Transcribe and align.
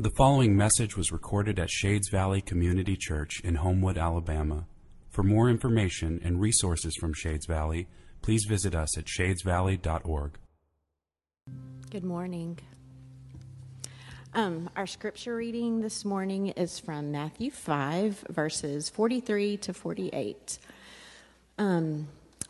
The 0.00 0.08
following 0.08 0.56
message 0.56 0.96
was 0.96 1.12
recorded 1.12 1.58
at 1.58 1.68
Shades 1.68 2.08
Valley 2.08 2.40
Community 2.40 2.96
Church 2.96 3.38
in 3.44 3.56
Homewood, 3.56 3.98
Alabama. 3.98 4.64
For 5.10 5.22
more 5.22 5.50
information 5.50 6.22
and 6.24 6.40
resources 6.40 6.96
from 6.96 7.12
Shades 7.12 7.44
Valley, 7.44 7.86
please 8.22 8.46
visit 8.48 8.74
us 8.74 8.96
at 8.96 9.04
shadesvalley.org. 9.04 10.38
Good 11.90 12.04
morning. 12.04 12.58
Um, 14.32 14.70
our 14.74 14.86
scripture 14.86 15.36
reading 15.36 15.82
this 15.82 16.02
morning 16.02 16.46
is 16.46 16.78
from 16.78 17.12
Matthew 17.12 17.50
5, 17.50 18.24
verses 18.30 18.88
43 18.88 19.58
to 19.58 19.74
48. 19.74 20.58
Um, 21.58 22.08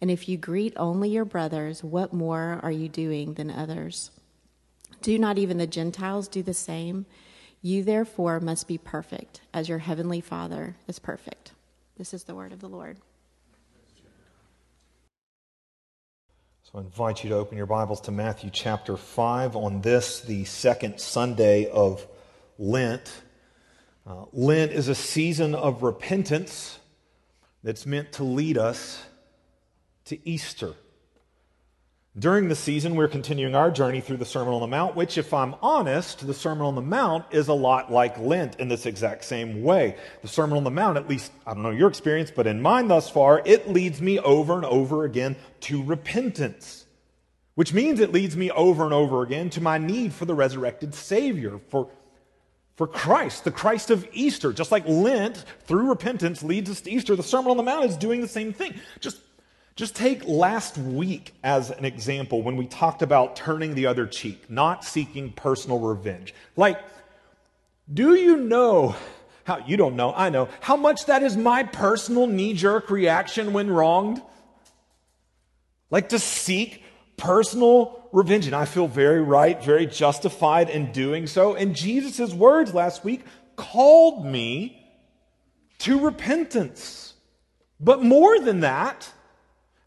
And 0.00 0.10
if 0.10 0.28
you 0.28 0.36
greet 0.36 0.74
only 0.76 1.08
your 1.08 1.24
brothers, 1.24 1.82
what 1.82 2.12
more 2.12 2.60
are 2.62 2.72
you 2.72 2.88
doing 2.88 3.34
than 3.34 3.50
others? 3.50 4.10
Do 5.02 5.18
not 5.18 5.38
even 5.38 5.58
the 5.58 5.66
Gentiles 5.66 6.28
do 6.28 6.42
the 6.42 6.54
same? 6.54 7.06
You 7.62 7.82
therefore 7.82 8.40
must 8.40 8.68
be 8.68 8.78
perfect, 8.78 9.40
as 9.52 9.68
your 9.68 9.78
heavenly 9.78 10.20
Father 10.20 10.76
is 10.86 10.98
perfect. 10.98 11.52
This 11.96 12.12
is 12.12 12.24
the 12.24 12.34
word 12.34 12.52
of 12.52 12.60
the 12.60 12.68
Lord. 12.68 12.98
So 16.64 16.78
I 16.78 16.82
invite 16.82 17.22
you 17.22 17.30
to 17.30 17.36
open 17.36 17.56
your 17.56 17.66
Bibles 17.66 18.00
to 18.02 18.10
Matthew 18.10 18.50
chapter 18.52 18.96
5 18.96 19.56
on 19.56 19.80
this, 19.80 20.20
the 20.20 20.44
second 20.44 20.98
Sunday 20.98 21.70
of 21.70 22.06
Lent. 22.58 23.22
Uh, 24.06 24.24
Lent 24.32 24.72
is 24.72 24.88
a 24.88 24.94
season 24.94 25.54
of 25.54 25.82
repentance 25.82 26.78
that's 27.62 27.86
meant 27.86 28.12
to 28.12 28.24
lead 28.24 28.58
us 28.58 29.02
to 30.06 30.28
Easter. 30.28 30.74
During 32.16 32.46
the 32.46 32.54
season, 32.54 32.94
we're 32.94 33.08
continuing 33.08 33.56
our 33.56 33.72
journey 33.72 34.00
through 34.00 34.18
the 34.18 34.24
Sermon 34.24 34.54
on 34.54 34.60
the 34.60 34.68
Mount, 34.68 34.94
which, 34.94 35.18
if 35.18 35.34
I'm 35.34 35.56
honest, 35.60 36.24
the 36.24 36.32
Sermon 36.32 36.64
on 36.64 36.76
the 36.76 36.80
Mount 36.80 37.24
is 37.32 37.48
a 37.48 37.54
lot 37.54 37.90
like 37.90 38.16
Lent 38.20 38.60
in 38.60 38.68
this 38.68 38.86
exact 38.86 39.24
same 39.24 39.64
way. 39.64 39.96
The 40.22 40.28
Sermon 40.28 40.56
on 40.56 40.62
the 40.62 40.70
Mount, 40.70 40.96
at 40.96 41.08
least, 41.08 41.32
I 41.44 41.54
don't 41.54 41.64
know 41.64 41.70
your 41.70 41.88
experience, 41.88 42.30
but 42.30 42.46
in 42.46 42.62
mine 42.62 42.86
thus 42.86 43.10
far, 43.10 43.42
it 43.44 43.68
leads 43.68 44.00
me 44.00 44.20
over 44.20 44.54
and 44.54 44.64
over 44.64 45.04
again 45.04 45.34
to 45.62 45.82
repentance, 45.82 46.86
which 47.56 47.72
means 47.72 47.98
it 47.98 48.12
leads 48.12 48.36
me 48.36 48.48
over 48.52 48.84
and 48.84 48.94
over 48.94 49.24
again 49.24 49.50
to 49.50 49.60
my 49.60 49.78
need 49.78 50.12
for 50.12 50.24
the 50.24 50.34
resurrected 50.34 50.94
Savior, 50.94 51.58
for, 51.68 51.90
for 52.76 52.86
Christ, 52.86 53.42
the 53.42 53.50
Christ 53.50 53.90
of 53.90 54.06
Easter. 54.12 54.52
Just 54.52 54.70
like 54.70 54.86
Lent, 54.86 55.44
through 55.66 55.88
repentance, 55.88 56.44
leads 56.44 56.70
us 56.70 56.80
to 56.82 56.92
Easter, 56.92 57.16
the 57.16 57.24
Sermon 57.24 57.50
on 57.50 57.56
the 57.56 57.64
Mount 57.64 57.86
is 57.86 57.96
doing 57.96 58.20
the 58.20 58.28
same 58.28 58.52
thing. 58.52 58.74
Just 59.00 59.18
just 59.76 59.96
take 59.96 60.26
last 60.26 60.78
week 60.78 61.34
as 61.42 61.70
an 61.70 61.84
example 61.84 62.42
when 62.42 62.56
we 62.56 62.66
talked 62.66 63.02
about 63.02 63.34
turning 63.34 63.74
the 63.74 63.86
other 63.86 64.06
cheek, 64.06 64.48
not 64.48 64.84
seeking 64.84 65.32
personal 65.32 65.80
revenge. 65.80 66.32
Like, 66.56 66.80
do 67.92 68.14
you 68.14 68.36
know 68.36 68.94
how 69.44 69.58
you 69.66 69.76
don't 69.76 69.96
know, 69.96 70.12
I 70.14 70.30
know, 70.30 70.48
how 70.60 70.76
much 70.76 71.06
that 71.06 71.22
is 71.22 71.36
my 71.36 71.64
personal 71.64 72.26
knee 72.26 72.54
jerk 72.54 72.88
reaction 72.88 73.52
when 73.52 73.68
wronged? 73.68 74.22
Like 75.90 76.10
to 76.10 76.18
seek 76.18 76.82
personal 77.16 78.08
revenge. 78.12 78.46
And 78.46 78.54
I 78.54 78.64
feel 78.64 78.86
very 78.86 79.20
right, 79.20 79.62
very 79.62 79.86
justified 79.86 80.70
in 80.70 80.92
doing 80.92 81.26
so. 81.26 81.54
And 81.54 81.74
Jesus' 81.74 82.32
words 82.32 82.72
last 82.72 83.04
week 83.04 83.22
called 83.56 84.24
me 84.24 84.80
to 85.80 86.00
repentance. 86.00 87.14
But 87.80 88.02
more 88.02 88.38
than 88.38 88.60
that, 88.60 89.12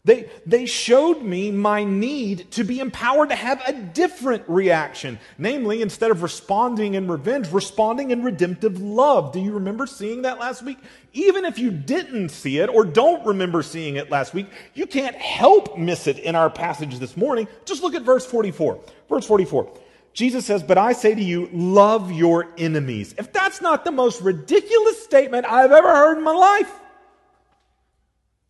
they, 0.08 0.30
they 0.46 0.64
showed 0.64 1.20
me 1.20 1.50
my 1.50 1.84
need 1.84 2.50
to 2.52 2.64
be 2.64 2.80
empowered 2.80 3.28
to 3.28 3.34
have 3.34 3.62
a 3.66 3.74
different 3.74 4.42
reaction. 4.48 5.18
Namely, 5.36 5.82
instead 5.82 6.10
of 6.10 6.22
responding 6.22 6.94
in 6.94 7.06
revenge, 7.08 7.52
responding 7.52 8.10
in 8.10 8.22
redemptive 8.22 8.80
love. 8.80 9.32
Do 9.32 9.38
you 9.38 9.52
remember 9.52 9.86
seeing 9.86 10.22
that 10.22 10.38
last 10.38 10.62
week? 10.62 10.78
Even 11.12 11.44
if 11.44 11.58
you 11.58 11.70
didn't 11.70 12.30
see 12.30 12.56
it 12.58 12.70
or 12.70 12.86
don't 12.86 13.26
remember 13.26 13.62
seeing 13.62 13.96
it 13.96 14.10
last 14.10 14.32
week, 14.32 14.46
you 14.72 14.86
can't 14.86 15.14
help 15.14 15.76
miss 15.76 16.06
it 16.06 16.18
in 16.20 16.34
our 16.34 16.48
passage 16.48 16.98
this 16.98 17.14
morning. 17.14 17.46
Just 17.66 17.82
look 17.82 17.94
at 17.94 18.00
verse 18.00 18.24
44. 18.24 18.80
Verse 19.10 19.26
44. 19.26 19.70
Jesus 20.14 20.46
says, 20.46 20.62
But 20.62 20.78
I 20.78 20.94
say 20.94 21.14
to 21.14 21.22
you, 21.22 21.50
love 21.52 22.10
your 22.10 22.48
enemies. 22.56 23.14
If 23.18 23.30
that's 23.30 23.60
not 23.60 23.84
the 23.84 23.92
most 23.92 24.22
ridiculous 24.22 25.04
statement 25.04 25.44
I've 25.44 25.70
ever 25.70 25.88
heard 25.88 26.16
in 26.16 26.24
my 26.24 26.32
life, 26.32 26.72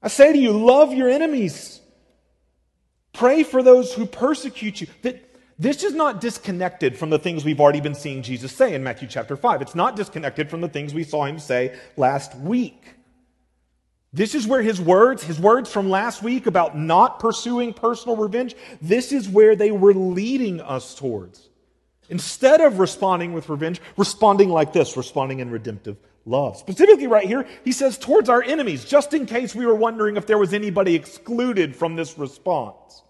I 0.03 0.09
say 0.09 0.33
to 0.33 0.39
you, 0.39 0.53
love 0.53 0.93
your 0.93 1.09
enemies. 1.09 1.81
Pray 3.13 3.43
for 3.43 3.63
those 3.63 3.93
who 3.93 4.07
persecute 4.07 4.81
you. 4.81 4.87
That 5.03 5.25
this 5.59 5.83
is 5.83 5.93
not 5.93 6.21
disconnected 6.21 6.97
from 6.97 7.11
the 7.11 7.19
things 7.19 7.45
we've 7.45 7.61
already 7.61 7.81
been 7.81 7.95
seeing 7.95 8.23
Jesus 8.23 8.53
say 8.53 8.75
in 8.75 8.85
Matthew 8.85 9.09
chapter 9.09 9.37
5. 9.37 9.61
It's 9.61 9.75
not 9.75 9.97
disconnected 9.97 10.49
from 10.51 10.61
the 10.61 10.69
things 10.69 10.95
we 10.95 11.03
saw 11.03 11.25
him 11.25 11.41
say 11.41 11.77
last 11.97 12.37
week. 12.37 12.95
This 14.13 14.35
is 14.35 14.47
where 14.47 14.63
his 14.63 14.81
words, 14.81 15.23
his 15.23 15.39
words 15.39 15.71
from 15.71 15.91
last 15.91 16.23
week 16.23 16.47
about 16.47 16.79
not 16.79 17.19
pursuing 17.19 17.75
personal 17.75 18.17
revenge, 18.17 18.55
this 18.81 19.13
is 19.13 19.29
where 19.29 19.55
they 19.55 19.71
were 19.71 19.93
leading 19.93 20.61
us 20.61 20.95
towards. 20.95 21.49
Instead 22.09 22.61
of 22.63 22.79
responding 22.79 23.35
with 23.35 23.51
revenge, 23.51 23.83
responding 23.99 24.49
like 24.49 24.73
this, 24.73 24.97
responding 24.97 25.41
in 25.41 25.51
redemptive 25.51 25.99
love. 26.29 26.57
Specifically, 26.57 27.07
right 27.07 27.27
here, 27.27 27.47
he 27.65 27.73
says 27.73 27.99
towards 27.99 28.29
our 28.29 28.43
enemies, 28.43 28.85
just 28.85 29.15
in 29.15 29.27
case 29.27 29.55
we 29.55 29.67
were 29.67 29.75
wondering 29.75 30.17
if 30.17 30.27
there 30.27 30.39
was 30.39 30.53
anybody 30.53 30.95
excluded 30.95 31.75
from 31.75 31.97
this 31.97 32.19
response. 32.19 33.03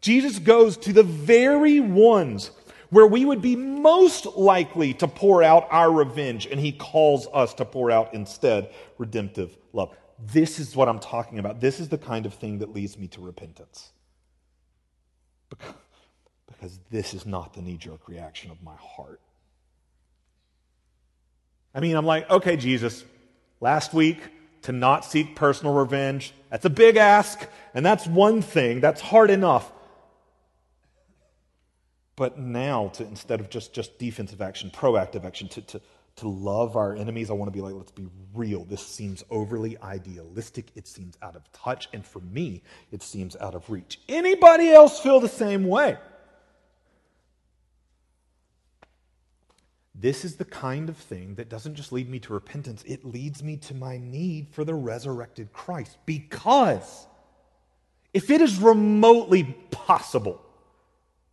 Jesus 0.00 0.38
goes 0.38 0.76
to 0.78 0.92
the 0.92 1.02
very 1.02 1.80
ones 1.80 2.50
where 2.90 3.06
we 3.06 3.24
would 3.24 3.40
be 3.40 3.56
most 3.56 4.26
likely 4.36 4.92
to 4.94 5.08
pour 5.08 5.42
out 5.42 5.66
our 5.70 5.90
revenge, 5.90 6.46
and 6.46 6.60
he 6.60 6.72
calls 6.72 7.26
us 7.32 7.54
to 7.54 7.64
pour 7.64 7.90
out 7.90 8.12
instead 8.12 8.70
redemptive 8.98 9.56
love. 9.72 9.96
This 10.18 10.58
is 10.58 10.76
what 10.76 10.88
I'm 10.88 10.98
talking 10.98 11.38
about. 11.38 11.60
This 11.60 11.80
is 11.80 11.88
the 11.88 11.98
kind 11.98 12.26
of 12.26 12.34
thing 12.34 12.58
that 12.58 12.72
leads 12.72 12.98
me 12.98 13.08
to 13.08 13.20
repentance. 13.20 13.92
Because, 15.48 16.78
this 16.90 17.14
is 17.14 17.24
not 17.24 17.54
the 17.54 17.62
knee 17.62 17.76
jerk 17.76 18.08
reaction 18.08 18.50
of 18.50 18.62
my 18.62 18.76
heart. 18.76 19.20
I 21.74 21.80
mean, 21.80 21.96
I'm 21.96 22.06
like, 22.06 22.28
okay, 22.30 22.56
Jesus, 22.56 23.04
last 23.60 23.94
week 23.94 24.18
to 24.62 24.72
not 24.72 25.04
seek 25.04 25.34
personal 25.34 25.74
revenge, 25.74 26.32
that's 26.50 26.64
a 26.64 26.70
big 26.70 26.96
ask, 26.96 27.40
and 27.74 27.84
that's 27.84 28.06
one 28.06 28.42
thing, 28.42 28.80
that's 28.80 29.00
hard 29.00 29.30
enough. 29.30 29.72
But 32.14 32.38
now, 32.38 32.88
to 32.88 33.04
instead 33.04 33.40
of 33.40 33.48
just, 33.48 33.72
just 33.72 33.98
defensive 33.98 34.42
action, 34.42 34.70
proactive 34.70 35.24
action, 35.24 35.48
to, 35.48 35.62
to, 35.62 35.80
to 36.16 36.28
love 36.28 36.76
our 36.76 36.94
enemies, 36.94 37.30
I 37.30 37.32
want 37.32 37.50
to 37.50 37.56
be 37.56 37.62
like, 37.62 37.74
let's 37.74 37.90
be 37.90 38.06
real. 38.34 38.64
This 38.64 38.86
seems 38.86 39.24
overly 39.30 39.78
idealistic. 39.78 40.66
It 40.74 40.86
seems 40.86 41.16
out 41.22 41.36
of 41.36 41.50
touch. 41.52 41.88
And 41.92 42.04
for 42.04 42.20
me, 42.20 42.62
it 42.90 43.02
seems 43.02 43.34
out 43.36 43.54
of 43.54 43.68
reach. 43.70 43.98
Anybody 44.08 44.70
else 44.70 45.00
feel 45.00 45.20
the 45.20 45.28
same 45.28 45.66
way? 45.66 45.96
This 49.94 50.24
is 50.24 50.36
the 50.36 50.44
kind 50.44 50.88
of 50.88 50.96
thing 50.96 51.34
that 51.34 51.48
doesn't 51.48 51.74
just 51.74 51.92
lead 51.92 52.08
me 52.08 52.18
to 52.20 52.32
repentance, 52.32 52.82
it 52.86 53.04
leads 53.04 53.42
me 53.42 53.56
to 53.58 53.74
my 53.74 53.98
need 53.98 54.48
for 54.50 54.64
the 54.64 54.74
resurrected 54.74 55.52
Christ. 55.52 55.98
Because 56.06 57.06
if 58.14 58.30
it 58.30 58.40
is 58.40 58.58
remotely 58.58 59.56
possible 59.70 60.40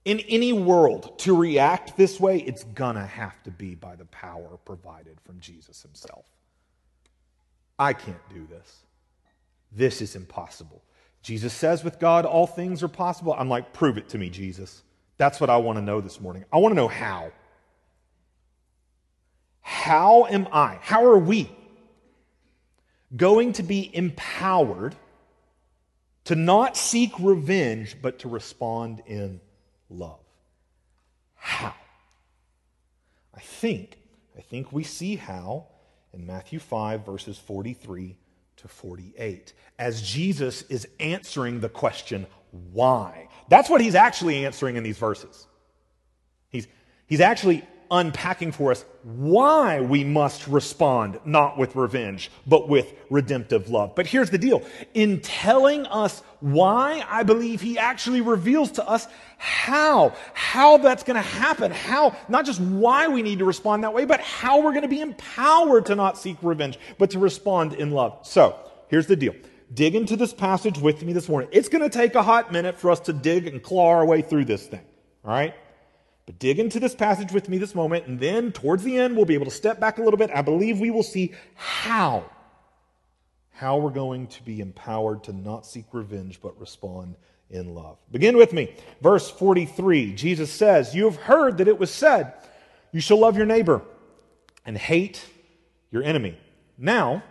in 0.05 0.19
any 0.21 0.53
world 0.53 1.17
to 1.19 1.35
react 1.35 1.95
this 1.95 2.19
way, 2.19 2.39
it's 2.39 2.63
gonna 2.63 3.05
have 3.05 3.41
to 3.43 3.51
be 3.51 3.75
by 3.75 3.95
the 3.95 4.05
power 4.05 4.57
provided 4.65 5.19
from 5.21 5.39
Jesus 5.39 5.81
himself. 5.81 6.25
I 7.77 7.93
can't 7.93 8.29
do 8.33 8.45
this. 8.49 8.83
This 9.71 10.01
is 10.01 10.15
impossible. 10.15 10.81
Jesus 11.21 11.53
says 11.53 11.83
with 11.83 11.99
God, 11.99 12.25
all 12.25 12.47
things 12.47 12.81
are 12.83 12.89
possible. 12.89 13.35
I'm 13.37 13.49
like, 13.49 13.71
prove 13.73 13.97
it 13.97 14.09
to 14.09 14.17
me, 14.17 14.29
Jesus. 14.29 14.81
That's 15.17 15.39
what 15.39 15.49
I 15.49 15.57
want 15.57 15.77
to 15.77 15.81
know 15.81 16.01
this 16.01 16.19
morning. 16.19 16.45
I 16.51 16.57
want 16.57 16.71
to 16.71 16.75
know 16.75 16.87
how. 16.87 17.31
How 19.69 20.25
am 20.25 20.47
I, 20.51 20.79
how 20.81 21.05
are 21.05 21.19
we 21.19 21.47
going 23.15 23.53
to 23.53 23.63
be 23.63 23.95
empowered 23.95 24.95
to 26.23 26.33
not 26.33 26.75
seek 26.75 27.11
revenge, 27.19 27.95
but 28.01 28.17
to 28.19 28.29
respond 28.29 29.03
in 29.05 29.39
love? 29.87 30.23
How? 31.35 31.75
I 33.31 33.39
think, 33.41 33.99
I 34.35 34.41
think 34.41 34.73
we 34.73 34.83
see 34.83 35.17
how 35.17 35.67
in 36.13 36.25
Matthew 36.25 36.57
5, 36.57 37.05
verses 37.05 37.37
43 37.37 38.17
to 38.57 38.67
48, 38.67 39.53
as 39.77 40.01
Jesus 40.01 40.63
is 40.63 40.87
answering 40.99 41.59
the 41.59 41.69
question, 41.69 42.25
why? 42.73 43.29
That's 43.49 43.69
what 43.69 43.81
he's 43.81 43.95
actually 43.95 44.45
answering 44.45 44.77
in 44.77 44.83
these 44.83 44.97
verses. 44.97 45.45
He's, 46.49 46.67
he's 47.05 47.21
actually 47.21 47.63
unpacking 47.91 48.51
for 48.51 48.71
us 48.71 48.85
why 49.03 49.81
we 49.81 50.03
must 50.03 50.47
respond 50.47 51.19
not 51.25 51.57
with 51.57 51.75
revenge, 51.75 52.29
but 52.45 52.67
with 52.67 52.93
redemptive 53.09 53.69
love. 53.69 53.95
But 53.95 54.07
here's 54.07 54.29
the 54.29 54.37
deal 54.37 54.63
in 54.93 55.21
telling 55.21 55.85
us 55.87 56.21
why, 56.41 57.03
I 57.09 57.23
believe 57.23 57.61
he 57.61 57.77
actually 57.77 58.21
reveals 58.21 58.71
to 58.73 58.87
us 58.87 59.07
how, 59.37 60.13
how 60.33 60.77
that's 60.77 61.03
going 61.03 61.15
to 61.15 61.21
happen, 61.21 61.71
how, 61.71 62.15
not 62.27 62.45
just 62.45 62.61
why 62.61 63.07
we 63.07 63.21
need 63.21 63.39
to 63.39 63.45
respond 63.45 63.83
that 63.83 63.93
way, 63.93 64.05
but 64.05 64.21
how 64.21 64.61
we're 64.61 64.71
going 64.71 64.83
to 64.83 64.87
be 64.87 65.01
empowered 65.01 65.85
to 65.87 65.95
not 65.95 66.17
seek 66.17 66.37
revenge, 66.41 66.77
but 66.97 67.11
to 67.11 67.19
respond 67.19 67.73
in 67.73 67.91
love. 67.91 68.19
So, 68.23 68.57
here's 68.87 69.07
the 69.07 69.15
deal. 69.15 69.33
Dig 69.73 69.95
into 69.95 70.15
this 70.15 70.33
passage 70.33 70.79
with 70.79 71.03
me 71.03 71.13
this 71.13 71.29
morning. 71.29 71.49
It's 71.51 71.69
going 71.69 71.83
to 71.83 71.89
take 71.89 72.15
a 72.15 72.23
hot 72.23 72.51
minute 72.51 72.77
for 72.77 72.89
us 72.89 72.99
to 73.01 73.13
dig 73.13 73.47
and 73.47 73.61
claw 73.61 73.89
our 73.89 74.05
way 74.05 74.21
through 74.21 74.45
this 74.45 74.65
thing. 74.65 74.81
All 75.23 75.31
right? 75.31 75.53
But 76.29 76.37
dig 76.37 76.59
into 76.59 76.79
this 76.79 76.93
passage 76.93 77.31
with 77.31 77.49
me 77.49 77.57
this 77.57 77.73
moment, 77.73 78.05
and 78.05 78.19
then 78.19 78.51
towards 78.51 78.83
the 78.83 78.95
end, 78.99 79.15
we'll 79.15 79.25
be 79.25 79.33
able 79.33 79.45
to 79.45 79.51
step 79.51 79.79
back 79.79 79.97
a 79.97 80.03
little 80.03 80.19
bit. 80.19 80.29
I 80.31 80.43
believe 80.43 80.79
we 80.79 80.91
will 80.91 81.01
see 81.01 81.33
how. 81.55 82.23
How 83.49 83.79
we're 83.79 83.89
going 83.89 84.27
to 84.27 84.43
be 84.43 84.59
empowered 84.59 85.23
to 85.23 85.33
not 85.33 85.65
seek 85.65 85.85
revenge, 85.91 86.39
but 86.39 86.59
respond 86.59 87.15
in 87.49 87.73
love. 87.73 87.97
Begin 88.11 88.37
with 88.37 88.53
me. 88.53 88.75
Verse 89.01 89.27
43 89.27 90.13
Jesus 90.13 90.51
says, 90.51 90.93
You 90.93 91.05
have 91.05 91.15
heard 91.15 91.57
that 91.57 91.67
it 91.67 91.79
was 91.79 91.89
said, 91.89 92.33
You 92.91 93.01
shall 93.01 93.17
love 93.17 93.35
your 93.35 93.47
neighbor 93.47 93.81
and 94.67 94.77
hate 94.77 95.25
your 95.89 96.03
enemy. 96.03 96.37
Now, 96.77 97.23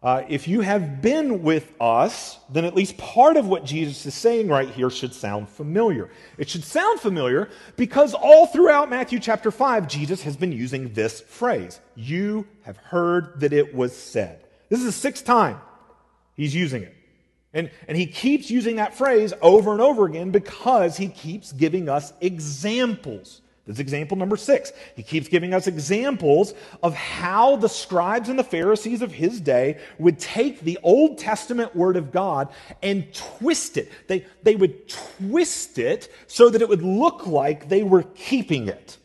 uh, 0.00 0.22
if 0.28 0.46
you 0.46 0.60
have 0.60 1.02
been 1.02 1.42
with 1.42 1.72
us, 1.80 2.38
then 2.48 2.64
at 2.64 2.74
least 2.74 2.96
part 2.98 3.36
of 3.36 3.48
what 3.48 3.64
Jesus 3.64 4.06
is 4.06 4.14
saying 4.14 4.46
right 4.48 4.68
here 4.68 4.90
should 4.90 5.12
sound 5.12 5.48
familiar. 5.48 6.08
It 6.36 6.48
should 6.48 6.62
sound 6.62 7.00
familiar 7.00 7.48
because 7.76 8.14
all 8.14 8.46
throughout 8.46 8.90
Matthew 8.90 9.18
chapter 9.18 9.50
5, 9.50 9.88
Jesus 9.88 10.22
has 10.22 10.36
been 10.36 10.52
using 10.52 10.92
this 10.92 11.20
phrase 11.20 11.80
You 11.96 12.46
have 12.62 12.76
heard 12.76 13.40
that 13.40 13.52
it 13.52 13.74
was 13.74 13.96
said. 13.96 14.44
This 14.68 14.78
is 14.78 14.86
the 14.86 14.92
sixth 14.92 15.24
time 15.24 15.60
he's 16.36 16.54
using 16.54 16.84
it. 16.84 16.94
And, 17.52 17.70
and 17.88 17.96
he 17.96 18.06
keeps 18.06 18.50
using 18.50 18.76
that 18.76 18.94
phrase 18.94 19.32
over 19.42 19.72
and 19.72 19.80
over 19.80 20.06
again 20.06 20.30
because 20.30 20.96
he 20.96 21.08
keeps 21.08 21.50
giving 21.50 21.88
us 21.88 22.12
examples 22.20 23.40
this 23.68 23.80
example 23.80 24.16
number 24.16 24.38
six. 24.38 24.72
He 24.96 25.02
keeps 25.02 25.28
giving 25.28 25.52
us 25.52 25.66
examples 25.66 26.54
of 26.82 26.94
how 26.94 27.56
the 27.56 27.68
scribes 27.68 28.30
and 28.30 28.38
the 28.38 28.44
Pharisees 28.44 29.02
of 29.02 29.12
his 29.12 29.42
day 29.42 29.78
would 29.98 30.18
take 30.18 30.60
the 30.60 30.78
Old 30.82 31.18
Testament 31.18 31.76
word 31.76 31.96
of 31.96 32.10
God 32.10 32.48
and 32.82 33.12
twist 33.12 33.76
it. 33.76 33.92
They, 34.06 34.24
they 34.42 34.56
would 34.56 34.88
twist 34.88 35.78
it 35.78 36.10
so 36.26 36.48
that 36.48 36.62
it 36.62 36.68
would 36.68 36.82
look 36.82 37.26
like 37.26 37.68
they 37.68 37.82
were 37.82 38.04
keeping 38.14 38.68
it. 38.68 38.96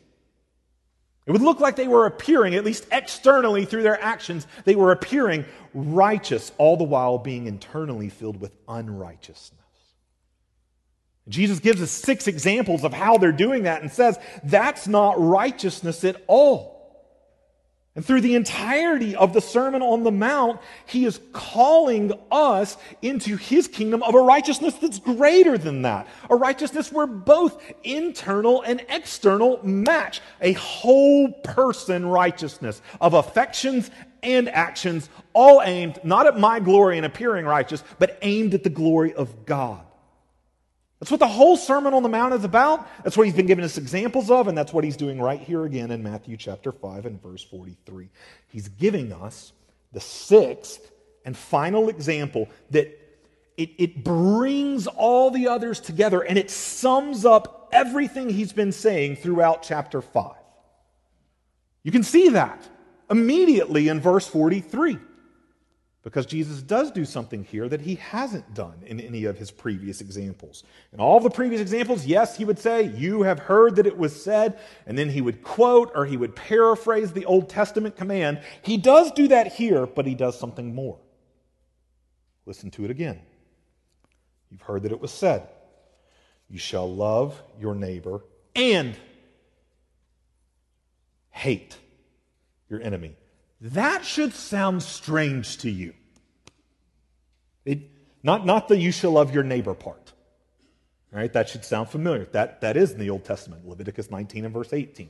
It 1.26 1.32
would 1.32 1.42
look 1.42 1.60
like 1.60 1.76
they 1.76 1.88
were 1.88 2.06
appearing, 2.06 2.54
at 2.54 2.64
least 2.64 2.86
externally 2.90 3.66
through 3.66 3.82
their 3.82 4.02
actions, 4.02 4.46
they 4.64 4.76
were 4.76 4.92
appearing 4.92 5.44
righteous, 5.74 6.52
all 6.56 6.78
the 6.78 6.84
while 6.84 7.18
being 7.18 7.46
internally 7.46 8.08
filled 8.08 8.40
with 8.40 8.52
unrighteousness. 8.66 9.63
Jesus 11.28 11.58
gives 11.58 11.80
us 11.80 11.90
six 11.90 12.26
examples 12.26 12.84
of 12.84 12.92
how 12.92 13.16
they're 13.16 13.32
doing 13.32 13.62
that 13.62 13.82
and 13.82 13.90
says 13.90 14.18
that's 14.42 14.86
not 14.86 15.20
righteousness 15.20 16.04
at 16.04 16.22
all. 16.26 16.74
And 17.96 18.04
through 18.04 18.22
the 18.22 18.34
entirety 18.34 19.14
of 19.14 19.32
the 19.32 19.40
Sermon 19.40 19.80
on 19.80 20.02
the 20.02 20.10
Mount, 20.10 20.60
he 20.84 21.04
is 21.04 21.20
calling 21.32 22.12
us 22.30 22.76
into 23.02 23.36
his 23.36 23.68
kingdom 23.68 24.02
of 24.02 24.16
a 24.16 24.20
righteousness 24.20 24.74
that's 24.74 24.98
greater 24.98 25.56
than 25.56 25.82
that. 25.82 26.08
A 26.28 26.34
righteousness 26.34 26.90
where 26.90 27.06
both 27.06 27.62
internal 27.84 28.62
and 28.62 28.84
external 28.88 29.64
match. 29.64 30.20
A 30.40 30.54
whole 30.54 31.30
person 31.44 32.04
righteousness 32.06 32.82
of 33.00 33.14
affections 33.14 33.92
and 34.24 34.48
actions, 34.48 35.08
all 35.32 35.62
aimed 35.62 36.00
not 36.02 36.26
at 36.26 36.38
my 36.38 36.58
glory 36.58 36.96
and 36.96 37.06
appearing 37.06 37.46
righteous, 37.46 37.84
but 38.00 38.18
aimed 38.22 38.54
at 38.54 38.64
the 38.64 38.70
glory 38.70 39.14
of 39.14 39.46
God. 39.46 39.86
That's 41.04 41.10
what 41.10 41.20
the 41.20 41.28
whole 41.28 41.58
Sermon 41.58 41.92
on 41.92 42.02
the 42.02 42.08
Mount 42.08 42.32
is 42.32 42.44
about. 42.44 42.88
That's 43.04 43.14
what 43.14 43.26
he's 43.26 43.36
been 43.36 43.44
giving 43.44 43.62
us 43.62 43.76
examples 43.76 44.30
of, 44.30 44.48
and 44.48 44.56
that's 44.56 44.72
what 44.72 44.84
he's 44.84 44.96
doing 44.96 45.20
right 45.20 45.38
here 45.38 45.66
again 45.66 45.90
in 45.90 46.02
Matthew 46.02 46.38
chapter 46.38 46.72
5 46.72 47.04
and 47.04 47.22
verse 47.22 47.42
43. 47.42 48.08
He's 48.48 48.68
giving 48.68 49.12
us 49.12 49.52
the 49.92 50.00
sixth 50.00 50.90
and 51.26 51.36
final 51.36 51.90
example 51.90 52.48
that 52.70 52.86
it, 53.58 53.70
it 53.76 54.02
brings 54.02 54.86
all 54.86 55.30
the 55.30 55.48
others 55.48 55.78
together 55.78 56.22
and 56.22 56.38
it 56.38 56.50
sums 56.50 57.26
up 57.26 57.68
everything 57.70 58.30
he's 58.30 58.54
been 58.54 58.72
saying 58.72 59.16
throughout 59.16 59.62
chapter 59.62 60.00
5. 60.00 60.32
You 61.82 61.92
can 61.92 62.02
see 62.02 62.30
that 62.30 62.66
immediately 63.10 63.88
in 63.88 64.00
verse 64.00 64.26
43. 64.26 64.96
Because 66.04 66.26
Jesus 66.26 66.60
does 66.60 66.90
do 66.90 67.06
something 67.06 67.44
here 67.44 67.66
that 67.66 67.80
he 67.80 67.94
hasn't 67.94 68.52
done 68.52 68.74
in 68.84 69.00
any 69.00 69.24
of 69.24 69.38
his 69.38 69.50
previous 69.50 70.02
examples. 70.02 70.62
In 70.92 71.00
all 71.00 71.18
the 71.18 71.30
previous 71.30 71.62
examples, 71.62 72.04
yes, 72.04 72.36
he 72.36 72.44
would 72.44 72.58
say, 72.58 72.92
You 72.94 73.22
have 73.22 73.38
heard 73.38 73.76
that 73.76 73.86
it 73.86 73.96
was 73.96 74.22
said, 74.22 74.60
and 74.86 74.98
then 74.98 75.08
he 75.08 75.22
would 75.22 75.42
quote 75.42 75.90
or 75.94 76.04
he 76.04 76.18
would 76.18 76.36
paraphrase 76.36 77.12
the 77.12 77.24
Old 77.24 77.48
Testament 77.48 77.96
command. 77.96 78.42
He 78.60 78.76
does 78.76 79.12
do 79.12 79.28
that 79.28 79.54
here, 79.54 79.86
but 79.86 80.06
he 80.06 80.14
does 80.14 80.38
something 80.38 80.74
more. 80.74 80.98
Listen 82.44 82.70
to 82.72 82.84
it 82.84 82.90
again. 82.90 83.20
You've 84.50 84.60
heard 84.60 84.82
that 84.82 84.92
it 84.92 85.00
was 85.00 85.10
said, 85.10 85.48
You 86.50 86.58
shall 86.58 86.94
love 86.94 87.42
your 87.58 87.74
neighbor 87.74 88.20
and 88.54 88.94
hate 91.30 91.78
your 92.68 92.82
enemy. 92.82 93.16
That 93.64 94.04
should 94.04 94.34
sound 94.34 94.82
strange 94.82 95.56
to 95.58 95.70
you. 95.70 95.94
It, 97.64 97.90
not, 98.22 98.44
not 98.44 98.68
the 98.68 98.76
you 98.76 98.92
shall 98.92 99.12
love 99.12 99.34
your 99.34 99.42
neighbor 99.42 99.72
part. 99.72 100.12
Right, 101.10 101.32
that 101.32 101.48
should 101.48 101.64
sound 101.64 101.88
familiar. 101.88 102.26
That, 102.26 102.60
that 102.60 102.76
is 102.76 102.92
in 102.92 102.98
the 102.98 103.08
Old 103.08 103.24
Testament, 103.24 103.66
Leviticus 103.66 104.10
19 104.10 104.44
and 104.44 104.52
verse 104.52 104.72
18. 104.72 105.08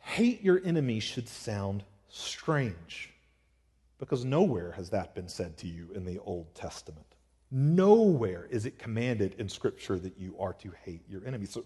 Hate 0.00 0.42
your 0.42 0.60
enemy 0.64 1.00
should 1.00 1.28
sound 1.28 1.84
strange 2.08 3.14
because 3.98 4.24
nowhere 4.24 4.72
has 4.72 4.90
that 4.90 5.14
been 5.14 5.28
said 5.28 5.56
to 5.58 5.68
you 5.68 5.88
in 5.94 6.04
the 6.04 6.18
Old 6.18 6.54
Testament. 6.54 7.06
Nowhere 7.50 8.48
is 8.50 8.66
it 8.66 8.78
commanded 8.78 9.36
in 9.38 9.48
Scripture 9.48 9.98
that 9.98 10.18
you 10.18 10.36
are 10.38 10.52
to 10.54 10.72
hate 10.84 11.08
your 11.08 11.24
enemy. 11.24 11.46
So, 11.46 11.64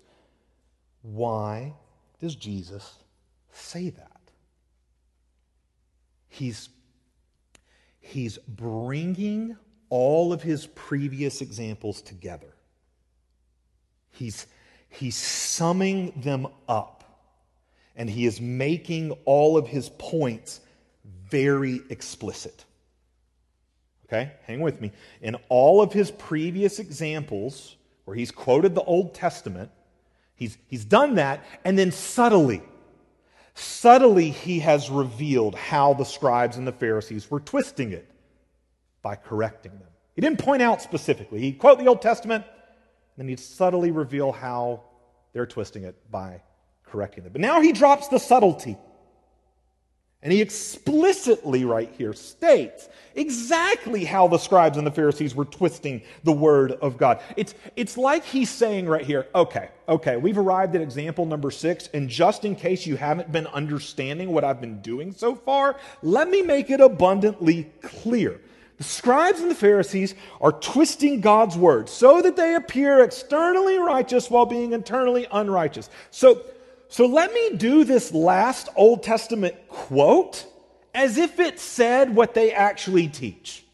why 1.03 1.73
does 2.21 2.37
Jesus 2.37 2.99
say 3.51 3.89
that? 3.91 4.10
He's, 6.31 6.71
he's 8.01 8.39
bringing 8.39 9.57
all 9.91 10.33
of 10.33 10.43
his 10.43 10.67
previous 10.69 11.43
examples 11.43 12.01
together. 12.01 12.55
He's, 14.13 14.47
he's 14.89 15.17
summing 15.17 16.13
them 16.17 16.47
up. 16.67 16.97
And 17.97 18.09
he 18.09 18.25
is 18.25 18.41
making 18.41 19.11
all 19.27 19.59
of 19.59 19.67
his 19.67 19.91
points 19.91 20.61
very 21.05 21.81
explicit. 21.91 22.65
Okay, 24.07 24.33
hang 24.45 24.61
with 24.61 24.81
me. 24.81 24.93
In 25.21 25.37
all 25.49 25.83
of 25.83 25.93
his 25.93 26.11
previous 26.11 26.79
examples, 26.79 27.77
where 28.05 28.17
he's 28.17 28.31
quoted 28.31 28.75
the 28.75 28.83
Old 28.83 29.15
Testament, 29.15 29.71
he's, 30.35 30.57
he's 30.69 30.85
done 30.85 31.17
that, 31.17 31.45
and 31.65 31.79
then 31.79 31.93
subtly, 31.93 32.63
Subtly, 33.61 34.31
he 34.31 34.61
has 34.61 34.89
revealed 34.89 35.55
how 35.55 35.93
the 35.93 36.05
scribes 36.05 36.57
and 36.57 36.67
the 36.67 36.73
Pharisees 36.73 37.31
were 37.31 37.41
twisting 37.41 37.93
it 37.93 38.11
by 39.03 39.17
correcting 39.17 39.73
them. 39.73 39.89
He 40.15 40.23
didn't 40.23 40.39
point 40.39 40.63
out 40.63 40.81
specifically. 40.81 41.41
He'd 41.41 41.59
quote 41.59 41.79
the 41.79 41.87
Old 41.87 42.01
Testament, 42.01 42.45
and 42.47 42.55
then 43.19 43.29
he'd 43.29 43.39
subtly 43.39 43.91
reveal 43.91 44.33
how 44.33 44.85
they're 45.35 45.45
twisting 45.45 45.85
it 45.85 45.95
by 46.11 46.41
correcting 46.87 47.23
them. 47.23 47.33
But 47.33 47.43
now 47.43 47.61
he 47.61 47.73
drops 47.73 48.09
the 48.09 48.19
subtlety. 48.19 48.79
And 50.23 50.33
he 50.33 50.43
explicitly, 50.43 51.65
right 51.65 51.91
here, 51.97 52.13
states 52.13 52.91
exactly 53.15 54.05
how 54.05 54.29
the 54.29 54.37
scribes 54.37 54.77
and 54.77 54.87
the 54.87 54.91
Pharisees 54.91 55.35
were 55.35 55.47
twisting 55.47 56.03
the 56.25 56.33
word 56.33 56.73
of 56.73 56.99
God. 56.99 57.21
It's, 57.37 57.55
it's 57.75 57.97
like 57.97 58.25
he's 58.25 58.51
saying 58.51 58.87
right 58.87 59.05
here, 59.05 59.27
okay, 59.35 59.71
okay, 59.89 60.19
we've 60.19 60.37
arrived 60.37 60.77
at 60.77 60.83
example 60.83 61.25
number 61.25 61.51
six, 61.51 61.89
and 61.95 62.09
just 62.09 62.45
in 62.45 62.55
case 62.55 62.87
you 62.87 62.97
haven't 62.97 63.33
been 63.33 63.47
understanding 63.47 64.31
what 64.33 64.45
I've 64.45 64.61
been 64.61 64.83
doing 64.83 65.13
so 65.13 65.35
far, 65.35 65.77
let 66.03 66.29
me 66.29 66.43
make 66.43 66.69
it 66.69 66.81
abundantly 66.81 67.71
clear. 67.81 68.41
The 68.77 68.85
scribes 68.85 69.41
and 69.41 69.51
the 69.51 69.55
Pharisees 69.55 70.15
are 70.41 70.53
twisting 70.53 71.21
God's 71.21 71.57
word 71.57 71.89
so 71.89 72.23
that 72.23 72.37
they 72.37 72.55
appear 72.55 73.05
externally 73.05 73.79
righteous 73.79 74.31
while 74.31 74.47
being 74.47 74.73
internally 74.73 75.27
unrighteous. 75.31 75.91
So, 76.11 76.43
so 76.91 77.07
let 77.07 77.33
me 77.33 77.57
do 77.57 77.85
this 77.85 78.13
last 78.13 78.69
Old 78.75 79.05
Testament 79.05 79.55
quote 79.69 80.45
as 80.93 81.19
if 81.19 81.39
it 81.39 81.61
said 81.61 82.15
what 82.15 82.35
they 82.35 82.53
actually 82.53 83.07
teach. 83.07 83.65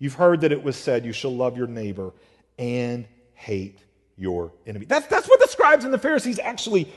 You've 0.00 0.14
heard 0.14 0.40
that 0.40 0.50
it 0.50 0.62
was 0.64 0.76
said, 0.76 1.06
You 1.06 1.12
shall 1.12 1.34
love 1.34 1.56
your 1.56 1.68
neighbor 1.68 2.12
and 2.58 3.06
hate 3.34 3.78
your 4.16 4.52
enemy. 4.66 4.86
That's, 4.86 5.06
that's 5.06 5.28
what 5.28 5.38
the 5.38 5.46
scribes 5.46 5.84
and 5.84 5.94
the 5.94 5.98
Pharisees 5.98 6.40
actually 6.40 6.92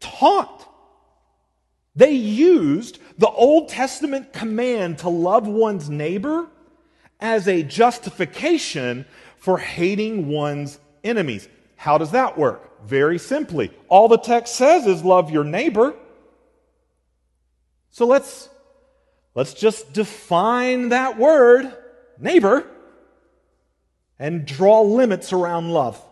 taught. 0.00 0.66
They 1.94 2.12
used 2.12 3.00
the 3.18 3.28
Old 3.28 3.68
Testament 3.68 4.32
command 4.32 4.98
to 5.00 5.10
love 5.10 5.46
one's 5.46 5.90
neighbor 5.90 6.46
as 7.20 7.46
a 7.46 7.62
justification 7.62 9.04
for 9.36 9.58
hating 9.58 10.28
one's 10.28 10.78
enemies. 11.04 11.48
How 11.76 11.98
does 11.98 12.12
that 12.12 12.38
work? 12.38 12.71
Very 12.84 13.18
simply. 13.18 13.70
All 13.88 14.08
the 14.08 14.18
text 14.18 14.56
says 14.56 14.86
is 14.86 15.04
love 15.04 15.30
your 15.30 15.44
neighbor. 15.44 15.94
So 17.90 18.06
let's, 18.06 18.48
let's 19.34 19.54
just 19.54 19.92
define 19.92 20.88
that 20.90 21.18
word, 21.18 21.72
neighbor, 22.18 22.66
and 24.18 24.46
draw 24.46 24.80
limits 24.82 25.32
around 25.32 25.70
love. 25.70 26.02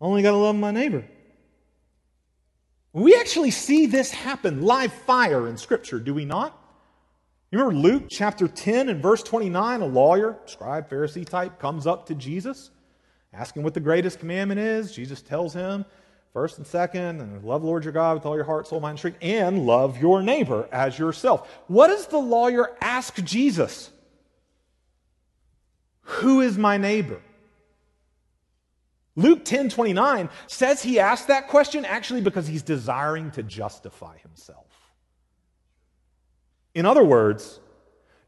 Only 0.00 0.22
got 0.22 0.30
to 0.30 0.36
love 0.36 0.56
my 0.56 0.70
neighbor. 0.70 1.04
We 2.92 3.14
actually 3.14 3.50
see 3.50 3.86
this 3.86 4.10
happen 4.10 4.62
live 4.62 4.92
fire 4.92 5.46
in 5.46 5.56
Scripture, 5.56 6.00
do 6.00 6.14
we 6.14 6.24
not? 6.24 6.56
You 7.50 7.58
remember 7.58 7.80
Luke 7.80 8.04
chapter 8.08 8.46
10 8.46 8.88
and 8.88 9.02
verse 9.02 9.22
29? 9.22 9.80
A 9.80 9.86
lawyer, 9.86 10.38
scribe, 10.46 10.88
Pharisee 10.88 11.28
type, 11.28 11.58
comes 11.58 11.86
up 11.86 12.06
to 12.06 12.14
Jesus, 12.14 12.70
asking 13.32 13.62
what 13.62 13.74
the 13.74 13.80
greatest 13.80 14.18
commandment 14.18 14.60
is. 14.60 14.92
Jesus 14.92 15.22
tells 15.22 15.54
him, 15.54 15.84
first 16.32 16.58
and 16.58 16.66
second, 16.66 17.20
and 17.20 17.44
love 17.44 17.64
Lord 17.64 17.84
your 17.84 17.92
God 17.92 18.14
with 18.14 18.26
all 18.26 18.36
your 18.36 18.44
heart, 18.44 18.66
soul, 18.66 18.80
mind, 18.80 18.92
and 18.92 18.98
strength, 18.98 19.18
and 19.22 19.66
love 19.66 20.00
your 20.00 20.22
neighbor 20.22 20.68
as 20.72 20.98
yourself. 20.98 21.48
What 21.66 21.88
does 21.88 22.06
the 22.06 22.18
lawyer 22.18 22.76
ask 22.80 23.22
Jesus? 23.24 23.90
Who 26.02 26.40
is 26.40 26.58
my 26.58 26.76
neighbor? 26.76 27.20
Luke 29.16 29.44
10 29.44 29.68
29 29.68 30.28
says 30.46 30.82
he 30.82 30.98
asked 30.98 31.28
that 31.28 31.48
question 31.48 31.84
actually 31.84 32.20
because 32.20 32.46
he's 32.46 32.62
desiring 32.62 33.30
to 33.32 33.42
justify 33.42 34.16
himself. 34.18 34.66
In 36.74 36.86
other 36.86 37.04
words, 37.04 37.60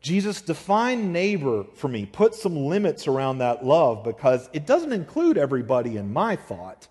Jesus 0.02 0.40
define 0.40 1.12
neighbor 1.12 1.64
for 1.74 1.86
me, 1.86 2.06
put 2.06 2.34
some 2.34 2.56
limits 2.56 3.06
around 3.06 3.38
that 3.38 3.64
love 3.64 4.02
because 4.02 4.50
it 4.52 4.66
doesn't 4.66 4.92
include 4.92 5.38
everybody 5.38 5.96
in 5.96 6.12
my 6.12 6.34
thought. 6.34 6.88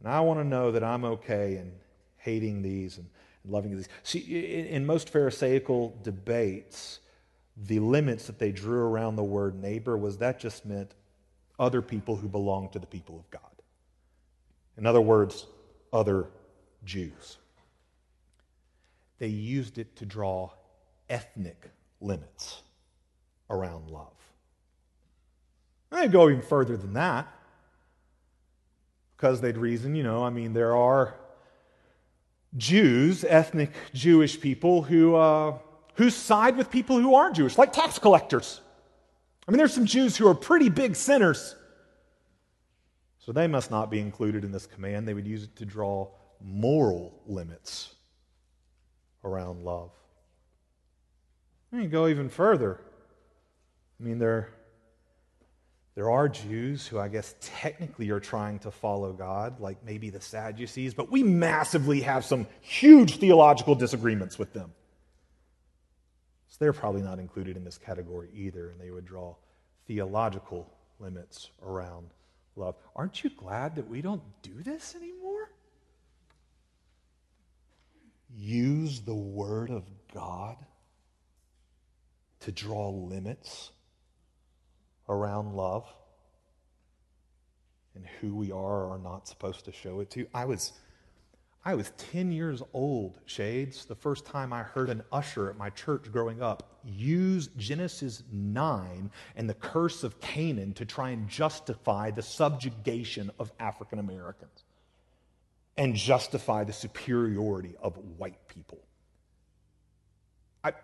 And 0.00 0.10
I 0.10 0.20
want 0.20 0.40
to 0.40 0.44
know 0.44 0.72
that 0.72 0.82
I'm 0.82 1.04
okay 1.04 1.56
in 1.56 1.72
hating 2.16 2.62
these 2.62 2.96
and 2.96 3.06
loving 3.44 3.76
these. 3.76 3.88
See, 4.02 4.20
in 4.20 4.86
most 4.86 5.10
Pharisaical 5.10 5.94
debates, 6.02 7.00
the 7.56 7.78
limits 7.78 8.26
that 8.26 8.38
they 8.38 8.50
drew 8.50 8.80
around 8.80 9.16
the 9.16 9.22
word 9.22 9.54
neighbor 9.60 9.98
was 9.98 10.16
that 10.18 10.40
just 10.40 10.64
meant 10.64 10.94
other 11.58 11.82
people 11.82 12.16
who 12.16 12.26
belong 12.26 12.70
to 12.70 12.78
the 12.78 12.86
people 12.86 13.18
of 13.18 13.30
God. 13.30 13.42
In 14.78 14.86
other 14.86 15.00
words, 15.00 15.46
other 15.92 16.26
Jews. 16.84 17.36
They 19.18 19.28
used 19.28 19.78
it 19.78 19.94
to 19.96 20.06
draw 20.06 20.50
ethnic 21.14 21.70
limits 22.00 22.62
around 23.48 23.88
love. 23.88 24.08
I 25.92 26.08
go 26.08 26.28
even 26.28 26.42
further 26.42 26.76
than 26.76 26.94
that 26.94 27.32
because 29.16 29.40
they'd 29.40 29.56
reason, 29.56 29.94
you 29.94 30.02
know, 30.02 30.24
I 30.24 30.30
mean, 30.30 30.54
there 30.54 30.74
are 30.74 31.14
Jews, 32.56 33.24
ethnic 33.24 33.70
Jewish 33.94 34.40
people, 34.40 34.82
who, 34.82 35.14
uh, 35.14 35.58
who 35.94 36.10
side 36.10 36.56
with 36.56 36.68
people 36.68 36.98
who 36.98 37.14
aren't 37.14 37.36
Jewish, 37.36 37.56
like 37.56 37.72
tax 37.72 37.96
collectors. 38.00 38.60
I 39.46 39.52
mean, 39.52 39.58
there's 39.58 39.72
some 39.72 39.86
Jews 39.86 40.16
who 40.16 40.26
are 40.26 40.34
pretty 40.34 40.68
big 40.68 40.96
sinners. 40.96 41.54
So 43.20 43.30
they 43.30 43.46
must 43.46 43.70
not 43.70 43.88
be 43.88 44.00
included 44.00 44.44
in 44.44 44.50
this 44.50 44.66
command. 44.66 45.06
They 45.06 45.14
would 45.14 45.28
use 45.28 45.44
it 45.44 45.54
to 45.56 45.64
draw 45.64 46.08
moral 46.42 47.22
limits 47.24 47.94
around 49.22 49.64
love. 49.64 49.92
Let 51.74 51.80
me 51.80 51.86
go 51.88 52.06
even 52.06 52.28
further. 52.28 52.78
I 53.98 54.02
mean, 54.04 54.20
there, 54.20 54.50
there 55.96 56.08
are 56.08 56.28
Jews 56.28 56.86
who 56.86 57.00
I 57.00 57.08
guess 57.08 57.34
technically 57.40 58.10
are 58.10 58.20
trying 58.20 58.60
to 58.60 58.70
follow 58.70 59.12
God, 59.12 59.58
like 59.58 59.84
maybe 59.84 60.08
the 60.08 60.20
Sadducees, 60.20 60.94
but 60.94 61.10
we 61.10 61.24
massively 61.24 62.02
have 62.02 62.24
some 62.24 62.46
huge 62.60 63.16
theological 63.16 63.74
disagreements 63.74 64.38
with 64.38 64.52
them. 64.52 64.72
So 66.46 66.58
they're 66.60 66.72
probably 66.72 67.02
not 67.02 67.18
included 67.18 67.56
in 67.56 67.64
this 67.64 67.76
category 67.76 68.28
either, 68.32 68.70
and 68.70 68.80
they 68.80 68.92
would 68.92 69.04
draw 69.04 69.34
theological 69.88 70.72
limits 71.00 71.50
around 71.60 72.06
love. 72.54 72.76
Aren't 72.94 73.24
you 73.24 73.30
glad 73.30 73.74
that 73.74 73.88
we 73.88 74.00
don't 74.00 74.22
do 74.42 74.62
this 74.62 74.94
anymore? 74.94 75.50
Use 78.32 79.00
the 79.00 79.12
Word 79.12 79.70
of 79.70 79.82
God 80.14 80.56
to 82.44 82.52
draw 82.52 82.90
limits 82.90 83.70
around 85.08 85.54
love 85.54 85.86
and 87.94 88.04
who 88.20 88.34
we 88.34 88.52
are 88.52 88.84
or 88.84 88.94
are 88.94 88.98
not 88.98 89.26
supposed 89.26 89.64
to 89.64 89.72
show 89.72 90.00
it 90.00 90.10
to. 90.10 90.26
I 90.34 90.44
was 90.44 90.72
I 91.66 91.74
was 91.74 91.90
10 91.96 92.30
years 92.30 92.62
old, 92.74 93.20
Shades, 93.24 93.86
the 93.86 93.94
first 93.94 94.26
time 94.26 94.52
I 94.52 94.62
heard 94.62 94.90
an 94.90 95.02
usher 95.10 95.48
at 95.48 95.56
my 95.56 95.70
church 95.70 96.12
growing 96.12 96.42
up 96.42 96.78
use 96.84 97.46
Genesis 97.56 98.22
9 98.30 99.10
and 99.34 99.48
the 99.48 99.54
curse 99.54 100.04
of 100.04 100.20
Canaan 100.20 100.74
to 100.74 100.84
try 100.84 101.10
and 101.10 101.26
justify 101.26 102.10
the 102.10 102.20
subjugation 102.20 103.30
of 103.38 103.50
African 103.58 103.98
Americans 103.98 104.64
and 105.78 105.94
justify 105.94 106.64
the 106.64 106.72
superiority 106.74 107.74
of 107.80 107.96
white 108.18 108.46
people. 108.46 108.82
I, 110.62 110.74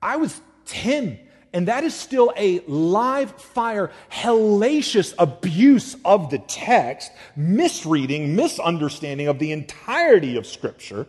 I 0.00 0.16
was 0.16 0.40
10 0.70 1.18
and 1.52 1.66
that 1.68 1.84
is 1.84 1.94
still 1.94 2.32
a 2.36 2.60
live 2.66 3.32
fire, 3.32 3.90
hellacious 4.10 5.14
abuse 5.18 5.96
of 6.04 6.30
the 6.30 6.38
text, 6.38 7.10
misreading, 7.34 8.36
misunderstanding 8.36 9.26
of 9.26 9.38
the 9.38 9.50
entirety 9.50 10.36
of 10.36 10.46
Scripture. 10.46 11.06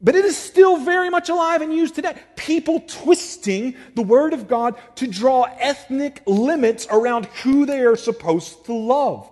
But 0.00 0.16
it 0.16 0.24
is 0.24 0.36
still 0.36 0.78
very 0.78 1.10
much 1.10 1.28
alive 1.28 1.60
and 1.60 1.72
used 1.72 1.94
today. 1.94 2.16
People 2.34 2.80
twisting 2.80 3.76
the 3.94 4.02
Word 4.02 4.32
of 4.32 4.48
God 4.48 4.76
to 4.96 5.06
draw 5.06 5.44
ethnic 5.58 6.22
limits 6.26 6.86
around 6.90 7.26
who 7.26 7.66
they 7.66 7.80
are 7.80 7.96
supposed 7.96 8.64
to 8.64 8.72
love. 8.72 9.30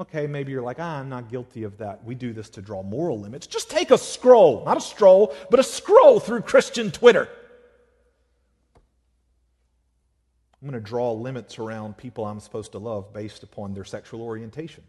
Okay, 0.00 0.26
maybe 0.26 0.52
you're 0.52 0.62
like, 0.62 0.78
ah, 0.80 0.98
I'm 0.98 1.08
not 1.08 1.28
guilty 1.28 1.64
of 1.64 1.78
that. 1.78 2.02
We 2.04 2.14
do 2.14 2.32
this 2.32 2.48
to 2.50 2.62
draw 2.62 2.82
moral 2.82 3.20
limits. 3.20 3.46
Just 3.46 3.68
take 3.68 3.90
a 3.90 3.98
scroll, 3.98 4.64
not 4.64 4.76
a 4.76 4.80
stroll, 4.80 5.34
but 5.50 5.60
a 5.60 5.64
scroll 5.64 6.18
through 6.18 6.42
Christian 6.42 6.90
Twitter. 6.90 7.28
I'm 10.60 10.68
going 10.68 10.82
to 10.82 10.86
draw 10.86 11.12
limits 11.12 11.58
around 11.58 11.96
people 11.96 12.24
I'm 12.24 12.40
supposed 12.40 12.72
to 12.72 12.78
love 12.78 13.12
based 13.12 13.42
upon 13.42 13.74
their 13.74 13.84
sexual 13.84 14.22
orientation 14.22 14.82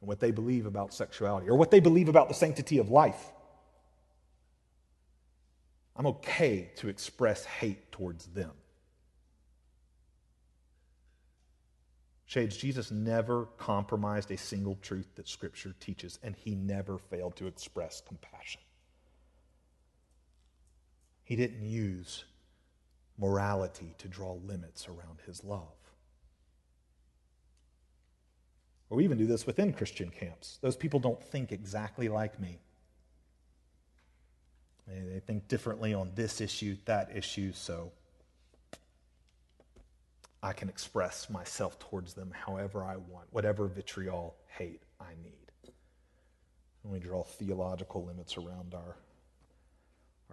and 0.00 0.08
what 0.08 0.18
they 0.18 0.32
believe 0.32 0.66
about 0.66 0.92
sexuality 0.92 1.48
or 1.48 1.56
what 1.56 1.70
they 1.70 1.80
believe 1.80 2.08
about 2.08 2.28
the 2.28 2.34
sanctity 2.34 2.78
of 2.78 2.90
life. 2.90 3.32
I'm 5.96 6.06
okay 6.06 6.70
to 6.76 6.88
express 6.88 7.44
hate 7.44 7.90
towards 7.92 8.26
them. 8.26 8.52
Shades, 12.26 12.56
Jesus 12.56 12.90
never 12.90 13.46
compromised 13.56 14.30
a 14.30 14.36
single 14.36 14.78
truth 14.82 15.08
that 15.14 15.26
Scripture 15.26 15.74
teaches, 15.80 16.18
and 16.22 16.36
he 16.36 16.54
never 16.54 16.98
failed 16.98 17.36
to 17.36 17.46
express 17.46 18.02
compassion. 18.06 18.60
He 21.24 21.36
didn't 21.36 21.64
use 21.64 22.24
morality 23.18 23.94
to 23.98 24.08
draw 24.08 24.34
limits 24.44 24.88
around 24.88 25.20
his 25.26 25.44
love. 25.44 25.74
Or 28.90 28.96
we 28.96 29.04
even 29.04 29.18
do 29.18 29.26
this 29.26 29.46
within 29.46 29.72
Christian 29.72 30.08
camps. 30.10 30.58
Those 30.62 30.76
people 30.76 31.00
don't 31.00 31.22
think 31.22 31.52
exactly 31.52 32.08
like 32.08 32.40
me. 32.40 32.58
They 34.86 35.20
think 35.20 35.48
differently 35.48 35.92
on 35.92 36.12
this 36.14 36.40
issue, 36.40 36.76
that 36.86 37.10
issue, 37.14 37.52
so 37.52 37.92
I 40.42 40.54
can 40.54 40.70
express 40.70 41.28
myself 41.28 41.78
towards 41.78 42.14
them 42.14 42.32
however 42.32 42.82
I 42.82 42.96
want, 42.96 43.26
whatever 43.30 43.66
vitriol, 43.66 44.36
hate 44.46 44.82
I 44.98 45.10
need. 45.22 45.72
And 46.82 46.92
we 46.92 47.00
draw 47.00 47.24
theological 47.24 48.04
limits 48.04 48.38
around 48.38 48.72
our, 48.72 48.96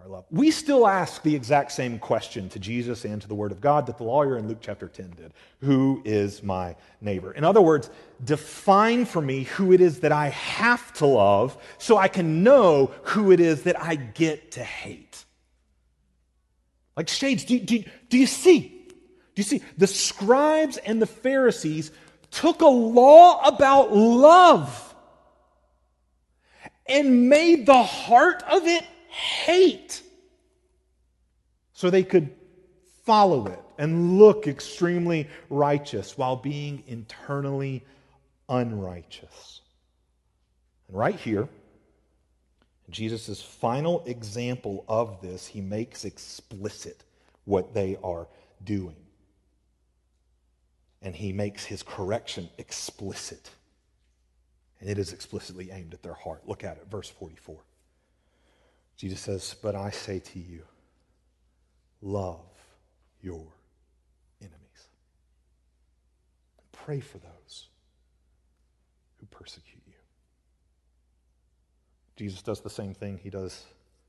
our 0.02 0.08
love. 0.08 0.26
We 0.30 0.50
still 0.50 0.86
ask 0.86 1.22
the 1.22 1.34
exact 1.34 1.72
same 1.72 1.98
question 1.98 2.48
to 2.50 2.58
Jesus 2.58 3.04
and 3.04 3.20
to 3.22 3.28
the 3.28 3.34
Word 3.34 3.52
of 3.52 3.60
God 3.60 3.86
that 3.86 3.96
the 3.96 4.04
lawyer 4.04 4.36
in 4.36 4.46
Luke 4.46 4.58
chapter 4.60 4.88
10 4.88 5.14
did 5.16 5.32
Who 5.60 6.02
is 6.04 6.42
my 6.42 6.76
neighbor? 7.00 7.32
In 7.32 7.44
other 7.44 7.62
words, 7.62 7.88
define 8.22 9.06
for 9.06 9.22
me 9.22 9.44
who 9.44 9.72
it 9.72 9.80
is 9.80 10.00
that 10.00 10.12
I 10.12 10.28
have 10.28 10.92
to 10.94 11.06
love 11.06 11.56
so 11.78 11.96
I 11.96 12.08
can 12.08 12.42
know 12.42 12.92
who 13.04 13.32
it 13.32 13.40
is 13.40 13.62
that 13.62 13.80
I 13.80 13.94
get 13.94 14.52
to 14.52 14.64
hate. 14.64 15.24
Like 16.96 17.08
shades, 17.08 17.44
do, 17.44 17.58
do, 17.58 17.82
do 18.08 18.18
you 18.18 18.26
see? 18.26 18.68
Do 19.34 19.40
you 19.40 19.44
see? 19.44 19.62
The 19.76 19.86
scribes 19.86 20.78
and 20.78 21.00
the 21.00 21.06
Pharisees 21.06 21.90
took 22.30 22.60
a 22.60 22.66
law 22.66 23.46
about 23.46 23.94
love 23.94 24.94
and 26.86 27.28
made 27.28 27.66
the 27.66 27.82
heart 27.82 28.42
of 28.48 28.66
it 28.66 28.84
hate 29.16 30.02
so 31.72 31.90
they 31.90 32.02
could 32.02 32.30
follow 33.04 33.46
it 33.46 33.60
and 33.78 34.18
look 34.18 34.46
extremely 34.46 35.28
righteous 35.48 36.16
while 36.18 36.36
being 36.36 36.82
internally 36.86 37.84
unrighteous. 38.48 39.60
And 40.88 40.96
right 40.96 41.16
here, 41.16 41.48
Jesus' 42.90 43.42
final 43.42 44.04
example 44.06 44.84
of 44.88 45.20
this, 45.20 45.46
he 45.46 45.60
makes 45.60 46.04
explicit 46.04 47.04
what 47.44 47.74
they 47.74 47.96
are 48.02 48.28
doing. 48.64 48.96
And 51.02 51.14
he 51.14 51.32
makes 51.32 51.64
his 51.64 51.82
correction 51.82 52.48
explicit. 52.58 53.50
And 54.80 54.88
it 54.88 54.98
is 54.98 55.12
explicitly 55.12 55.70
aimed 55.70 55.94
at 55.94 56.02
their 56.02 56.14
heart. 56.14 56.42
Look 56.46 56.64
at 56.64 56.76
it, 56.76 56.86
verse 56.90 57.08
44. 57.08 57.56
Jesus 58.96 59.20
says, 59.20 59.54
But 59.62 59.74
I 59.74 59.90
say 59.90 60.20
to 60.20 60.38
you, 60.38 60.62
love 62.00 62.40
your 63.20 63.46
enemies. 64.40 64.88
Pray 66.72 67.00
for 67.00 67.18
those 67.18 67.68
who 69.18 69.26
persecute 69.26 69.82
you. 69.86 69.92
Jesus 72.16 72.42
does 72.42 72.60
the 72.60 72.70
same 72.70 72.94
thing 72.94 73.18
he 73.22 73.30
does. 73.30 73.64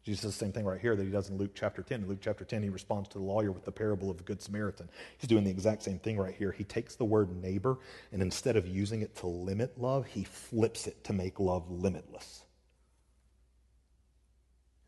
Jesus 0.06 0.24
does 0.24 0.38
the 0.38 0.46
same 0.46 0.54
thing 0.54 0.64
right 0.64 0.80
here 0.80 0.96
that 0.96 1.04
he 1.04 1.10
does 1.10 1.30
in 1.30 1.38
Luke 1.38 1.52
chapter 1.54 1.82
10. 1.82 2.04
In 2.04 2.08
Luke 2.08 2.20
chapter 2.22 2.46
10, 2.46 2.64
he 2.64 2.70
responds 2.70 3.10
to 3.10 3.18
the 3.18 3.26
lawyer 3.26 3.52
with 3.52 3.66
the 3.66 3.74
parable 3.74 4.10
of 4.10 4.18
the 4.18 4.24
Good 4.24 4.42
Samaritan. 4.42 4.88
He's 5.18 5.28
doing 5.28 5.44
the 5.44 5.50
exact 5.50 5.84
same 5.84 6.00
thing 6.00 6.18
right 6.18 6.34
here. 6.34 6.54
He 6.54 6.64
takes 6.64 6.96
the 6.96 7.04
word 7.04 7.36
neighbor, 7.44 7.78
and 8.14 8.22
instead 8.22 8.56
of 8.56 8.66
using 8.66 9.02
it 9.02 9.18
to 9.18 9.28
limit 9.28 9.78
love, 9.78 10.06
he 10.06 10.24
flips 10.24 10.88
it 10.88 11.04
to 11.04 11.12
make 11.12 11.42
love 11.42 11.70
limitless. 11.70 12.44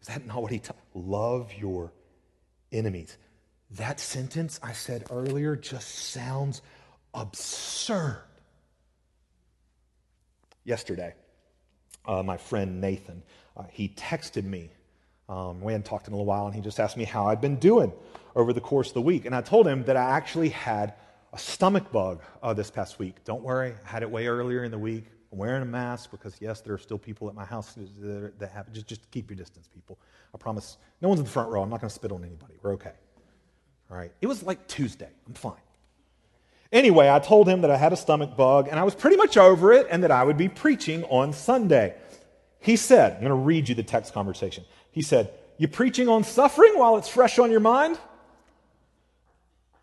Is 0.01 0.07
that 0.07 0.25
not 0.25 0.41
what 0.41 0.51
he 0.51 0.59
taught? 0.59 0.77
Love 0.93 1.51
your 1.57 1.91
enemies. 2.71 3.17
That 3.71 3.99
sentence 3.99 4.59
I 4.63 4.73
said 4.73 5.05
earlier 5.11 5.55
just 5.55 5.87
sounds 5.89 6.61
absurd. 7.13 8.23
Yesterday, 10.63 11.13
uh, 12.05 12.23
my 12.23 12.37
friend 12.37 12.81
Nathan, 12.81 13.23
uh, 13.57 13.63
he 13.71 13.89
texted 13.89 14.43
me. 14.43 14.71
Um, 15.27 15.61
we 15.61 15.73
hadn't 15.73 15.85
talked 15.85 16.07
in 16.07 16.13
a 16.13 16.15
little 16.15 16.25
while, 16.25 16.45
and 16.45 16.55
he 16.55 16.61
just 16.61 16.79
asked 16.79 16.97
me 16.97 17.03
how 17.03 17.27
I'd 17.27 17.41
been 17.41 17.57
doing 17.57 17.93
over 18.35 18.53
the 18.53 18.61
course 18.61 18.87
of 18.87 18.93
the 18.95 19.01
week. 19.01 19.25
And 19.25 19.35
I 19.35 19.41
told 19.41 19.67
him 19.67 19.83
that 19.85 19.95
I 19.95 20.11
actually 20.11 20.49
had 20.49 20.93
a 21.31 21.37
stomach 21.37 21.91
bug 21.91 22.21
uh, 22.41 22.53
this 22.53 22.71
past 22.71 22.97
week. 22.97 23.23
Don't 23.25 23.43
worry, 23.43 23.73
I 23.85 23.87
had 23.87 24.01
it 24.01 24.09
way 24.09 24.27
earlier 24.27 24.63
in 24.63 24.71
the 24.71 24.79
week. 24.79 25.05
I'm 25.31 25.37
wearing 25.37 25.61
a 25.61 25.65
mask 25.65 26.09
because, 26.11 26.35
yes, 26.39 26.61
there 26.61 26.73
are 26.73 26.79
still 26.79 26.97
people 26.97 27.29
at 27.29 27.35
my 27.35 27.45
house 27.45 27.75
that 28.01 28.49
have 28.51 28.71
Just, 28.73 28.87
just 28.87 29.11
keep 29.11 29.29
your 29.29 29.37
distance, 29.37 29.67
people. 29.67 29.99
I 30.33 30.37
promise. 30.37 30.77
No 31.01 31.09
one's 31.09 31.19
in 31.19 31.25
the 31.25 31.31
front 31.31 31.49
row. 31.49 31.61
I'm 31.61 31.69
not 31.69 31.81
going 31.81 31.89
to 31.89 31.93
spit 31.93 32.11
on 32.11 32.23
anybody. 32.23 32.55
We're 32.61 32.73
okay. 32.73 32.93
All 33.91 33.97
right. 33.97 34.11
It 34.21 34.27
was 34.27 34.43
like 34.43 34.67
Tuesday. 34.67 35.09
I'm 35.27 35.33
fine. 35.33 35.53
Anyway, 36.71 37.09
I 37.09 37.19
told 37.19 37.47
him 37.47 37.61
that 37.61 37.71
I 37.71 37.77
had 37.77 37.93
a 37.93 37.95
stomach 37.95 38.37
bug 38.37 38.67
and 38.67 38.79
I 38.79 38.83
was 38.83 38.93
pretty 38.93 39.17
much 39.17 39.37
over 39.37 39.71
it 39.73 39.87
and 39.89 40.03
that 40.03 40.11
I 40.11 40.23
would 40.23 40.37
be 40.37 40.47
preaching 40.47 41.03
on 41.05 41.33
Sunday. 41.33 41.95
He 42.59 42.75
said, 42.75 43.13
I'm 43.13 43.19
going 43.19 43.29
to 43.29 43.35
read 43.35 43.69
you 43.69 43.75
the 43.75 43.83
text 43.83 44.13
conversation. 44.13 44.65
He 44.91 45.01
said, 45.01 45.33
You 45.57 45.67
preaching 45.67 46.07
on 46.07 46.23
suffering 46.23 46.73
while 46.77 46.97
it's 46.97 47.09
fresh 47.09 47.39
on 47.39 47.49
your 47.49 47.59
mind? 47.59 47.97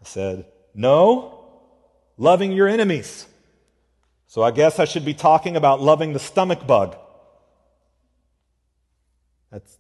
I 0.01 0.05
said, 0.05 0.47
No, 0.75 1.41
loving 2.17 2.53
your 2.53 2.69
enemies. 2.69 3.27
So 4.27 4.43
I 4.43 4.51
guess 4.51 4.79
I 4.79 4.85
should 4.85 5.05
be 5.05 5.15
talking 5.15 5.57
about 5.57 5.81
loving 5.81 6.13
the 6.13 6.19
stomach 6.19 6.67
bug. 6.67 6.97
That's, 9.51 9.79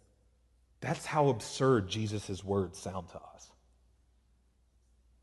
that's 0.80 1.04
how 1.04 1.28
absurd 1.28 1.88
Jesus' 1.88 2.44
words 2.44 2.78
sound 2.78 3.09
to 3.09 3.16
us. 3.16 3.50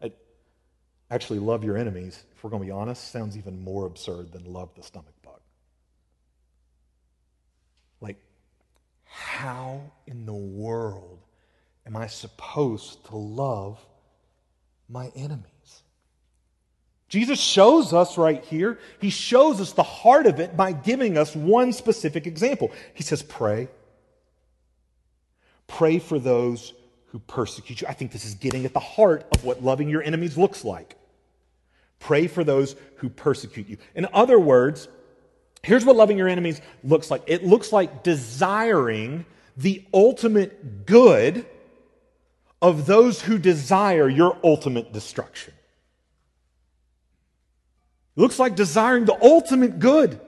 I 0.02 0.12
actually, 1.10 1.40
love 1.40 1.64
your 1.64 1.78
enemies, 1.78 2.24
if 2.36 2.44
we're 2.44 2.50
going 2.50 2.62
to 2.62 2.66
be 2.66 2.72
honest, 2.72 3.12
sounds 3.12 3.38
even 3.38 3.64
more 3.64 3.86
absurd 3.86 4.34
than 4.34 4.52
love 4.52 4.70
the 4.76 4.84
stomach 4.84 5.14
bug. 5.24 5.40
Like, 8.02 8.18
how 9.06 9.92
in 10.06 10.26
the 10.26 10.34
world 10.34 11.20
am 11.86 11.96
I 11.96 12.08
supposed 12.08 13.06
to 13.06 13.16
love 13.16 13.80
my 14.90 15.12
enemies? 15.16 15.53
Jesus 17.14 17.40
shows 17.40 17.94
us 17.94 18.18
right 18.18 18.44
here, 18.46 18.80
he 19.00 19.12
shows 19.12 19.62
us 19.62 19.74
the 19.74 19.84
heart 19.84 20.26
of 20.26 20.40
it 20.40 20.58
by 20.58 20.72
giving 20.72 21.16
us 21.16 21.36
one 21.36 21.72
specific 21.72 22.26
example. 22.26 22.72
He 22.96 23.04
says, 23.04 23.22
Pray. 23.22 23.68
Pray 25.68 26.00
for 26.00 26.18
those 26.18 26.74
who 27.10 27.20
persecute 27.20 27.82
you. 27.82 27.88
I 27.88 27.94
think 27.94 28.14
this 28.14 28.26
is 28.26 28.34
getting 28.34 28.66
at 28.66 28.74
the 28.74 28.80
heart 28.80 29.28
of 29.32 29.44
what 29.44 29.64
loving 29.64 29.90
your 29.90 30.02
enemies 30.02 30.40
looks 30.40 30.66
like. 30.66 30.96
Pray 32.00 32.26
for 32.26 32.44
those 32.44 32.76
who 32.96 33.10
persecute 33.10 33.70
you. 33.70 33.78
In 33.94 34.08
other 34.12 34.40
words, 34.40 34.88
here's 35.62 35.86
what 35.86 35.96
loving 35.96 36.18
your 36.18 36.28
enemies 36.28 36.62
looks 36.84 37.12
like 37.12 37.22
it 37.28 37.46
looks 37.46 37.72
like 37.72 38.02
desiring 38.02 39.24
the 39.56 39.86
ultimate 39.94 40.88
good 40.88 41.46
of 42.60 42.88
those 42.88 43.22
who 43.22 43.38
desire 43.38 44.10
your 44.10 44.36
ultimate 44.44 44.92
destruction. 44.92 45.54
It 48.16 48.22
looks 48.22 48.40
like 48.40 48.56
desiring 48.56 49.06
the 49.06 49.18
ultimate 49.22 49.80
good. 49.80 50.20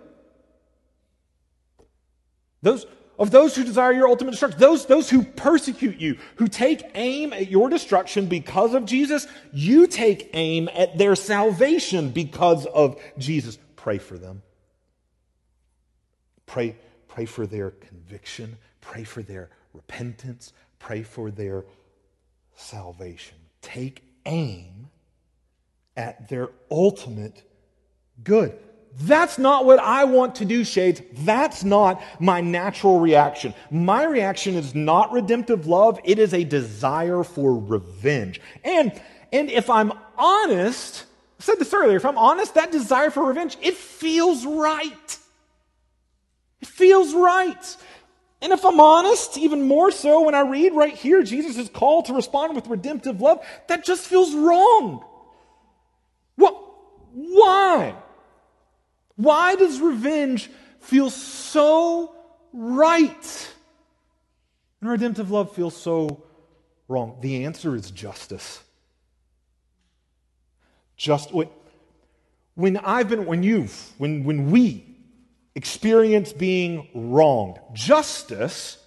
Those, 2.61 2.85
of 3.19 3.31
those 3.31 3.55
who 3.55 3.63
desire 3.63 3.91
your 3.93 4.07
ultimate 4.07 4.31
destruction, 4.31 4.59
those, 4.59 4.85
those 4.87 5.09
who 5.09 5.23
persecute 5.23 5.99
you, 5.99 6.17
who 6.35 6.47
take 6.47 6.83
aim 6.95 7.31
at 7.31 7.49
your 7.49 7.69
destruction 7.69 8.25
because 8.25 8.73
of 8.73 8.85
Jesus, 8.85 9.27
you 9.53 9.85
take 9.87 10.31
aim 10.33 10.69
at 10.73 10.97
their 10.97 11.15
salvation 11.15 12.09
because 12.09 12.65
of 12.65 12.99
Jesus. 13.17 13.59
Pray 13.75 13.99
for 13.99 14.17
them. 14.17 14.41
Pray, 16.47 16.75
pray 17.07 17.25
for 17.25 17.45
their 17.45 17.71
conviction. 17.71 18.57
Pray 18.81 19.03
for 19.03 19.21
their 19.21 19.49
repentance. 19.73 20.53
Pray 20.79 21.03
for 21.03 21.31
their 21.31 21.65
salvation. 22.55 23.37
Take 23.61 24.03
aim 24.25 24.89
at 25.95 26.29
their 26.29 26.49
ultimate 26.69 27.43
good. 28.23 28.57
That's 29.01 29.37
not 29.37 29.65
what 29.65 29.79
I 29.79 30.05
want 30.05 30.35
to 30.35 30.45
do, 30.45 30.63
Shades. 30.63 31.01
That's 31.13 31.63
not 31.63 32.01
my 32.19 32.39
natural 32.39 32.99
reaction. 32.99 33.53
My 33.69 34.05
reaction 34.05 34.55
is 34.55 34.73
not 34.73 35.11
redemptive 35.11 35.67
love, 35.67 35.99
it 36.03 36.17
is 36.17 36.33
a 36.33 36.43
desire 36.43 37.23
for 37.23 37.57
revenge. 37.57 38.39
And, 38.63 38.93
and 39.33 39.49
if 39.49 39.69
I'm 39.69 39.91
honest, 40.17 41.05
I 41.39 41.43
said 41.43 41.59
this 41.59 41.73
earlier, 41.73 41.97
if 41.97 42.05
I'm 42.05 42.17
honest, 42.17 42.53
that 42.53 42.71
desire 42.71 43.09
for 43.09 43.25
revenge, 43.25 43.57
it 43.61 43.75
feels 43.75 44.45
right. 44.45 45.19
It 46.61 46.67
feels 46.67 47.13
right. 47.13 47.77
And 48.41 48.53
if 48.53 48.63
I'm 48.63 48.79
honest, 48.79 49.37
even 49.37 49.67
more 49.67 49.91
so 49.91 50.21
when 50.21 50.35
I 50.35 50.41
read 50.41 50.73
right 50.73 50.93
here 50.93 51.21
Jesus' 51.21 51.67
call 51.67 52.03
to 52.03 52.13
respond 52.13 52.55
with 52.55 52.67
redemptive 52.67 53.19
love, 53.19 53.45
that 53.67 53.83
just 53.83 54.05
feels 54.05 54.33
wrong. 54.33 55.03
What? 56.35 56.53
Why? 57.11 57.95
Why 59.15 59.55
does 59.55 59.79
revenge 59.79 60.49
feel 60.79 61.09
so 61.09 62.15
right 62.51 63.53
and 64.81 64.89
redemptive 64.89 65.31
love 65.31 65.53
feels 65.53 65.75
so 65.75 66.23
wrong? 66.87 67.17
The 67.21 67.45
answer 67.45 67.75
is 67.75 67.91
justice. 67.91 68.61
Just 70.97 71.31
when 72.55 72.77
I've 72.77 73.09
been, 73.09 73.25
when 73.25 73.43
you've, 73.43 73.91
when, 73.97 74.23
when 74.23 74.51
we 74.51 74.95
experience 75.55 76.33
being 76.33 76.87
wronged, 76.93 77.59
justice 77.73 78.77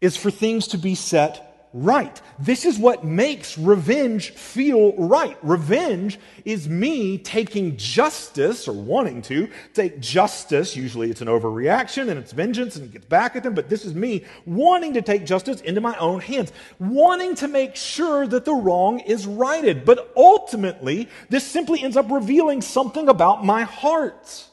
is 0.00 0.16
for 0.16 0.30
things 0.30 0.68
to 0.68 0.78
be 0.78 0.94
set 0.94 1.47
right. 1.72 2.20
This 2.38 2.64
is 2.64 2.78
what 2.78 3.04
makes 3.04 3.58
revenge 3.58 4.30
feel 4.30 4.94
right. 4.96 5.36
Revenge 5.42 6.18
is 6.44 6.68
me 6.68 7.18
taking 7.18 7.76
justice, 7.76 8.66
or 8.68 8.72
wanting 8.72 9.22
to 9.22 9.48
take 9.74 10.00
justice. 10.00 10.76
Usually 10.76 11.10
it's 11.10 11.20
an 11.20 11.28
overreaction 11.28 12.08
and 12.08 12.18
it's 12.18 12.32
vengeance 12.32 12.76
and 12.76 12.86
it 12.86 12.92
gets 12.92 13.06
back 13.06 13.36
at 13.36 13.42
them, 13.42 13.54
but 13.54 13.68
this 13.68 13.84
is 13.84 13.94
me 13.94 14.24
wanting 14.46 14.94
to 14.94 15.02
take 15.02 15.26
justice 15.26 15.60
into 15.60 15.80
my 15.80 15.96
own 15.98 16.20
hands, 16.20 16.52
wanting 16.78 17.34
to 17.36 17.48
make 17.48 17.76
sure 17.76 18.26
that 18.26 18.44
the 18.44 18.54
wrong 18.54 19.00
is 19.00 19.26
righted. 19.26 19.84
But 19.84 20.12
ultimately, 20.16 21.08
this 21.28 21.46
simply 21.46 21.82
ends 21.82 21.96
up 21.96 22.10
revealing 22.10 22.62
something 22.62 23.08
about 23.08 23.44
my 23.44 23.62
heart. 23.62 24.46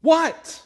What? 0.00 0.62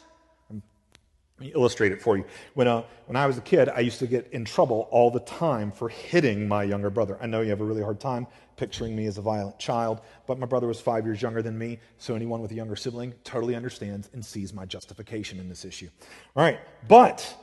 Let 1.37 1.47
me 1.47 1.53
illustrate 1.53 1.91
it 1.91 2.01
for 2.01 2.15
you. 2.15 2.23
When, 2.53 2.69
uh, 2.69 2.83
when 3.07 3.17
I 3.17 3.27
was 3.27 3.37
a 3.37 3.41
kid, 3.41 3.67
I 3.67 3.81
used 3.81 3.99
to 3.99 4.07
get 4.07 4.31
in 4.31 4.45
trouble 4.45 4.87
all 4.89 5.11
the 5.11 5.19
time 5.19 5.69
for 5.69 5.89
hitting 5.89 6.47
my 6.47 6.63
younger 6.63 6.89
brother. 6.89 7.17
I 7.21 7.25
know 7.25 7.41
you 7.41 7.49
have 7.49 7.59
a 7.59 7.65
really 7.65 7.83
hard 7.83 7.99
time 7.99 8.25
picturing 8.55 8.95
me 8.95 9.05
as 9.05 9.17
a 9.17 9.21
violent 9.21 9.59
child, 9.59 9.99
but 10.27 10.39
my 10.39 10.45
brother 10.45 10.65
was 10.65 10.79
five 10.79 11.05
years 11.05 11.21
younger 11.21 11.41
than 11.41 11.57
me, 11.57 11.79
so 11.97 12.15
anyone 12.15 12.41
with 12.41 12.51
a 12.51 12.53
younger 12.53 12.77
sibling 12.77 13.13
totally 13.25 13.53
understands 13.53 14.09
and 14.13 14.23
sees 14.23 14.53
my 14.53 14.65
justification 14.65 15.37
in 15.37 15.49
this 15.49 15.65
issue. 15.65 15.89
All 16.37 16.43
right, 16.43 16.57
but 16.87 17.35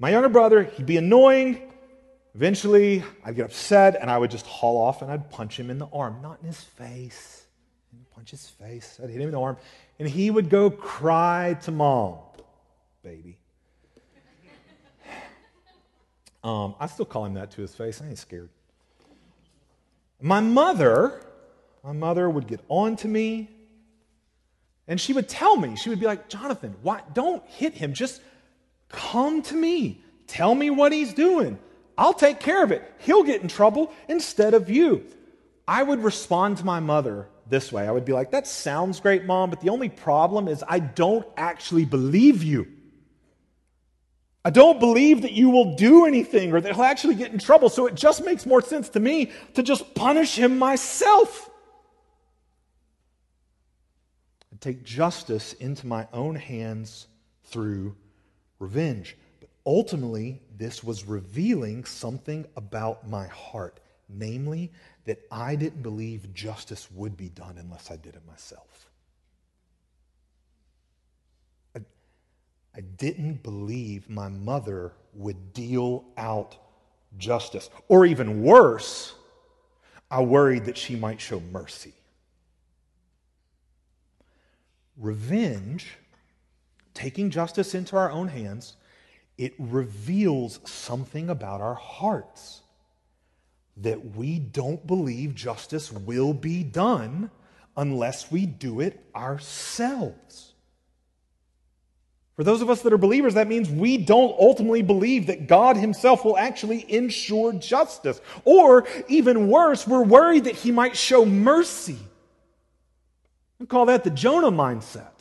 my 0.00 0.10
younger 0.10 0.28
brother, 0.28 0.64
he'd 0.64 0.86
be 0.86 0.96
annoying. 0.96 1.70
Eventually, 2.34 3.04
I'd 3.24 3.36
get 3.36 3.44
upset 3.44 3.96
and 4.00 4.10
I 4.10 4.18
would 4.18 4.32
just 4.32 4.44
haul 4.44 4.76
off 4.76 5.02
and 5.02 5.12
I'd 5.12 5.30
punch 5.30 5.56
him 5.56 5.70
in 5.70 5.78
the 5.78 5.86
arm, 5.92 6.20
not 6.20 6.40
in 6.40 6.48
his 6.48 6.60
face. 6.60 7.46
I'd 7.92 8.10
punch 8.10 8.32
his 8.32 8.48
face. 8.48 8.98
I'd 9.00 9.08
hit 9.08 9.20
him 9.20 9.28
in 9.28 9.34
the 9.34 9.40
arm, 9.40 9.56
and 10.00 10.08
he 10.08 10.32
would 10.32 10.50
go 10.50 10.68
cry 10.68 11.56
to 11.62 11.70
mom 11.70 12.18
baby. 13.04 13.38
Um, 16.42 16.74
I 16.78 16.86
still 16.88 17.06
call 17.06 17.24
him 17.24 17.34
that 17.34 17.52
to 17.52 17.62
his 17.62 17.74
face. 17.74 18.02
I 18.02 18.08
ain't 18.08 18.18
scared. 18.18 18.50
My 20.20 20.40
mother, 20.40 21.22
my 21.82 21.92
mother 21.92 22.28
would 22.28 22.46
get 22.46 22.60
on 22.68 22.96
to 22.96 23.08
me 23.08 23.50
and 24.86 25.00
she 25.00 25.12
would 25.12 25.28
tell 25.28 25.56
me, 25.56 25.76
she 25.76 25.88
would 25.88 26.00
be 26.00 26.06
like, 26.06 26.28
Jonathan, 26.28 26.74
why, 26.82 27.00
don't 27.14 27.42
hit 27.46 27.74
him. 27.74 27.94
Just 27.94 28.20
come 28.88 29.40
to 29.42 29.54
me. 29.54 30.02
Tell 30.26 30.54
me 30.54 30.70
what 30.70 30.92
he's 30.92 31.14
doing. 31.14 31.58
I'll 31.96 32.12
take 32.12 32.40
care 32.40 32.62
of 32.62 32.72
it. 32.72 32.92
He'll 32.98 33.22
get 33.22 33.40
in 33.40 33.48
trouble 33.48 33.92
instead 34.08 34.52
of 34.52 34.68
you. 34.68 35.06
I 35.66 35.82
would 35.82 36.02
respond 36.02 36.58
to 36.58 36.64
my 36.64 36.80
mother 36.80 37.28
this 37.48 37.70
way 37.70 37.86
I 37.86 37.90
would 37.90 38.04
be 38.04 38.12
like, 38.12 38.30
That 38.30 38.46
sounds 38.46 39.00
great, 39.00 39.24
mom, 39.24 39.50
but 39.50 39.60
the 39.60 39.68
only 39.68 39.88
problem 39.88 40.48
is 40.48 40.64
I 40.66 40.78
don't 40.78 41.26
actually 41.36 41.84
believe 41.84 42.42
you. 42.42 42.73
I 44.44 44.50
don't 44.50 44.78
believe 44.78 45.22
that 45.22 45.32
you 45.32 45.48
will 45.48 45.74
do 45.74 46.04
anything 46.04 46.52
or 46.52 46.60
that 46.60 46.74
he'll 46.74 46.84
actually 46.84 47.14
get 47.14 47.32
in 47.32 47.38
trouble. 47.38 47.70
So 47.70 47.86
it 47.86 47.94
just 47.94 48.24
makes 48.24 48.44
more 48.44 48.60
sense 48.60 48.90
to 48.90 49.00
me 49.00 49.32
to 49.54 49.62
just 49.62 49.94
punish 49.94 50.36
him 50.36 50.58
myself. 50.58 51.48
And 54.50 54.60
take 54.60 54.84
justice 54.84 55.54
into 55.54 55.86
my 55.86 56.06
own 56.12 56.34
hands 56.34 57.06
through 57.44 57.96
revenge. 58.58 59.16
But 59.40 59.48
ultimately, 59.64 60.42
this 60.58 60.84
was 60.84 61.06
revealing 61.06 61.84
something 61.84 62.44
about 62.54 63.08
my 63.08 63.26
heart, 63.28 63.80
namely, 64.10 64.72
that 65.06 65.20
I 65.30 65.56
didn't 65.56 65.82
believe 65.82 66.34
justice 66.34 66.90
would 66.90 67.16
be 67.16 67.30
done 67.30 67.56
unless 67.56 67.90
I 67.90 67.96
did 67.96 68.14
it 68.14 68.26
myself. 68.26 68.90
I 72.76 72.80
didn't 72.80 73.42
believe 73.42 74.10
my 74.10 74.28
mother 74.28 74.92
would 75.14 75.52
deal 75.52 76.04
out 76.16 76.56
justice. 77.16 77.70
Or 77.88 78.04
even 78.04 78.42
worse, 78.42 79.14
I 80.10 80.22
worried 80.22 80.64
that 80.64 80.76
she 80.76 80.96
might 80.96 81.20
show 81.20 81.40
mercy. 81.40 81.94
Revenge, 84.96 85.96
taking 86.94 87.30
justice 87.30 87.74
into 87.74 87.96
our 87.96 88.10
own 88.10 88.28
hands, 88.28 88.76
it 89.38 89.54
reveals 89.58 90.60
something 90.64 91.30
about 91.30 91.60
our 91.60 91.74
hearts 91.74 92.62
that 93.76 94.14
we 94.14 94.38
don't 94.38 94.86
believe 94.86 95.34
justice 95.34 95.90
will 95.90 96.32
be 96.32 96.62
done 96.62 97.30
unless 97.76 98.30
we 98.30 98.46
do 98.46 98.80
it 98.80 99.04
ourselves. 99.16 100.53
For 102.36 102.42
those 102.42 102.62
of 102.62 102.70
us 102.70 102.82
that 102.82 102.92
are 102.92 102.98
believers, 102.98 103.34
that 103.34 103.46
means 103.46 103.70
we 103.70 103.96
don't 103.96 104.34
ultimately 104.38 104.82
believe 104.82 105.28
that 105.28 105.46
God 105.46 105.76
Himself 105.76 106.24
will 106.24 106.36
actually 106.36 106.84
ensure 106.92 107.52
justice. 107.52 108.20
Or, 108.44 108.86
even 109.06 109.48
worse, 109.48 109.86
we're 109.86 110.02
worried 110.02 110.44
that 110.44 110.56
He 110.56 110.72
might 110.72 110.96
show 110.96 111.24
mercy. 111.24 111.98
We 113.60 113.66
call 113.66 113.86
that 113.86 114.02
the 114.02 114.10
Jonah 114.10 114.50
mindset. 114.50 115.12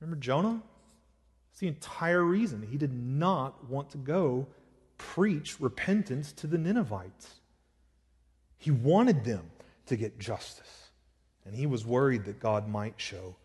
Remember 0.00 0.20
Jonah? 0.20 0.60
It's 1.52 1.60
the 1.60 1.68
entire 1.68 2.24
reason 2.24 2.66
he 2.68 2.76
did 2.76 2.92
not 2.92 3.70
want 3.70 3.90
to 3.90 3.98
go 3.98 4.48
preach 4.98 5.60
repentance 5.60 6.32
to 6.32 6.48
the 6.48 6.58
Ninevites. 6.58 7.40
He 8.58 8.70
wanted 8.70 9.24
them 9.24 9.50
to 9.86 9.96
get 9.96 10.18
justice, 10.18 10.90
and 11.44 11.54
he 11.54 11.66
was 11.66 11.86
worried 11.86 12.24
that 12.24 12.40
God 12.40 12.68
might 12.68 12.94
show 12.96 13.36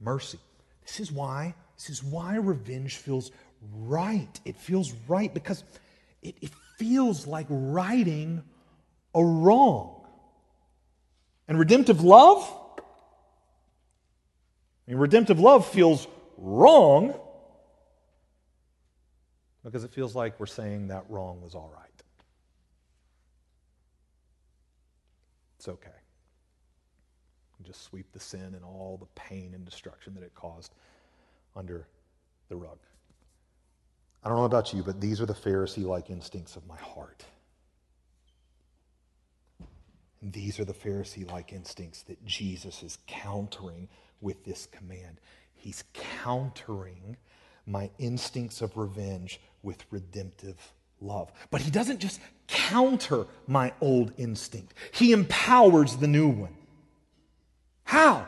mercy. 0.00 0.38
This 0.86 1.00
is 1.00 1.12
why, 1.12 1.54
this 1.76 1.90
is 1.90 2.02
why 2.02 2.36
revenge 2.36 2.96
feels 2.96 3.30
right. 3.72 4.40
It 4.44 4.56
feels 4.56 4.92
right 5.08 5.32
because 5.32 5.64
it, 6.22 6.36
it 6.40 6.50
feels 6.78 7.26
like 7.26 7.46
righting 7.50 8.42
a 9.14 9.24
wrong. 9.24 10.06
And 11.48 11.58
redemptive 11.58 12.02
love, 12.02 12.48
I 14.86 14.90
mean, 14.90 14.98
redemptive 14.98 15.40
love 15.40 15.66
feels 15.66 16.06
wrong 16.36 17.18
because 19.64 19.82
it 19.82 19.90
feels 19.90 20.14
like 20.14 20.38
we're 20.38 20.46
saying 20.46 20.88
that 20.88 21.04
wrong 21.08 21.40
was 21.42 21.54
all 21.54 21.70
right. 21.74 21.82
It's 25.58 25.68
okay 25.68 25.90
just 27.66 27.82
sweep 27.82 28.06
the 28.12 28.20
sin 28.20 28.54
and 28.54 28.64
all 28.64 28.96
the 28.98 29.20
pain 29.20 29.52
and 29.54 29.64
destruction 29.64 30.14
that 30.14 30.22
it 30.22 30.34
caused 30.34 30.74
under 31.54 31.86
the 32.48 32.56
rug. 32.56 32.78
I 34.22 34.28
don't 34.28 34.38
know 34.38 34.44
about 34.44 34.72
you, 34.72 34.82
but 34.82 35.00
these 35.00 35.20
are 35.20 35.26
the 35.26 35.34
Pharisee 35.34 35.84
like 35.84 36.10
instincts 36.10 36.56
of 36.56 36.66
my 36.66 36.76
heart. 36.76 37.24
And 40.20 40.32
these 40.32 40.58
are 40.58 40.64
the 40.64 40.74
Pharisee 40.74 41.30
like 41.30 41.52
instincts 41.52 42.02
that 42.04 42.24
Jesus 42.24 42.82
is 42.82 42.98
countering 43.06 43.88
with 44.20 44.44
this 44.44 44.66
command. 44.66 45.20
He's 45.54 45.84
countering 45.92 47.16
my 47.66 47.90
instincts 47.98 48.62
of 48.62 48.76
revenge 48.76 49.40
with 49.62 49.84
redemptive 49.90 50.56
love. 51.00 51.30
But 51.50 51.60
he 51.60 51.70
doesn't 51.70 52.00
just 52.00 52.20
counter 52.46 53.26
my 53.46 53.72
old 53.80 54.12
instinct, 54.16 54.74
he 54.92 55.12
empowers 55.12 55.96
the 55.96 56.08
new 56.08 56.28
one. 56.28 56.56
How? 57.86 58.26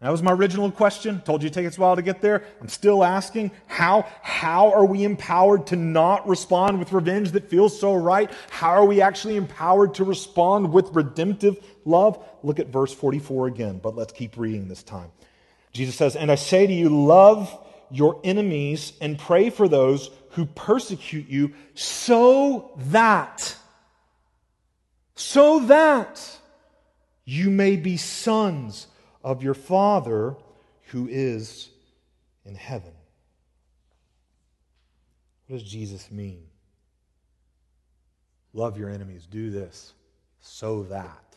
That 0.00 0.10
was 0.10 0.22
my 0.22 0.32
original 0.32 0.70
question. 0.70 1.22
Told 1.22 1.42
you 1.42 1.46
it 1.46 1.54
takes 1.54 1.78
a 1.78 1.80
while 1.80 1.96
to 1.96 2.02
get 2.02 2.20
there. 2.20 2.44
I'm 2.60 2.68
still 2.68 3.02
asking 3.02 3.52
how. 3.66 4.06
How 4.20 4.70
are 4.72 4.84
we 4.84 5.02
empowered 5.02 5.68
to 5.68 5.76
not 5.76 6.28
respond 6.28 6.78
with 6.78 6.92
revenge 6.92 7.30
that 7.30 7.48
feels 7.48 7.80
so 7.80 7.94
right? 7.94 8.30
How 8.50 8.72
are 8.72 8.84
we 8.84 9.00
actually 9.00 9.36
empowered 9.36 9.94
to 9.94 10.04
respond 10.04 10.70
with 10.70 10.94
redemptive 10.94 11.56
love? 11.86 12.22
Look 12.42 12.60
at 12.60 12.66
verse 12.66 12.92
44 12.92 13.46
again, 13.46 13.80
but 13.82 13.96
let's 13.96 14.12
keep 14.12 14.36
reading 14.36 14.68
this 14.68 14.82
time. 14.82 15.10
Jesus 15.72 15.94
says, 15.94 16.16
And 16.16 16.30
I 16.30 16.34
say 16.34 16.66
to 16.66 16.72
you, 16.72 16.90
love 16.90 17.58
your 17.90 18.20
enemies 18.24 18.92
and 19.00 19.18
pray 19.18 19.48
for 19.48 19.68
those 19.68 20.10
who 20.32 20.44
persecute 20.44 21.28
you, 21.30 21.54
so 21.72 22.72
that, 22.76 23.56
so 25.14 25.60
that 25.60 26.38
you 27.24 27.50
may 27.50 27.76
be 27.76 27.96
sons 27.96 28.86
of 29.22 29.42
your 29.42 29.54
Father 29.54 30.36
who 30.88 31.08
is 31.08 31.70
in 32.44 32.54
heaven. 32.54 32.92
What 35.46 35.58
does 35.58 35.68
Jesus 35.68 36.10
mean? 36.10 36.44
Love 38.52 38.78
your 38.78 38.88
enemies. 38.88 39.26
Do 39.26 39.50
this 39.50 39.94
so 40.40 40.84
that 40.84 41.36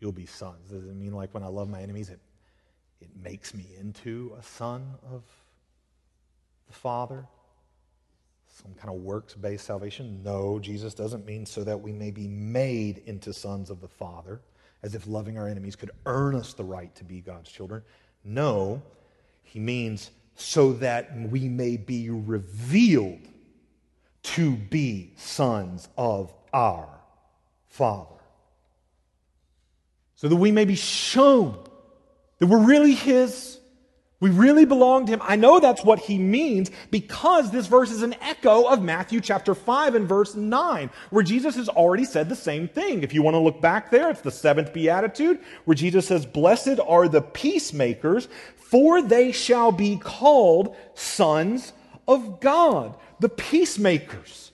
you'll 0.00 0.12
be 0.12 0.26
sons. 0.26 0.70
Does 0.70 0.84
it 0.84 0.96
mean 0.96 1.12
like 1.12 1.32
when 1.34 1.42
I 1.42 1.48
love 1.48 1.68
my 1.68 1.82
enemies, 1.82 2.08
it, 2.08 2.20
it 3.00 3.10
makes 3.22 3.54
me 3.54 3.66
into 3.78 4.34
a 4.38 4.42
son 4.42 4.94
of 5.12 5.22
the 6.66 6.74
Father? 6.74 7.26
Some 8.62 8.74
kind 8.74 8.94
of 8.94 9.02
works 9.02 9.34
based 9.34 9.66
salvation? 9.66 10.22
No, 10.24 10.58
Jesus 10.58 10.94
doesn't 10.94 11.24
mean 11.26 11.46
so 11.46 11.62
that 11.64 11.80
we 11.80 11.92
may 11.92 12.10
be 12.10 12.26
made 12.26 13.02
into 13.06 13.32
sons 13.32 13.70
of 13.70 13.80
the 13.80 13.88
Father 13.88 14.40
as 14.82 14.94
if 14.94 15.06
loving 15.06 15.38
our 15.38 15.48
enemies 15.48 15.76
could 15.76 15.90
earn 16.06 16.34
us 16.34 16.52
the 16.52 16.64
right 16.64 16.94
to 16.96 17.04
be 17.04 17.20
God's 17.20 17.50
children. 17.50 17.82
No, 18.24 18.82
he 19.42 19.58
means 19.58 20.10
so 20.34 20.72
that 20.74 21.10
we 21.28 21.48
may 21.48 21.76
be 21.76 22.10
revealed 22.10 23.20
to 24.22 24.52
be 24.52 25.12
sons 25.16 25.88
of 25.96 26.32
our 26.52 26.88
Father. 27.68 28.16
So 30.16 30.28
that 30.28 30.36
we 30.36 30.50
may 30.50 30.64
be 30.64 30.74
shown 30.74 31.58
that 32.38 32.46
we're 32.46 32.58
really 32.58 32.94
His 32.94 33.59
we 34.20 34.28
really 34.28 34.66
belong 34.66 35.06
to 35.06 35.12
him. 35.12 35.22
I 35.22 35.36
know 35.36 35.60
that's 35.60 35.82
what 35.82 35.98
he 35.98 36.18
means 36.18 36.70
because 36.90 37.50
this 37.50 37.66
verse 37.66 37.90
is 37.90 38.02
an 38.02 38.14
echo 38.20 38.64
of 38.64 38.82
Matthew 38.82 39.20
chapter 39.22 39.54
5 39.54 39.94
and 39.94 40.06
verse 40.06 40.34
9, 40.34 40.90
where 41.08 41.24
Jesus 41.24 41.56
has 41.56 41.70
already 41.70 42.04
said 42.04 42.28
the 42.28 42.36
same 42.36 42.68
thing. 42.68 43.02
If 43.02 43.14
you 43.14 43.22
want 43.22 43.34
to 43.34 43.38
look 43.38 43.62
back 43.62 43.90
there, 43.90 44.10
it's 44.10 44.20
the 44.20 44.30
seventh 44.30 44.74
beatitude, 44.74 45.40
where 45.64 45.74
Jesus 45.74 46.06
says, 46.06 46.26
Blessed 46.26 46.78
are 46.86 47.08
the 47.08 47.22
peacemakers, 47.22 48.28
for 48.56 49.00
they 49.00 49.32
shall 49.32 49.72
be 49.72 49.96
called 49.96 50.76
sons 50.94 51.72
of 52.06 52.40
God. 52.40 52.96
The 53.20 53.30
peacemakers. 53.30 54.49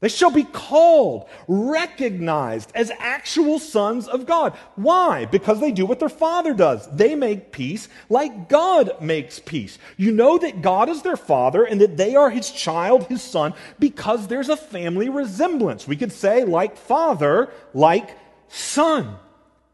They 0.00 0.08
shall 0.08 0.30
be 0.30 0.44
called, 0.44 1.28
recognized 1.48 2.70
as 2.72 2.92
actual 3.00 3.58
sons 3.58 4.06
of 4.06 4.26
God. 4.26 4.52
Why? 4.76 5.24
Because 5.24 5.58
they 5.58 5.72
do 5.72 5.86
what 5.86 5.98
their 5.98 6.08
father 6.08 6.54
does. 6.54 6.88
They 6.94 7.16
make 7.16 7.50
peace 7.50 7.88
like 8.08 8.48
God 8.48 9.00
makes 9.00 9.40
peace. 9.40 9.76
You 9.96 10.12
know 10.12 10.38
that 10.38 10.62
God 10.62 10.88
is 10.88 11.02
their 11.02 11.16
father 11.16 11.64
and 11.64 11.80
that 11.80 11.96
they 11.96 12.14
are 12.14 12.30
his 12.30 12.52
child, 12.52 13.06
his 13.06 13.22
son, 13.22 13.54
because 13.80 14.28
there's 14.28 14.48
a 14.48 14.56
family 14.56 15.08
resemblance. 15.08 15.88
We 15.88 15.96
could 15.96 16.12
say 16.12 16.44
like 16.44 16.76
father, 16.76 17.50
like 17.74 18.16
son. 18.46 19.16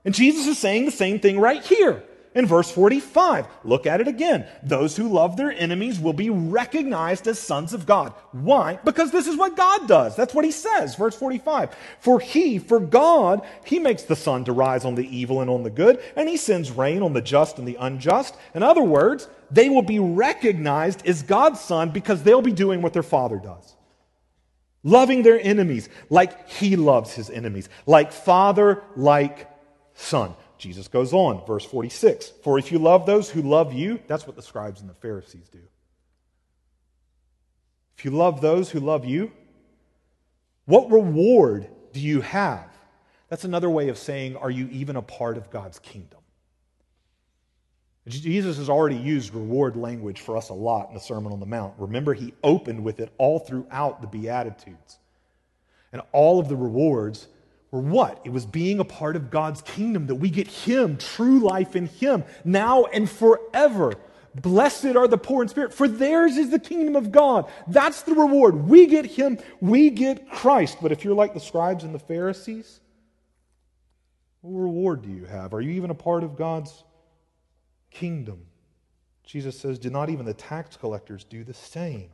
And 0.07 0.15
Jesus 0.15 0.47
is 0.47 0.59
saying 0.59 0.87
the 0.87 0.91
same 0.91 1.21
thing 1.21 1.39
right 1.39 1.63
here 1.63 2.03
in 2.35 2.47
verse 2.47 2.70
45. 2.70 3.47
Look 3.62 3.87
at 3.87 4.01
it 4.01 4.09
again. 4.09 4.47
Those 4.62 4.97
who 4.97 5.09
love 5.09 5.37
their 5.37 5.53
enemies 5.53 6.01
will 6.01 6.12
be 6.12 6.31
recognized 6.31 7.27
as 7.29 7.38
sons 7.38 7.73
of 7.73 7.87
God. 7.87 8.12
Why? 8.33 8.79
Because 8.85 9.11
this 9.11 9.27
is 9.27 9.37
what 9.37 9.57
God 9.57 9.87
does. 9.87 10.16
That's 10.16 10.35
what 10.35 10.44
he 10.44 10.51
says. 10.51 10.97
Verse 10.97 11.16
45. 11.16 11.75
For 12.01 12.18
he, 12.20 12.59
for 12.59 12.81
God, 12.81 13.47
he 13.64 13.79
makes 13.79 14.03
the 14.03 14.16
sun 14.16 14.44
to 14.44 14.53
rise 14.53 14.85
on 14.85 14.97
the 14.97 15.16
evil 15.16 15.40
and 15.40 15.49
on 15.49 15.62
the 15.62 15.70
good, 15.70 16.03
and 16.16 16.29
he 16.29 16.37
sends 16.37 16.70
rain 16.70 17.03
on 17.03 17.12
the 17.12 17.23
just 17.23 17.59
and 17.59 17.68
the 17.68 17.77
unjust. 17.79 18.37
In 18.55 18.62
other 18.62 18.83
words, 18.83 19.29
they 19.51 19.68
will 19.68 19.83
be 19.83 20.01
recognized 20.01 21.07
as 21.07 21.23
God's 21.23 21.61
son 21.61 21.90
because 21.90 22.23
they'll 22.23 22.42
be 22.42 22.53
doing 22.53 22.83
what 22.83 22.92
their 22.92 23.03
father 23.03 23.38
does. 23.38 23.77
Loving 24.83 25.23
their 25.23 25.40
enemies 25.40 25.88
like 26.11 26.49
he 26.49 26.77
loves 26.77 27.14
his 27.14 27.31
enemies, 27.31 27.70
like 27.87 28.12
father, 28.12 28.83
like 28.97 29.49
son. 29.94 30.35
Jesus 30.64 30.88
goes 30.88 31.12
on, 31.12 31.44
verse 31.46 31.62
46 31.62 32.33
For 32.42 32.59
if 32.59 32.72
you 32.72 32.79
love 32.79 33.05
those 33.05 33.29
who 33.29 33.42
love 33.42 33.74
you, 33.74 34.00
that's 34.07 34.27
what 34.27 34.35
the 34.35 34.42
scribes 34.42 34.81
and 34.81 34.88
the 34.88 34.94
Pharisees 34.94 35.46
do. 35.50 35.61
If 37.98 38.07
you 38.07 38.11
love 38.11 38.40
those 38.40 38.70
who 38.70 38.81
love 38.81 39.05
you, 39.05 39.31
what 40.64 40.90
reward 40.90 41.68
do 41.92 42.00
you 42.00 42.22
have? 42.22 42.66
That's 43.29 43.44
another 43.44 43.68
way 43.68 43.90
of 43.90 43.98
saying, 43.98 44.37
Are 44.37 44.50
you 44.50 44.66
even 44.72 44.96
a 44.96 45.03
part 45.03 45.37
of 45.37 45.50
God's 45.50 45.79
kingdom? 45.79 46.20
Jesus 48.09 48.57
has 48.57 48.70
already 48.70 48.96
used 48.96 49.35
reward 49.35 49.77
language 49.77 50.22
for 50.22 50.35
us 50.35 50.48
a 50.48 50.55
lot 50.55 50.88
in 50.88 50.94
the 50.94 51.00
Sermon 51.00 51.31
on 51.31 51.40
the 51.40 51.46
Mount. 51.46 51.74
Remember, 51.77 52.14
he 52.14 52.33
opened 52.42 52.83
with 52.83 53.00
it 53.00 53.12
all 53.18 53.38
throughout 53.38 54.00
the 54.00 54.07
Beatitudes. 54.07 54.98
And 55.92 56.00
all 56.12 56.40
of 56.40 56.48
the 56.48 56.57
rewards 56.57 57.29
or 57.75 57.81
what? 57.81 58.21
It 58.23 58.31
was 58.31 58.47
being 58.47 58.79
a 58.79 58.85
part 58.85 59.17
of 59.17 59.33
God's 59.33 59.61
kingdom 59.61 60.07
that 60.07 60.15
we 60.15 60.31
get 60.31 60.47
Him, 60.47 60.97
true 60.97 61.41
life 61.41 61.75
in 61.75 61.87
Him, 61.87 62.23
now 62.45 62.85
and 62.85 63.11
forever. 63.11 63.95
Blessed 64.33 64.95
are 64.95 65.09
the 65.09 65.19
poor 65.19 65.43
in 65.43 65.49
spirit, 65.49 65.75
for 65.75 65.89
theirs 65.89 66.37
is 66.37 66.51
the 66.51 66.61
kingdom 66.61 66.95
of 66.95 67.11
God. 67.11 67.51
That's 67.67 68.03
the 68.03 68.15
reward. 68.15 68.69
We 68.69 68.87
get 68.87 69.07
Him, 69.07 69.39
we 69.61 69.91
get 69.91 70.31
Christ. 70.31 70.79
But 70.81 70.93
if 70.93 71.05
you're 71.05 71.17
like 71.17 71.35
the 71.35 71.41
scribes 71.41 71.83
and 71.83 71.93
the 71.93 71.99
Pharisees, 71.99 72.79
what 74.41 74.57
reward 74.57 75.03
do 75.03 75.11
you 75.11 75.25
have? 75.25 75.53
Are 75.53 75.61
you 75.61 75.73
even 75.73 75.91
a 75.91 75.95
part 75.95 76.23
of 76.23 76.37
God's 76.37 76.85
kingdom? 77.91 78.47
Jesus 79.25 79.59
says, 79.59 79.81
Do 79.81 79.91
not 79.91 80.11
even 80.11 80.27
the 80.27 80.35
tax 80.35 80.77
collectors 80.77 81.25
do 81.25 81.43
the 81.43 81.55
same? 81.55 82.11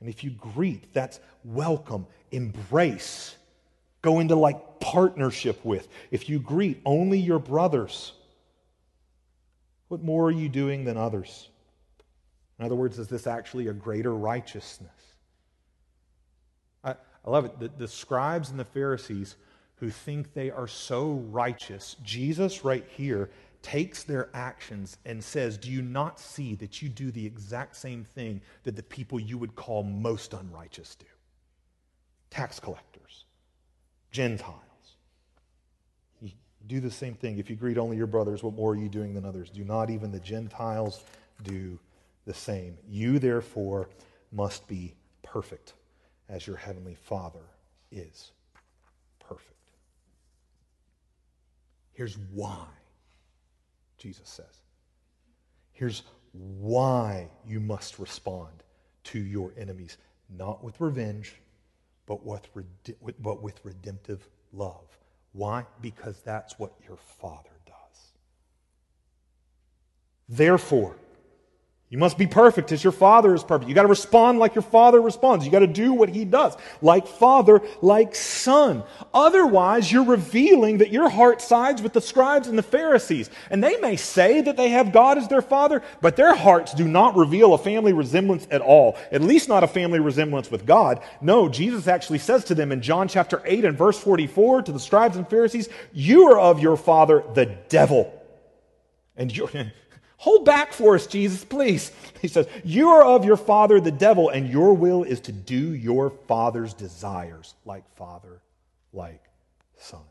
And 0.00 0.08
if 0.08 0.24
you 0.24 0.30
greet, 0.30 0.92
that's 0.92 1.20
welcome, 1.44 2.08
embrace 2.32 3.36
go 4.02 4.20
into 4.20 4.34
like 4.34 4.80
partnership 4.80 5.64
with. 5.64 5.88
If 6.10 6.28
you 6.28 6.38
greet 6.38 6.80
only 6.84 7.18
your 7.18 7.38
brothers, 7.38 8.12
what 9.88 10.02
more 10.02 10.26
are 10.26 10.32
you 10.32 10.48
doing 10.48 10.84
than 10.84 10.96
others? 10.96 11.48
In 12.58 12.64
other 12.64 12.74
words, 12.74 12.98
is 12.98 13.08
this 13.08 13.26
actually 13.26 13.68
a 13.68 13.72
greater 13.72 14.14
righteousness? 14.14 14.90
I, 16.84 16.94
I 17.24 17.30
love 17.30 17.44
it. 17.44 17.58
The, 17.58 17.68
the 17.68 17.88
scribes 17.88 18.50
and 18.50 18.58
the 18.58 18.64
Pharisees 18.64 19.36
who 19.76 19.90
think 19.90 20.34
they 20.34 20.50
are 20.50 20.68
so 20.68 21.12
righteous, 21.30 21.96
Jesus 22.02 22.64
right 22.64 22.86
here 22.96 23.30
takes 23.62 24.04
their 24.04 24.28
actions 24.34 24.98
and 25.04 25.22
says, 25.22 25.56
Do 25.56 25.70
you 25.70 25.82
not 25.82 26.20
see 26.20 26.54
that 26.56 26.82
you 26.82 26.88
do 26.88 27.10
the 27.10 27.24
exact 27.24 27.76
same 27.76 28.04
thing 28.04 28.40
that 28.64 28.76
the 28.76 28.82
people 28.82 29.18
you 29.18 29.38
would 29.38 29.54
call 29.54 29.82
most 29.82 30.34
unrighteous 30.34 30.94
do? 30.94 31.06
Tax 32.30 32.60
collectors 32.60 33.24
Gentiles. 34.10 34.56
You 36.20 36.30
do 36.66 36.80
the 36.80 36.90
same 36.90 37.14
thing. 37.14 37.38
If 37.38 37.50
you 37.50 37.56
greet 37.56 37.78
only 37.78 37.96
your 37.96 38.06
brothers, 38.06 38.42
what 38.42 38.54
more 38.54 38.72
are 38.72 38.76
you 38.76 38.88
doing 38.88 39.14
than 39.14 39.24
others? 39.24 39.50
Do 39.50 39.64
not 39.64 39.90
even 39.90 40.12
the 40.12 40.20
Gentiles 40.20 41.04
do 41.42 41.78
the 42.26 42.34
same. 42.34 42.76
You, 42.88 43.18
therefore, 43.18 43.88
must 44.32 44.66
be 44.68 44.94
perfect 45.22 45.74
as 46.28 46.46
your 46.46 46.56
heavenly 46.56 46.94
Father 46.94 47.44
is 47.90 48.32
perfect. 49.18 49.54
Here's 51.92 52.16
why, 52.32 52.66
Jesus 53.98 54.28
says. 54.28 54.62
Here's 55.72 56.02
why 56.32 57.28
you 57.46 57.58
must 57.58 57.98
respond 57.98 58.62
to 59.04 59.18
your 59.18 59.52
enemies, 59.56 59.98
not 60.28 60.62
with 60.62 60.80
revenge 60.80 61.34
but 62.10 62.26
with, 62.26 62.48
but 63.22 63.40
with 63.40 63.64
redemptive 63.64 64.26
love. 64.52 64.98
Why? 65.32 65.64
Because 65.80 66.20
that's 66.22 66.58
what 66.58 66.72
your 66.88 66.96
Father 66.96 67.52
does. 67.64 68.14
Therefore, 70.28 70.96
you 71.90 71.98
must 71.98 72.16
be 72.16 72.28
perfect 72.28 72.70
as 72.70 72.84
your 72.84 72.92
father 72.92 73.34
is 73.34 73.42
perfect. 73.42 73.68
You 73.68 73.74
got 73.74 73.82
to 73.82 73.88
respond 73.88 74.38
like 74.38 74.54
your 74.54 74.62
father 74.62 75.02
responds. 75.02 75.44
You 75.44 75.50
got 75.50 75.58
to 75.58 75.66
do 75.66 75.92
what 75.92 76.08
he 76.08 76.24
does. 76.24 76.56
Like 76.80 77.08
father, 77.08 77.60
like 77.82 78.14
son. 78.14 78.84
Otherwise, 79.12 79.90
you're 79.90 80.04
revealing 80.04 80.78
that 80.78 80.92
your 80.92 81.08
heart 81.08 81.42
sides 81.42 81.82
with 81.82 81.92
the 81.92 82.00
scribes 82.00 82.46
and 82.46 82.56
the 82.56 82.62
Pharisees. 82.62 83.28
And 83.50 83.62
they 83.62 83.76
may 83.78 83.96
say 83.96 84.40
that 84.40 84.56
they 84.56 84.68
have 84.68 84.92
God 84.92 85.18
as 85.18 85.26
their 85.26 85.42
father, 85.42 85.82
but 86.00 86.14
their 86.14 86.32
hearts 86.32 86.74
do 86.74 86.86
not 86.86 87.16
reveal 87.16 87.54
a 87.54 87.58
family 87.58 87.92
resemblance 87.92 88.46
at 88.52 88.60
all. 88.60 88.96
At 89.10 89.22
least 89.22 89.48
not 89.48 89.64
a 89.64 89.68
family 89.68 89.98
resemblance 89.98 90.48
with 90.48 90.64
God. 90.64 91.02
No, 91.20 91.48
Jesus 91.48 91.88
actually 91.88 92.20
says 92.20 92.44
to 92.44 92.54
them 92.54 92.70
in 92.70 92.82
John 92.82 93.08
chapter 93.08 93.42
8 93.44 93.64
and 93.64 93.76
verse 93.76 93.98
44 93.98 94.62
to 94.62 94.70
the 94.70 94.78
scribes 94.78 95.16
and 95.16 95.28
Pharisees, 95.28 95.68
you 95.92 96.28
are 96.28 96.38
of 96.38 96.60
your 96.60 96.76
father, 96.76 97.24
the 97.34 97.46
devil. 97.68 98.16
And 99.16 99.36
you're, 99.36 99.50
Hold 100.20 100.44
back 100.44 100.74
for 100.74 100.96
us, 100.96 101.06
Jesus, 101.06 101.46
please. 101.46 101.92
He 102.20 102.28
says, 102.28 102.46
You 102.62 102.90
are 102.90 103.02
of 103.02 103.24
your 103.24 103.38
father, 103.38 103.80
the 103.80 103.90
devil, 103.90 104.28
and 104.28 104.50
your 104.50 104.74
will 104.74 105.02
is 105.02 105.18
to 105.20 105.32
do 105.32 105.72
your 105.74 106.10
father's 106.10 106.74
desires, 106.74 107.54
like 107.64 107.84
father, 107.96 108.42
like 108.92 109.22
son. 109.78 110.02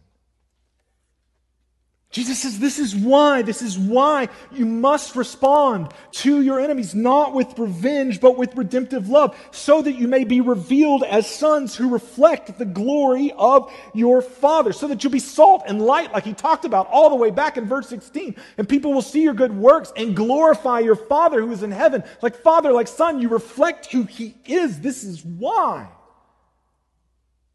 Jesus 2.11 2.41
says, 2.41 2.57
This 2.57 2.79
is 2.79 2.95
why, 2.95 3.43
this 3.43 3.61
is 3.61 3.77
why 3.77 4.29
you 4.51 4.65
must 4.65 5.15
respond 5.15 5.93
to 6.13 6.41
your 6.41 6.59
enemies, 6.59 6.95
not 6.95 7.35
with 7.35 7.59
revenge, 7.59 8.19
but 8.19 8.35
with 8.35 8.55
redemptive 8.55 9.09
love, 9.09 9.37
so 9.51 9.83
that 9.83 9.93
you 9.93 10.07
may 10.07 10.23
be 10.23 10.41
revealed 10.41 11.03
as 11.03 11.29
sons 11.29 11.75
who 11.75 11.87
reflect 11.89 12.57
the 12.57 12.65
glory 12.65 13.31
of 13.37 13.71
your 13.93 14.23
Father, 14.23 14.73
so 14.73 14.87
that 14.87 15.03
you'll 15.03 15.13
be 15.13 15.19
salt 15.19 15.63
and 15.67 15.79
light, 15.79 16.11
like 16.11 16.25
he 16.25 16.33
talked 16.33 16.65
about 16.65 16.87
all 16.87 17.11
the 17.11 17.15
way 17.15 17.29
back 17.29 17.57
in 17.57 17.67
verse 17.67 17.87
16. 17.89 18.35
And 18.57 18.67
people 18.67 18.91
will 18.91 19.03
see 19.03 19.21
your 19.21 19.35
good 19.35 19.55
works 19.55 19.93
and 19.95 20.15
glorify 20.15 20.79
your 20.79 20.95
Father 20.95 21.39
who 21.41 21.51
is 21.51 21.61
in 21.61 21.71
heaven. 21.71 22.03
Like 22.23 22.37
Father, 22.37 22.71
like 22.71 22.87
Son, 22.87 23.21
you 23.21 23.29
reflect 23.29 23.91
who 23.91 24.03
he 24.03 24.35
is. 24.45 24.79
This 24.79 25.03
is 25.03 25.23
why. 25.23 25.87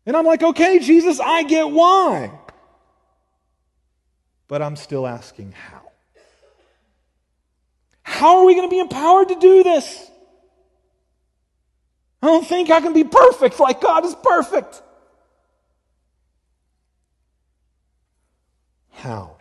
And 0.06 0.16
I'm 0.16 0.26
like, 0.26 0.44
okay, 0.44 0.78
Jesus, 0.78 1.18
I 1.18 1.42
get 1.42 1.70
why. 1.70 2.30
But 4.54 4.62
I'm 4.62 4.76
still 4.76 5.04
asking 5.04 5.50
how. 5.50 5.82
How 8.04 8.38
are 8.38 8.44
we 8.44 8.54
going 8.54 8.68
to 8.68 8.70
be 8.70 8.78
empowered 8.78 9.30
to 9.30 9.34
do 9.34 9.64
this? 9.64 10.08
I 12.22 12.28
don't 12.28 12.46
think 12.46 12.70
I 12.70 12.80
can 12.80 12.92
be 12.92 13.02
perfect 13.02 13.58
like 13.58 13.80
God 13.80 14.04
is 14.04 14.14
perfect. 14.14 14.80
How? 18.92 19.38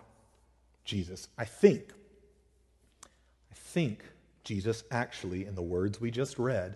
Jesus, 0.84 1.28
I 1.38 1.45
think, 1.45 1.93
I 3.52 3.54
think 3.54 4.04
Jesus 4.43 4.84
actually, 4.89 5.45
in 5.45 5.54
the 5.54 5.62
words 5.62 6.02
we 6.02 6.10
just 6.10 6.39
read, 6.39 6.76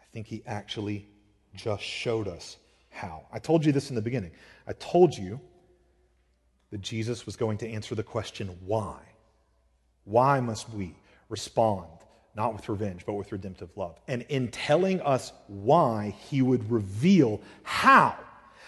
I 0.00 0.04
think 0.12 0.26
he 0.26 0.42
actually 0.44 1.06
just 1.54 1.84
showed 1.84 2.26
us 2.26 2.56
how. 2.90 3.26
I 3.32 3.38
told 3.38 3.64
you 3.64 3.70
this 3.70 3.90
in 3.90 3.94
the 3.94 4.02
beginning. 4.02 4.32
I 4.66 4.72
told 4.72 5.16
you 5.16 5.40
that 6.74 6.82
Jesus 6.82 7.24
was 7.24 7.36
going 7.36 7.56
to 7.58 7.70
answer 7.70 7.94
the 7.94 8.02
question, 8.02 8.48
why? 8.66 8.98
Why 10.02 10.40
must 10.40 10.68
we 10.70 10.96
respond 11.28 11.86
not 12.34 12.52
with 12.52 12.68
revenge, 12.68 13.06
but 13.06 13.12
with 13.12 13.30
redemptive 13.30 13.68
love? 13.76 13.96
And 14.08 14.22
in 14.22 14.48
telling 14.48 15.00
us 15.02 15.32
why, 15.46 16.16
he 16.28 16.42
would 16.42 16.68
reveal 16.68 17.40
how, 17.62 18.16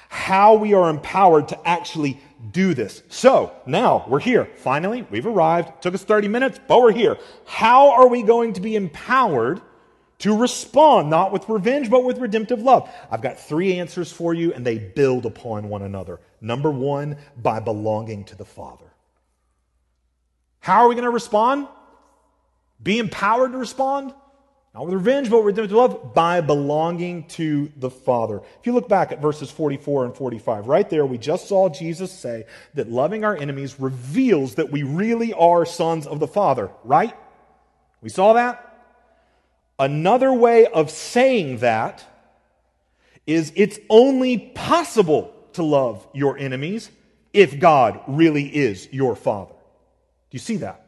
how 0.09 0.55
we 0.55 0.73
are 0.73 0.88
empowered 0.88 1.49
to 1.49 1.69
actually 1.69 2.21
do 2.53 2.75
this. 2.75 3.03
So 3.09 3.53
now 3.66 4.07
we're 4.07 4.21
here. 4.21 4.45
Finally, 4.55 5.05
we've 5.11 5.27
arrived. 5.27 5.71
It 5.71 5.83
took 5.83 5.95
us 5.95 6.05
30 6.05 6.29
minutes, 6.29 6.61
but 6.69 6.81
we're 6.81 6.92
here. 6.92 7.19
How 7.45 7.90
are 7.90 8.07
we 8.07 8.23
going 8.23 8.53
to 8.53 8.61
be 8.61 8.77
empowered 8.77 9.61
to 10.19 10.37
respond, 10.37 11.11
not 11.11 11.33
with 11.33 11.49
revenge, 11.49 11.91
but 11.91 12.05
with 12.05 12.19
redemptive 12.19 12.61
love? 12.61 12.91
I've 13.11 13.23
got 13.23 13.39
three 13.39 13.79
answers 13.79 14.11
for 14.11 14.33
you, 14.33 14.53
and 14.53 14.65
they 14.65 14.79
build 14.79 15.27
upon 15.27 15.69
one 15.69 15.83
another. 15.83 16.21
Number 16.41 16.71
one, 16.71 17.17
by 17.37 17.61
belonging 17.61 18.25
to 18.25 18.37
the 18.37 18.45
Father. 18.45 18.87
How 20.61 20.83
are 20.83 20.89
we 20.89 20.95
going 20.95 21.05
to 21.05 21.11
respond? 21.11 21.69
Be 22.83 22.99
empowered 22.99 23.53
to 23.53 23.59
respond? 23.59 24.15
Not 24.75 24.87
with 24.87 24.95
revenge, 24.95 25.31
but 25.31 25.43
with 25.43 25.57
redemptive 25.57 25.77
love, 25.77 26.13
by 26.13 26.43
belonging 26.43 27.29
to 27.29 27.73
the 27.77 27.89
Father. 27.89 28.43
If 28.61 28.67
you 28.67 28.73
look 28.73 28.91
back 28.91 29.11
at 29.11 29.23
verses 29.23 29.51
44 29.51 30.05
and 30.05 30.15
45, 30.15 30.67
right 30.67 30.89
there, 30.91 31.07
we 31.07 31.17
just 31.17 31.49
saw 31.49 31.71
Jesus 31.71 32.13
say 32.13 32.45
that 32.75 32.91
loving 32.91 33.25
our 33.25 33.35
enemies 33.35 33.81
reveals 33.81 34.57
that 34.57 34.71
we 34.71 34.83
really 34.83 35.33
are 35.33 35.65
sons 35.65 36.07
of 36.07 36.21
the 36.21 36.27
Father, 36.27 36.71
right? 36.85 37.15
We 38.03 38.11
saw 38.11 38.35
that? 38.35 38.76
Another 39.79 40.33
way 40.33 40.67
of 40.67 40.91
saying 40.91 41.59
that 41.59 42.05
is 43.27 43.53
it's 43.57 43.79
only 43.91 44.39
possible 44.39 45.35
to 45.55 45.62
love 45.62 46.07
your 46.15 46.39
enemies 46.39 46.91
if 47.33 47.59
God 47.59 48.01
really 48.07 48.45
is 48.45 48.89
your 48.93 49.15
Father. 49.15 49.53
Do 49.53 50.35
you 50.35 50.39
see 50.39 50.57
that? 50.59 50.87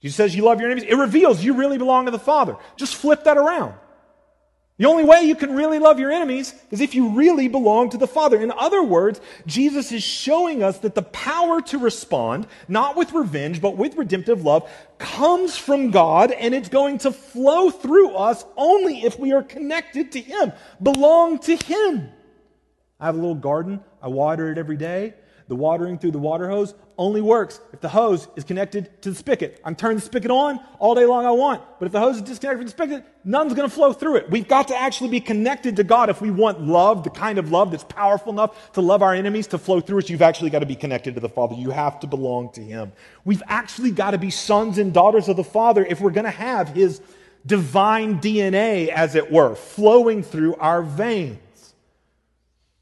He 0.00 0.10
says 0.10 0.34
you 0.34 0.42
love 0.42 0.60
your 0.60 0.68
enemies. 0.68 0.88
It 0.88 0.96
reveals 0.96 1.44
you 1.44 1.54
really 1.54 1.78
belong 1.78 2.06
to 2.06 2.10
the 2.10 2.18
Father. 2.18 2.56
Just 2.76 2.96
flip 2.96 3.24
that 3.24 3.36
around. 3.36 3.74
The 4.78 4.86
only 4.86 5.04
way 5.04 5.22
you 5.22 5.34
can 5.34 5.54
really 5.54 5.78
love 5.78 6.00
your 6.00 6.10
enemies 6.10 6.54
is 6.70 6.80
if 6.80 6.94
you 6.94 7.10
really 7.10 7.46
belong 7.46 7.90
to 7.90 7.98
the 7.98 8.06
Father. 8.06 8.40
In 8.40 8.50
other 8.50 8.82
words, 8.82 9.20
Jesus 9.46 9.92
is 9.92 10.02
showing 10.02 10.62
us 10.62 10.78
that 10.78 10.94
the 10.94 11.02
power 11.02 11.60
to 11.62 11.78
respond, 11.78 12.46
not 12.68 12.96
with 12.96 13.12
revenge, 13.12 13.60
but 13.60 13.76
with 13.76 13.96
redemptive 13.96 14.44
love, 14.44 14.68
comes 14.98 15.56
from 15.56 15.90
God 15.90 16.32
and 16.32 16.54
it's 16.54 16.70
going 16.70 16.98
to 16.98 17.12
flow 17.12 17.70
through 17.70 18.14
us 18.14 18.44
only 18.56 19.04
if 19.04 19.18
we 19.18 19.32
are 19.32 19.42
connected 19.42 20.12
to 20.12 20.20
Him, 20.20 20.52
belong 20.82 21.38
to 21.40 21.56
Him. 21.56 22.08
I 22.98 23.06
have 23.06 23.14
a 23.14 23.18
little 23.18 23.34
garden. 23.34 23.80
I 24.00 24.08
water 24.08 24.50
it 24.50 24.58
every 24.58 24.76
day. 24.76 25.14
The 25.52 25.56
watering 25.56 25.98
through 25.98 26.12
the 26.12 26.18
water 26.18 26.48
hose 26.48 26.74
only 26.96 27.20
works 27.20 27.60
if 27.74 27.80
the 27.82 27.88
hose 27.90 28.26
is 28.36 28.44
connected 28.44 29.02
to 29.02 29.10
the 29.10 29.14
spigot. 29.14 29.60
I'm 29.62 29.74
turning 29.74 29.98
the 29.98 30.02
spigot 30.02 30.30
on 30.30 30.58
all 30.78 30.94
day 30.94 31.04
long 31.04 31.26
I 31.26 31.30
want, 31.30 31.60
but 31.78 31.84
if 31.84 31.92
the 31.92 32.00
hose 32.00 32.16
is 32.16 32.22
disconnected 32.22 32.56
from 32.56 32.64
the 32.64 32.70
spigot, 32.70 33.04
none's 33.22 33.52
going 33.52 33.68
to 33.68 33.74
flow 33.74 33.92
through 33.92 34.16
it. 34.16 34.30
We've 34.30 34.48
got 34.48 34.68
to 34.68 34.74
actually 34.80 35.10
be 35.10 35.20
connected 35.20 35.76
to 35.76 35.84
God 35.84 36.08
if 36.08 36.22
we 36.22 36.30
want 36.30 36.62
love, 36.62 37.04
the 37.04 37.10
kind 37.10 37.38
of 37.38 37.52
love 37.52 37.70
that's 37.70 37.84
powerful 37.84 38.32
enough 38.32 38.72
to 38.72 38.80
love 38.80 39.02
our 39.02 39.12
enemies, 39.12 39.46
to 39.48 39.58
flow 39.58 39.82
through 39.82 39.98
us. 39.98 40.08
You've 40.08 40.22
actually 40.22 40.48
got 40.48 40.60
to 40.60 40.66
be 40.66 40.74
connected 40.74 41.16
to 41.16 41.20
the 41.20 41.28
Father. 41.28 41.54
You 41.54 41.68
have 41.68 42.00
to 42.00 42.06
belong 42.06 42.50
to 42.52 42.62
Him. 42.62 42.90
We've 43.26 43.42
actually 43.46 43.90
got 43.90 44.12
to 44.12 44.18
be 44.18 44.30
sons 44.30 44.78
and 44.78 44.90
daughters 44.90 45.28
of 45.28 45.36
the 45.36 45.44
Father 45.44 45.84
if 45.84 46.00
we're 46.00 46.12
going 46.12 46.24
to 46.24 46.30
have 46.30 46.70
His 46.70 47.02
divine 47.44 48.22
DNA, 48.22 48.88
as 48.88 49.16
it 49.16 49.30
were, 49.30 49.54
flowing 49.54 50.22
through 50.22 50.54
our 50.54 50.80
veins. 50.80 51.74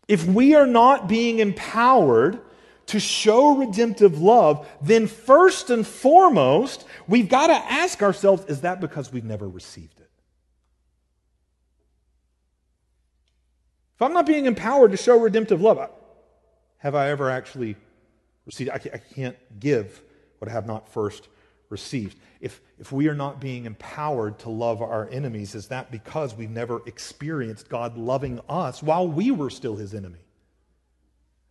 If 0.06 0.24
we 0.24 0.54
are 0.54 0.68
not 0.68 1.08
being 1.08 1.40
empowered 1.40 2.42
to 2.90 3.00
show 3.00 3.56
redemptive 3.56 4.20
love, 4.20 4.68
then 4.82 5.06
first 5.06 5.70
and 5.70 5.86
foremost, 5.86 6.84
we've 7.06 7.28
got 7.28 7.46
to 7.46 7.54
ask 7.54 8.02
ourselves 8.02 8.44
is 8.46 8.62
that 8.62 8.80
because 8.80 9.12
we've 9.12 9.24
never 9.24 9.48
received 9.48 10.00
it? 10.00 10.10
If 13.94 14.02
I'm 14.02 14.12
not 14.12 14.26
being 14.26 14.46
empowered 14.46 14.90
to 14.90 14.96
show 14.96 15.18
redemptive 15.18 15.60
love, 15.60 15.90
have 16.78 16.94
I 16.94 17.10
ever 17.10 17.30
actually 17.30 17.76
received? 18.44 18.70
I 18.70 18.78
can't 18.78 19.36
give 19.60 20.02
what 20.38 20.48
I 20.48 20.52
have 20.52 20.66
not 20.66 20.88
first 20.88 21.28
received. 21.68 22.18
If, 22.40 22.60
if 22.78 22.90
we 22.90 23.08
are 23.08 23.14
not 23.14 23.40
being 23.40 23.66
empowered 23.66 24.38
to 24.40 24.50
love 24.50 24.82
our 24.82 25.08
enemies, 25.10 25.54
is 25.54 25.68
that 25.68 25.92
because 25.92 26.34
we've 26.34 26.50
never 26.50 26.82
experienced 26.86 27.68
God 27.68 27.96
loving 27.96 28.40
us 28.48 28.82
while 28.82 29.06
we 29.06 29.30
were 29.30 29.50
still 29.50 29.76
his 29.76 29.94
enemy? 29.94 30.18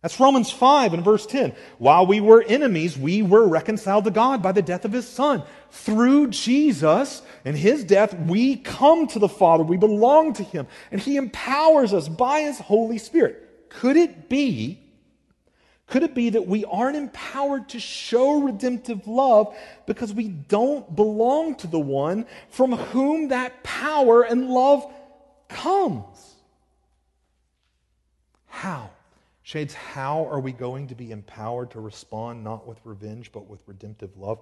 That's 0.02 0.18
Romans 0.18 0.50
5 0.50 0.94
and 0.94 1.04
verse 1.04 1.26
10. 1.26 1.52
While 1.76 2.06
we 2.06 2.20
were 2.20 2.42
enemies, 2.42 2.96
we 2.96 3.20
were 3.20 3.46
reconciled 3.46 4.04
to 4.04 4.10
God 4.10 4.42
by 4.42 4.52
the 4.52 4.62
death 4.62 4.86
of 4.86 4.92
his 4.92 5.06
son. 5.06 5.42
Through 5.70 6.28
Jesus 6.28 7.20
and 7.44 7.54
his 7.54 7.84
death, 7.84 8.14
we 8.14 8.56
come 8.56 9.06
to 9.08 9.18
the 9.18 9.28
Father. 9.28 9.62
We 9.62 9.76
belong 9.76 10.32
to 10.34 10.42
him. 10.42 10.66
And 10.90 11.02
he 11.02 11.16
empowers 11.16 11.92
us 11.92 12.08
by 12.08 12.40
his 12.40 12.58
Holy 12.58 12.96
Spirit. 12.96 13.68
Could 13.68 13.98
it 13.98 14.30
be, 14.30 14.80
could 15.86 16.02
it 16.02 16.14
be 16.14 16.30
that 16.30 16.46
we 16.46 16.64
aren't 16.64 16.96
empowered 16.96 17.68
to 17.70 17.78
show 17.78 18.40
redemptive 18.40 19.06
love 19.06 19.54
because 19.84 20.14
we 20.14 20.28
don't 20.28 20.96
belong 20.96 21.56
to 21.56 21.66
the 21.66 21.78
one 21.78 22.24
from 22.48 22.72
whom 22.72 23.28
that 23.28 23.62
power 23.62 24.22
and 24.22 24.48
love 24.48 24.90
comes? 25.48 26.36
How? 28.46 28.90
Shades, 29.50 29.74
how 29.74 30.28
are 30.28 30.38
we 30.38 30.52
going 30.52 30.86
to 30.86 30.94
be 30.94 31.10
empowered 31.10 31.72
to 31.72 31.80
respond 31.80 32.44
not 32.44 32.68
with 32.68 32.78
revenge, 32.84 33.32
but 33.32 33.48
with 33.48 33.58
redemptive 33.66 34.16
love? 34.16 34.38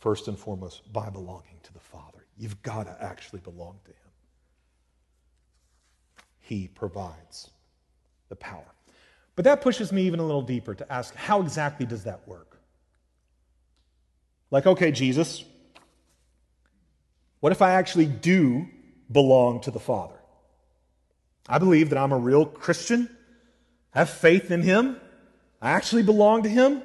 First 0.00 0.26
and 0.26 0.38
foremost, 0.38 0.90
by 0.90 1.10
belonging 1.10 1.60
to 1.64 1.72
the 1.74 1.78
Father. 1.78 2.24
You've 2.38 2.62
got 2.62 2.84
to 2.84 2.96
actually 2.98 3.40
belong 3.40 3.78
to 3.84 3.90
Him. 3.90 4.10
He 6.40 6.66
provides 6.66 7.50
the 8.30 8.36
power. 8.36 8.64
But 9.36 9.44
that 9.44 9.60
pushes 9.60 9.92
me 9.92 10.04
even 10.04 10.18
a 10.18 10.24
little 10.24 10.40
deeper 10.40 10.74
to 10.74 10.90
ask 10.90 11.14
how 11.14 11.42
exactly 11.42 11.84
does 11.84 12.04
that 12.04 12.26
work? 12.26 12.58
Like, 14.50 14.64
okay, 14.64 14.92
Jesus, 14.92 15.44
what 17.40 17.52
if 17.52 17.60
I 17.60 17.72
actually 17.72 18.06
do 18.06 18.66
belong 19.12 19.60
to 19.60 19.70
the 19.70 19.78
Father? 19.78 20.18
I 21.46 21.58
believe 21.58 21.90
that 21.90 21.98
I'm 21.98 22.12
a 22.12 22.18
real 22.18 22.46
Christian 22.46 23.14
have 23.98 24.10
faith 24.10 24.50
in 24.50 24.62
Him. 24.62 25.00
I 25.60 25.70
actually 25.70 26.02
belong 26.02 26.44
to 26.44 26.48
Him. 26.48 26.82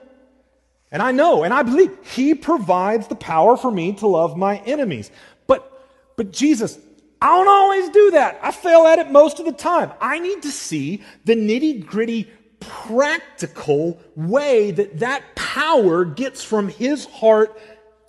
And 0.92 1.02
I 1.02 1.12
know 1.12 1.44
and 1.44 1.54
I 1.54 1.64
believe 1.64 1.92
He 2.04 2.36
provides 2.36 3.08
the 3.08 3.16
power 3.16 3.58
for 3.58 3.72
me 3.72 3.94
to 3.94 4.08
love 4.08 4.38
my 4.38 4.58
enemies. 4.60 5.12
But, 5.48 5.70
but 6.16 6.32
Jesus, 6.32 6.78
I 7.22 7.28
don't 7.28 7.48
always 7.48 7.90
do 7.90 8.12
that. 8.12 8.40
I 8.44 8.52
fail 8.52 8.86
at 8.86 9.00
it 9.00 9.10
most 9.12 9.40
of 9.40 9.46
the 9.46 9.54
time. 9.54 9.92
I 10.02 10.20
need 10.20 10.44
to 10.44 10.52
see 10.52 11.04
the 11.26 11.36
nitty 11.36 11.86
gritty, 11.86 12.30
practical 12.60 14.00
way 14.16 14.72
that 14.72 15.00
that 15.00 15.36
power 15.36 16.06
gets 16.06 16.44
from 16.44 16.70
His 16.70 17.06
heart 17.06 17.58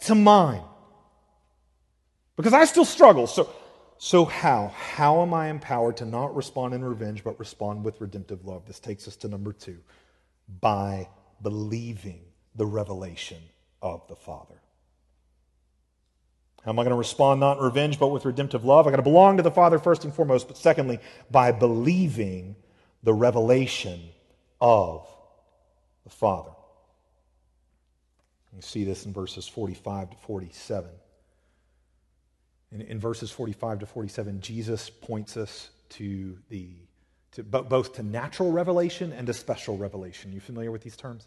to 0.03 0.15
mine. 0.15 0.63
Because 2.37 2.53
I 2.53 2.65
still 2.65 2.85
struggle. 2.85 3.27
So, 3.27 3.49
so, 4.05 4.27
how? 4.27 4.71
How 4.77 5.23
am 5.23 5.33
I 5.33 5.49
empowered 5.49 5.97
to 5.97 6.05
not 6.05 6.37
respond 6.37 6.75
in 6.75 6.85
revenge, 6.85 7.25
but 7.25 7.41
respond 7.41 7.87
with 7.87 8.03
redemptive 8.03 8.45
love? 8.45 8.67
This 8.67 8.79
takes 8.79 9.09
us 9.09 9.17
to 9.17 9.29
number 9.29 9.51
two 9.51 9.79
by 10.61 11.09
believing 11.41 12.21
the 12.55 12.67
revelation 12.67 13.41
of 13.81 14.07
the 14.09 14.15
Father. 14.15 14.61
How 16.67 16.73
am 16.73 16.79
I 16.79 16.83
going 16.83 16.91
to 16.91 16.97
respond 16.97 17.41
not 17.41 17.57
in 17.57 17.65
revenge, 17.65 17.99
but 17.99 18.09
with 18.09 18.27
redemptive 18.27 18.63
love? 18.63 18.87
I 18.87 18.91
got 18.91 18.97
to 18.97 19.03
belong 19.03 19.39
to 19.39 19.43
the 19.43 19.51
Father 19.51 19.79
first 19.79 20.05
and 20.05 20.13
foremost, 20.13 20.49
but 20.49 20.59
secondly, 20.59 20.99
by 21.31 21.51
believing 21.51 22.57
the 23.05 23.15
revelation 23.15 24.03
of 24.61 25.09
the 26.05 26.11
Father. 26.11 26.51
You 28.55 28.61
see 28.61 28.85
this 28.85 29.07
in 29.07 29.15
verses 29.15 29.49
45 29.49 30.11
to 30.11 30.17
47. 30.19 30.91
In, 32.75 32.83
in 32.83 32.99
verses 32.99 33.31
45 33.31 33.79
to 33.81 33.87
47, 33.87 34.41
Jesus 34.41 34.91
points 34.91 35.37
us 35.37 35.71
to 35.91 36.37
the 36.51 36.69
to, 37.33 37.43
both 37.43 37.95
to 37.95 38.03
natural 38.03 38.53
revelation 38.53 39.13
and 39.13 39.27
to 39.27 39.33
special 39.33 39.77
revelation. 39.77 40.33
You 40.33 40.41
familiar 40.41 40.71
with 40.71 40.83
these 40.83 40.97
terms? 40.97 41.27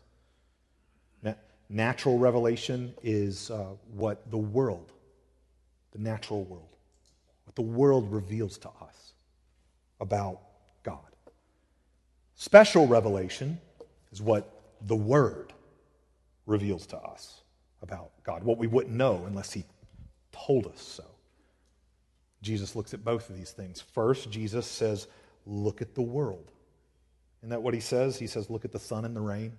Na- 1.21 1.33
natural 1.69 2.17
revelation 2.17 2.93
is 3.03 3.51
uh, 3.51 3.73
what 3.93 4.29
the 4.31 4.37
world, 4.37 4.93
the 5.91 5.99
natural 5.99 6.43
world, 6.45 6.75
what 7.45 7.55
the 7.55 7.61
world 7.61 8.11
reveals 8.11 8.57
to 8.59 8.69
us 8.69 9.13
about 9.99 10.39
God. 10.83 10.99
Special 12.35 12.87
revelation 12.87 13.59
is 14.11 14.21
what 14.21 14.61
the 14.85 14.95
Word 14.95 15.53
reveals 16.45 16.85
to 16.87 16.97
us 16.97 17.41
about 17.81 18.11
God, 18.23 18.43
what 18.43 18.57
we 18.57 18.67
wouldn't 18.67 18.95
know 18.95 19.25
unless 19.25 19.51
He 19.51 19.65
told 20.31 20.67
us 20.67 20.81
so. 20.81 21.03
Jesus 22.41 22.75
looks 22.75 22.93
at 22.93 23.03
both 23.03 23.29
of 23.29 23.35
these 23.35 23.51
things. 23.51 23.81
First, 23.81 24.29
Jesus 24.29 24.65
says, 24.65 25.07
Look 25.45 25.81
at 25.81 25.95
the 25.95 26.01
world. 26.01 26.51
Isn't 27.39 27.49
that 27.49 27.61
what 27.61 27.73
he 27.73 27.79
says? 27.79 28.19
He 28.19 28.27
says, 28.27 28.49
Look 28.49 28.65
at 28.65 28.71
the 28.71 28.79
sun 28.79 29.05
and 29.05 29.15
the 29.15 29.21
rain. 29.21 29.53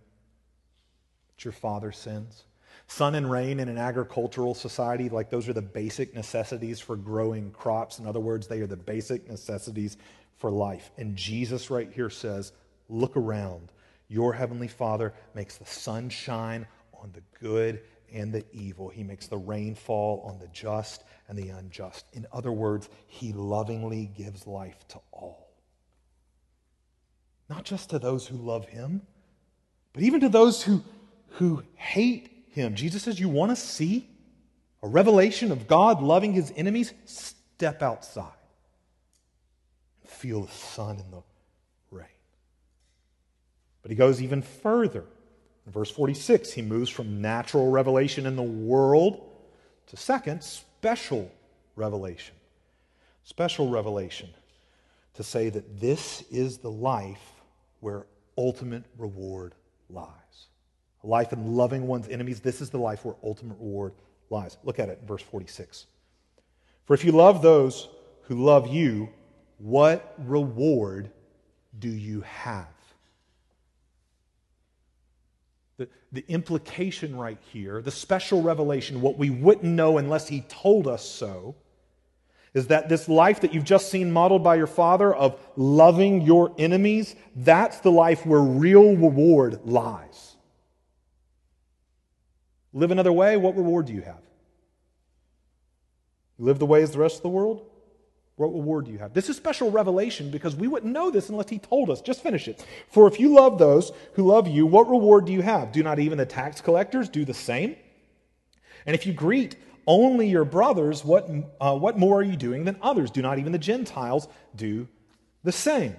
It's 1.35 1.45
your 1.45 1.53
father 1.53 1.93
sends. 1.93 2.45
Sun 2.87 3.15
and 3.15 3.31
rain 3.31 3.61
in 3.61 3.69
an 3.69 3.79
agricultural 3.79 4.55
society, 4.55 5.09
like 5.09 5.31
those 5.31 5.49
are 5.49 5.53
the 5.53 5.63
basic 5.63 6.15
necessities 6.15 6.81
for 6.81 6.97
growing 6.97 7.51
crops. 7.51 7.99
In 7.99 8.07
other 8.07 8.21
words, 8.21 8.47
they 8.47 8.61
are 8.61 8.67
the 8.67 8.77
basic 8.77 9.29
necessities 9.29 9.97
for 10.39 10.51
life. 10.51 10.91
And 10.97 11.17
Jesus, 11.17 11.71
right 11.71 11.93
here, 11.93 12.11
says, 12.11 12.53
Look 12.89 13.17
around. 13.17 13.73
Your 14.09 14.33
heavenly 14.33 14.69
Father 14.69 15.13
makes 15.35 15.59
the 15.59 15.67
sun 15.67 16.09
shine 16.09 16.67
on 16.95 17.13
the 17.13 17.23
good 17.41 17.83
and 18.13 18.33
the 18.33 18.45
evil. 18.53 18.89
He 18.89 19.03
makes 19.03 19.27
the 19.27 19.37
rain 19.37 19.75
fall 19.75 20.23
on 20.25 20.39
the 20.39 20.49
just 20.49 21.05
and 21.29 21.39
the 21.39 21.49
unjust. 21.51 22.07
In 22.13 22.27
other 22.33 22.53
words, 22.53 22.89
He 23.07 23.33
lovingly 23.33 24.11
gives 24.17 24.47
life 24.47 24.87
to 24.89 25.01
all. 25.13 25.49
Not 27.49 27.65
just 27.65 27.91
to 27.91 27.99
those 27.99 28.27
who 28.27 28.37
love 28.37 28.67
Him, 28.67 29.03
but 29.93 30.03
even 30.03 30.21
to 30.21 30.29
those 30.29 30.63
who, 30.63 30.83
who 31.31 31.63
hate 31.75 32.47
Him. 32.51 32.75
Jesus 32.75 33.03
says, 33.03 33.19
You 33.19 33.29
want 33.29 33.51
to 33.51 33.57
see 33.57 34.09
a 34.83 34.89
revelation 34.89 35.51
of 35.51 35.67
God 35.67 36.03
loving 36.03 36.33
His 36.33 36.53
enemies? 36.57 36.93
Step 37.05 37.83
outside 37.83 38.27
and 40.03 40.11
feel 40.11 40.43
the 40.43 40.53
sun 40.53 40.99
and 40.99 41.13
the 41.13 41.23
rain. 41.91 42.07
But 43.83 43.91
He 43.91 43.97
goes 43.97 44.23
even 44.23 44.43
further. 44.43 45.05
In 45.69 45.73
verse 45.73 45.91
46, 45.91 46.55
he 46.55 46.63
moves 46.63 46.89
from 46.89 47.21
natural 47.21 47.71
revelation 47.71 48.25
in 48.25 48.37
the 48.37 48.43
world 48.43 49.21
to 49.89 49.99
second, 49.99 50.43
special 50.43 51.31
revelation. 51.77 52.35
Special 53.25 53.69
revelation 53.69 54.31
to 55.13 55.23
say 55.23 55.51
that 55.51 55.79
this 55.79 56.25
is 56.31 56.57
the 56.57 56.71
life 56.71 57.21
where 57.81 58.07
ultimate 58.39 58.85
reward 58.97 59.55
lies. 59.91 60.09
A 61.05 61.07
life 61.07 61.35
in 61.35 61.55
loving 61.55 61.87
one's 61.87 62.09
enemies, 62.09 62.41
this 62.41 62.63
is 62.63 62.71
the 62.71 62.79
life 62.79 63.05
where 63.05 63.17
ultimate 63.23 63.59
reward 63.59 63.93
lies. 64.31 64.57
Look 64.65 64.79
at 64.79 64.89
it 64.89 65.01
in 65.03 65.07
verse 65.07 65.21
46. 65.21 65.85
For 66.87 66.95
if 66.95 67.05
you 67.05 67.13
love 67.13 67.43
those 67.43 67.91
who 68.23 68.43
love 68.43 68.69
you, 68.69 69.11
what 69.59 70.15
reward 70.17 71.11
do 71.79 71.91
you 71.91 72.23
have? 72.23 72.78
The, 75.79 75.89
the 76.13 76.25
implication 76.29 77.17
right 77.17 77.39
here, 77.53 77.81
the 77.81 77.91
special 77.91 78.43
revelation, 78.43 79.01
what 79.01 79.17
we 79.17 79.31
wouldn't 79.31 79.65
know 79.65 79.97
unless 79.97 80.29
he 80.29 80.43
told 80.43 80.87
us 80.87 81.09
so, 81.09 81.55
is 82.53 82.67
that 82.67 82.89
this 82.89 83.09
life 83.09 83.41
that 83.41 83.55
you've 83.55 83.65
just 83.65 83.91
seen 83.91 84.13
modeled 84.13 84.45
by 84.45 84.57
your 84.57 84.67
father 84.67 85.15
of 85.15 85.41
loving 85.57 86.21
your 86.23 86.55
enemies, 86.59 87.15
that's 87.37 87.79
the 87.81 87.91
life 87.91 88.27
where 88.27 88.41
real 88.41 88.97
reward 88.97 89.61
lies. 89.65 90.37
Live 92.75 92.91
another 92.91 93.13
way, 93.13 93.37
what 93.37 93.57
reward 93.57 93.87
do 93.87 93.95
you 93.95 94.03
have? 94.03 94.23
live 96.39 96.59
the 96.59 96.67
ways 96.67 96.93
the 96.93 96.99
rest 96.99 97.17
of 97.17 97.23
the 97.23 97.29
world? 97.29 97.69
What 98.39 98.55
reward 98.55 98.87
do 98.87 98.93
you 98.93 98.99
have? 98.99 99.15
This 99.15 99.29
is 99.29 99.37
special 99.37 99.73
revelation 99.73 100.31
because 100.31 100.55
we 100.55 100.69
wouldn't 100.69 100.93
know 100.93 101.11
this 101.11 101.29
unless 101.29 101.51
he 101.51 101.59
told 101.59 101.91
us. 101.91 102.01
Just 102.01 102.23
finish 102.23 102.47
it. 102.47 102.65
For 102.89 103.09
if 103.09 103.19
you 103.19 103.35
love 103.35 103.59
those 103.59 103.91
who 104.13 104.25
love 104.25 104.47
you, 104.47 104.65
what 104.65 104.89
reward 104.89 105.25
do 105.25 105.33
you 105.33 105.43
have? 105.43 105.73
Do 105.73 105.83
not 105.83 105.99
even 105.99 106.19
the 106.19 106.25
tax 106.25 106.61
collectors 106.61 107.09
do 107.09 107.25
the 107.25 107.35
same? 107.35 107.75
And 108.87 108.95
if 108.95 109.07
you 109.07 109.13
greet 109.13 109.57
only 109.89 110.29
your 110.29 110.45
brothers, 110.45 111.05
what, 111.05 111.29
uh, 111.61 111.77
what 111.77 111.99
more 111.99 112.21
are 112.21 112.23
you 112.23 112.37
doing 112.37 112.65
than 112.65 112.77
others? 112.81 113.11
Do 113.11 113.23
not 113.23 113.41
even 113.41 113.51
the 113.51 113.59
Gentiles 113.59 114.29
do 114.55 114.87
the 115.43 115.51
same? 115.51 115.97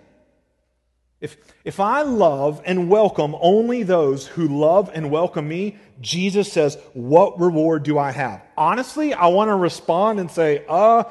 If, 1.20 1.36
if 1.66 1.82
I 1.82 2.04
love 2.04 2.62
and 2.64 2.90
welcome 2.90 3.36
only 3.42 3.84
those 3.84 4.26
who 4.26 4.48
love 4.48 4.90
and 4.94 5.12
welcome 5.12 5.46
me, 5.46 5.76
Jesus 6.00 6.50
says, 6.54 6.78
What 6.94 7.38
reward 7.38 7.84
do 7.84 8.00
I 8.00 8.12
have? 8.12 8.42
Honestly, 8.56 9.14
I 9.14 9.28
want 9.28 9.50
to 9.50 9.56
respond 9.56 10.22
and 10.22 10.32
say, 10.32 10.64
Uh, 10.70 11.04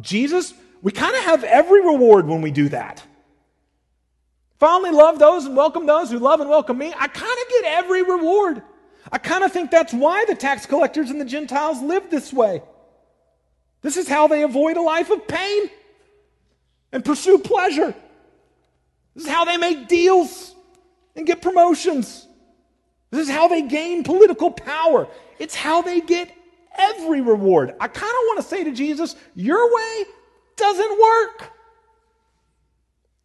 Jesus, 0.00 0.54
we 0.82 0.92
kind 0.92 1.16
of 1.16 1.22
have 1.24 1.44
every 1.44 1.80
reward 1.80 2.26
when 2.26 2.40
we 2.40 2.50
do 2.50 2.68
that. 2.68 3.02
Only 4.60 4.90
love 4.90 5.18
those 5.18 5.44
and 5.44 5.56
welcome 5.56 5.86
those 5.86 6.10
who 6.10 6.18
love 6.18 6.40
and 6.40 6.50
welcome 6.50 6.78
me, 6.78 6.92
I 6.96 7.08
kind 7.08 7.38
of 7.42 7.48
get 7.48 7.64
every 7.66 8.02
reward. 8.02 8.62
I 9.10 9.18
kind 9.18 9.44
of 9.44 9.52
think 9.52 9.70
that's 9.70 9.92
why 9.92 10.24
the 10.24 10.34
tax 10.34 10.66
collectors 10.66 11.10
and 11.10 11.20
the 11.20 11.24
Gentiles 11.24 11.80
live 11.80 12.10
this 12.10 12.32
way. 12.32 12.62
This 13.82 13.96
is 13.96 14.08
how 14.08 14.26
they 14.26 14.42
avoid 14.42 14.76
a 14.76 14.82
life 14.82 15.10
of 15.10 15.26
pain 15.26 15.70
and 16.92 17.04
pursue 17.04 17.38
pleasure. 17.38 17.94
This 19.14 19.24
is 19.24 19.30
how 19.30 19.44
they 19.44 19.56
make 19.56 19.88
deals 19.88 20.54
and 21.16 21.26
get 21.26 21.40
promotions. 21.40 22.26
This 23.10 23.28
is 23.28 23.34
how 23.34 23.48
they 23.48 23.62
gain 23.62 24.04
political 24.04 24.50
power. 24.50 25.08
It's 25.38 25.54
how 25.54 25.82
they 25.82 26.00
get 26.00 26.30
every 26.76 27.20
reward. 27.20 27.74
I 27.80 27.88
kind 27.88 28.10
of 28.10 28.22
want 28.26 28.40
to 28.40 28.48
say 28.48 28.64
to 28.64 28.72
Jesus, 28.72 29.16
Your 29.34 29.74
way 29.74 30.04
doesn't 30.58 31.00
work. 31.00 31.52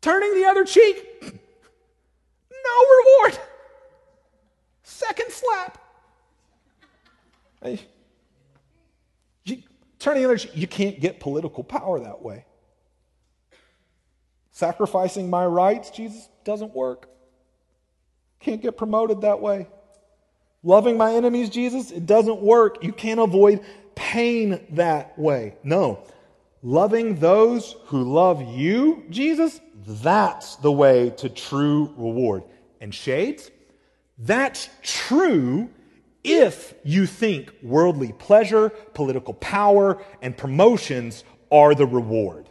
Turning 0.01 0.33
the 0.35 0.45
other 0.45 0.65
cheek, 0.65 1.21
no 1.21 2.85
reward. 2.97 3.39
Second 4.83 5.31
slap. 5.31 5.77
You, 9.45 9.63
turning 9.99 10.23
the 10.23 10.29
other 10.29 10.37
cheek, 10.37 10.51
you 10.55 10.67
can't 10.67 10.99
get 10.99 11.19
political 11.19 11.63
power 11.63 11.99
that 11.99 12.21
way. 12.21 12.45
Sacrificing 14.51 15.29
my 15.29 15.45
rights, 15.45 15.89
Jesus, 15.89 16.29
doesn't 16.43 16.75
work. 16.75 17.09
Can't 18.39 18.61
get 18.61 18.77
promoted 18.77 19.21
that 19.21 19.41
way. 19.41 19.67
Loving 20.63 20.97
my 20.97 21.13
enemies, 21.13 21.49
Jesus, 21.49 21.91
it 21.91 22.05
doesn't 22.05 22.41
work. 22.41 22.83
You 22.83 22.91
can't 22.91 23.19
avoid 23.19 23.61
pain 23.95 24.59
that 24.71 25.17
way. 25.17 25.55
No. 25.63 26.03
Loving 26.65 27.15
those 27.15 27.75
who 27.87 28.03
love 28.03 28.41
you, 28.41 29.03
Jesus, 29.09 29.59
that's 29.85 30.55
the 30.55 30.71
way 30.71 31.09
to 31.17 31.27
true 31.27 31.93
reward. 31.97 32.43
And 32.79 32.95
shades, 32.95 33.51
that's 34.17 34.69
true 34.81 35.69
if 36.23 36.73
you 36.85 37.05
think 37.05 37.53
worldly 37.61 38.13
pleasure, 38.13 38.69
political 38.69 39.33
power, 39.33 40.01
and 40.21 40.37
promotions 40.37 41.25
are 41.51 41.75
the 41.75 41.85
reward. 41.85 42.49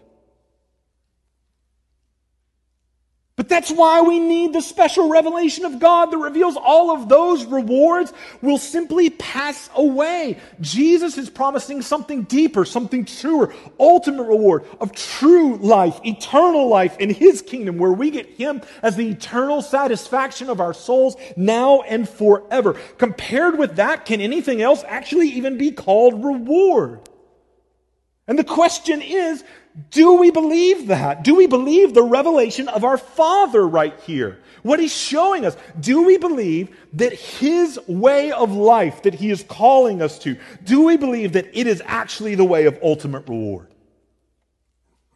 But 3.43 3.49
that's 3.49 3.73
why 3.73 4.03
we 4.03 4.21
need 4.21 4.53
the 4.53 4.61
special 4.61 5.09
revelation 5.09 5.65
of 5.65 5.81
God 5.81 6.13
that 6.13 6.19
reveals 6.19 6.57
all 6.57 6.93
of 6.93 7.09
those 7.09 7.45
rewards 7.45 8.13
will 8.41 8.57
simply 8.57 9.11
pass 9.11 9.69
away. 9.75 10.39
Jesus 10.61 11.19
is 11.19 11.29
promising 11.29 11.83
something 11.83 12.23
deeper, 12.23 12.65
something 12.65 13.05
truer, 13.05 13.53
ultimate 13.81 14.29
reward 14.29 14.65
of 14.81 14.93
true 14.93 15.57
life, 15.57 16.01
eternal 16.05 16.69
life 16.69 16.97
in 16.99 17.11
His 17.11 17.43
kingdom, 17.43 17.79
where 17.79 17.91
we 17.91 18.13
get 18.13 18.29
Him 18.29 18.63
as 18.81 18.95
the 18.95 19.09
eternal 19.09 19.61
satisfaction 19.61 20.49
of 20.49 20.61
our 20.61 20.73
souls 20.73 21.17
now 21.37 21.81
and 21.81 22.09
forever. 22.09 22.75
Compared 22.97 23.59
with 23.59 23.75
that, 23.75 24.07
can 24.07 24.21
anything 24.21 24.63
else 24.63 24.85
actually 24.87 25.31
even 25.31 25.59
be 25.59 25.73
called 25.73 26.25
reward? 26.25 27.01
And 28.29 28.39
the 28.39 28.45
question 28.45 29.03
is, 29.03 29.43
do 29.91 30.15
we 30.15 30.31
believe 30.31 30.89
that? 30.89 31.25
Do 31.25 31.35
we 31.35 31.47
believe 31.47 31.95
the 31.95 32.03
revelation 32.03 32.69
of 32.69 32.85
our 32.85 32.99
Father 32.99 33.67
right 33.67 33.99
here? 34.01 34.39
What 34.63 34.79
He's 34.79 34.95
showing 34.95 35.47
us? 35.47 35.57
Do 35.81 36.03
we 36.03 36.19
believe 36.19 36.77
that 36.95 37.13
His 37.13 37.81
way 37.87 38.33
of 38.33 38.53
life 38.53 39.03
that 39.03 39.15
He 39.15 39.31
is 39.31 39.45
calling 39.49 40.03
us 40.03 40.19
to, 40.21 40.37
do 40.65 40.83
we 40.83 40.97
believe 40.97 41.33
that 41.33 41.59
it 41.59 41.67
is 41.67 41.83
actually 41.87 42.35
the 42.35 42.45
way 42.45 42.67
of 42.67 42.79
ultimate 42.83 43.27
reward? 43.29 43.69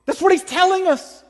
That's 0.07 0.22
what 0.22 0.32
He's 0.32 0.44
telling 0.44 0.86
us 0.86 1.22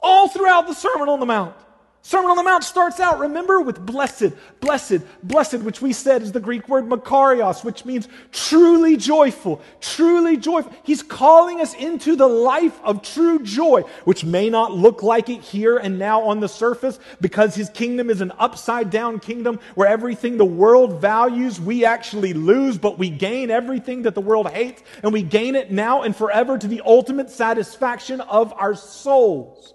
all 0.00 0.28
throughout 0.28 0.66
the 0.66 0.74
Sermon 0.74 1.08
on 1.08 1.20
the 1.20 1.26
Mount. 1.26 1.56
Sermon 2.02 2.30
on 2.30 2.36
the 2.38 2.42
Mount 2.42 2.64
starts 2.64 2.98
out, 2.98 3.18
remember, 3.18 3.60
with 3.60 3.84
blessed, 3.84 4.32
blessed, 4.60 5.00
blessed, 5.22 5.58
which 5.58 5.82
we 5.82 5.92
said 5.92 6.22
is 6.22 6.32
the 6.32 6.40
Greek 6.40 6.66
word 6.66 6.86
makarios, 6.86 7.62
which 7.62 7.84
means 7.84 8.08
truly 8.32 8.96
joyful, 8.96 9.60
truly 9.82 10.38
joyful. 10.38 10.72
He's 10.82 11.02
calling 11.02 11.60
us 11.60 11.74
into 11.74 12.16
the 12.16 12.26
life 12.26 12.80
of 12.82 13.02
true 13.02 13.42
joy, 13.42 13.82
which 14.04 14.24
may 14.24 14.48
not 14.48 14.72
look 14.72 15.02
like 15.02 15.28
it 15.28 15.42
here 15.42 15.76
and 15.76 15.98
now 15.98 16.22
on 16.22 16.40
the 16.40 16.48
surface 16.48 16.98
because 17.20 17.54
his 17.54 17.68
kingdom 17.68 18.08
is 18.08 18.22
an 18.22 18.32
upside 18.38 18.88
down 18.88 19.20
kingdom 19.20 19.60
where 19.74 19.88
everything 19.88 20.38
the 20.38 20.44
world 20.44 21.02
values 21.02 21.60
we 21.60 21.84
actually 21.84 22.32
lose, 22.32 22.78
but 22.78 22.98
we 22.98 23.10
gain 23.10 23.50
everything 23.50 24.02
that 24.02 24.14
the 24.14 24.22
world 24.22 24.48
hates 24.48 24.82
and 25.02 25.12
we 25.12 25.22
gain 25.22 25.54
it 25.54 25.70
now 25.70 26.00
and 26.00 26.16
forever 26.16 26.56
to 26.56 26.66
the 26.66 26.80
ultimate 26.86 27.28
satisfaction 27.28 28.22
of 28.22 28.54
our 28.54 28.74
souls. 28.74 29.74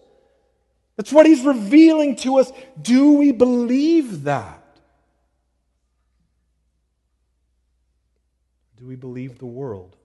That's 0.97 1.11
what 1.11 1.25
he's 1.25 1.43
revealing 1.43 2.15
to 2.17 2.37
us. 2.37 2.51
Do 2.81 3.13
we 3.13 3.31
believe 3.31 4.23
that? 4.23 4.61
Do 8.77 8.85
we 8.85 8.95
believe 8.95 9.39
the 9.39 9.45
world 9.45 9.95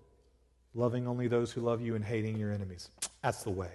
loving 0.75 1.07
only 1.07 1.29
those 1.29 1.53
who 1.53 1.61
love 1.61 1.81
you 1.81 1.95
and 1.95 2.05
hating 2.05 2.39
your 2.39 2.53
enemies. 2.53 2.91
That's 3.23 3.43
the 3.43 3.51
way. 3.51 3.73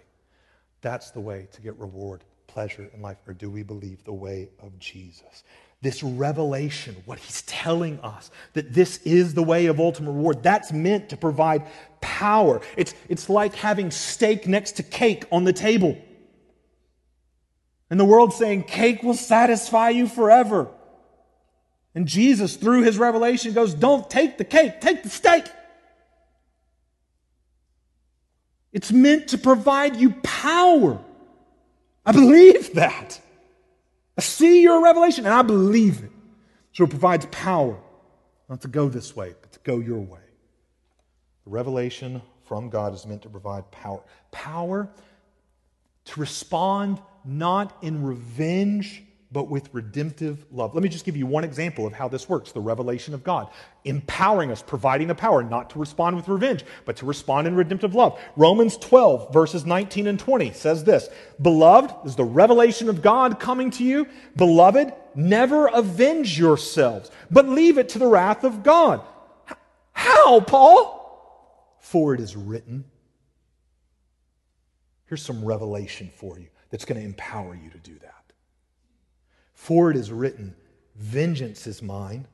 That's 0.82 1.12
the 1.12 1.20
way 1.20 1.48
to 1.54 1.62
get 1.62 1.78
reward, 1.78 2.24
pleasure 2.48 2.90
in 2.94 3.02
life. 3.02 3.18
Or 3.28 3.34
do 3.34 3.50
we 3.50 3.64
believe 3.64 4.04
the 4.04 4.14
way 4.14 4.50
of 4.62 4.78
Jesus? 4.80 5.44
This 5.82 6.02
revelation, 6.02 6.96
what 7.06 7.20
he's 7.20 7.42
telling 7.44 8.00
us, 8.00 8.32
that 8.54 8.74
this 8.74 8.98
is 9.00 9.34
the 9.34 9.44
way 9.44 9.66
of 9.68 9.80
ultimate 9.80 10.12
reward, 10.12 10.42
that's 10.42 10.72
meant 10.72 11.10
to 11.10 11.18
provide 11.18 11.68
power. 12.02 12.62
It's, 12.78 12.94
it's 13.10 13.30
like 13.30 13.56
having 13.56 13.92
steak 13.92 14.48
next 14.48 14.74
to 14.74 14.84
cake 14.84 15.26
on 15.32 15.44
the 15.44 15.54
table. 15.54 15.98
And 17.90 18.00
the 18.00 18.06
world 18.06 18.34
saying 18.34 18.64
cake 18.64 19.04
will 19.04 19.14
satisfy 19.14 19.90
you 19.90 20.08
forever. 20.08 20.70
And 21.94 22.08
Jesus, 22.08 22.56
through 22.56 22.84
his 22.84 22.98
revelation, 22.98 23.54
goes, 23.54 23.74
Don't 23.74 24.10
take 24.10 24.38
the 24.38 24.44
cake, 24.44 24.82
take 24.82 25.04
the 25.04 25.10
steak. 25.10 25.46
It's 28.74 28.92
meant 28.92 29.30
to 29.30 29.38
provide 29.38 29.96
you 29.96 30.12
power. 30.22 31.00
I 32.06 32.12
believe 32.12 32.74
that. 32.74 33.22
I 34.18 34.22
see 34.22 34.62
your 34.62 34.84
revelation 34.84 35.26
and 35.26 35.34
I 35.34 35.42
believe 35.44 36.04
it. 36.04 36.12
So 36.74 36.84
it 36.84 36.90
provides 36.90 37.26
power, 37.28 37.78
not 38.50 38.62
to 38.62 38.68
go 38.68 38.90
this 38.90 39.16
way, 39.16 39.34
but 39.42 39.54
to 39.54 39.60
go 39.64 39.80
your 39.80 40.00
way. 40.00 40.20
The 41.46 41.52
revelation 41.52 42.22
from 42.44 42.70
God 42.70 42.94
is 42.94 43.06
meant 43.06 43.22
to 43.22 43.30
provide 43.30 43.72
power. 43.72 44.02
Power 44.32 44.90
to 46.06 46.20
respond 46.20 47.00
not 47.26 47.78
in 47.82 48.04
revenge 48.04 49.04
but 49.36 49.50
with 49.50 49.68
redemptive 49.74 50.46
love. 50.50 50.74
Let 50.74 50.82
me 50.82 50.88
just 50.88 51.04
give 51.04 51.18
you 51.18 51.26
one 51.26 51.44
example 51.44 51.86
of 51.86 51.92
how 51.92 52.08
this 52.08 52.30
works 52.30 52.54
the 52.54 52.62
revelation 52.62 53.14
of 53.14 53.22
God, 53.22 53.50
empowering 53.84 54.50
us, 54.50 54.62
providing 54.62 55.10
the 55.10 55.14
power 55.14 55.44
not 55.44 55.72
to 55.72 55.80
respond 55.80 56.16
with 56.16 56.30
revenge, 56.30 56.64
but 56.86 56.96
to 56.98 57.06
respond 57.06 57.46
in 57.46 57.54
redemptive 57.54 57.94
love. 57.94 58.18
Romans 58.38 58.78
12, 58.78 59.34
verses 59.34 59.66
19 59.66 60.08
and 60.08 60.18
20 60.18 60.54
says 60.54 60.86
this 60.86 61.10
Beloved, 61.42 61.94
is 62.08 62.16
the 62.16 62.24
revelation 62.24 62.88
of 62.88 63.02
God 63.02 63.38
coming 63.38 63.72
to 63.72 63.84
you. 63.84 64.08
Beloved, 64.38 64.94
never 65.16 65.68
avenge 65.68 66.40
yourselves, 66.40 67.12
but 67.30 67.50
leave 67.50 67.78
it 67.78 67.90
to 67.90 68.00
the 68.00 68.08
wrath 68.08 68.46
of 68.46 68.64
God. 68.64 69.02
How, 69.92 70.40
Paul? 70.40 71.76
For 71.82 72.14
it 72.14 72.22
is 72.22 72.38
written. 72.38 72.86
Here's 75.08 75.22
some 75.22 75.44
revelation 75.44 76.10
for 76.16 76.40
you 76.40 76.48
that's 76.76 76.84
going 76.84 77.00
to 77.00 77.08
empower 77.08 77.56
you 77.56 77.70
to 77.70 77.78
do 77.78 77.98
that. 78.00 78.34
For 79.54 79.92
it 79.92 79.96
is 79.96 80.12
written, 80.12 80.54
Vengeance 80.98 81.68
is 81.68 81.82
mine, 81.82 82.28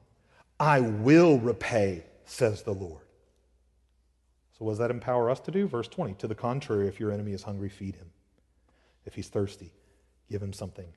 I 0.60 0.80
will 0.80 1.38
repay, 1.38 2.06
says 2.26 2.64
the 2.64 2.74
Lord. 2.74 3.04
So, 4.58 4.66
what 4.66 4.72
does 4.72 4.80
that 4.80 4.90
empower 4.90 5.30
us 5.30 5.42
to 5.42 5.52
do? 5.52 5.68
Verse 5.68 5.88
20 5.88 6.16
To 6.16 6.28
the 6.28 6.34
contrary, 6.34 6.88
if 6.88 7.00
your 7.00 7.12
enemy 7.12 7.34
is 7.34 7.44
hungry, 7.44 7.70
feed 7.70 7.98
him. 7.98 8.10
If 9.06 9.14
he's 9.14 9.28
thirsty, 9.28 9.74
give 10.28 10.42
him 10.42 10.54
something 10.54 10.92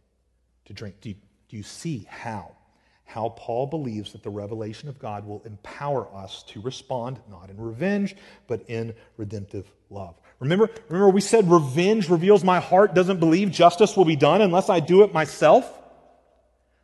to 0.65 0.73
drink. 0.73 1.03
Do 1.03 1.11
you, 1.11 1.17
do 1.51 1.59
you 1.59 1.63
see 1.63 2.07
how? 2.09 2.57
How 3.05 3.29
Paul 3.31 3.67
believes 3.67 4.13
that 4.13 4.23
the 4.23 4.31
revelation 4.31 4.89
of 4.89 4.99
God 4.99 5.27
will 5.27 5.43
empower 5.45 6.09
us 6.15 6.43
to 6.49 6.61
respond 6.61 7.21
not 7.31 7.51
in 7.51 7.61
revenge, 7.61 8.17
but 8.47 8.63
in 8.69 8.95
redemptive 9.17 9.71
love. 9.91 10.17
Remember, 10.41 10.69
remember 10.89 11.11
we 11.11 11.21
said 11.21 11.51
revenge 11.51 12.09
reveals 12.09 12.43
my 12.43 12.61
heart 12.61 12.95
doesn't 12.95 13.21
believe 13.21 13.51
justice 13.51 13.97
will 13.97 14.05
be 14.05 14.17
done 14.17 14.41
unless 14.41 14.69
I 14.69 14.81
do 14.81 15.03
it 15.03 15.13
myself? 15.13 15.81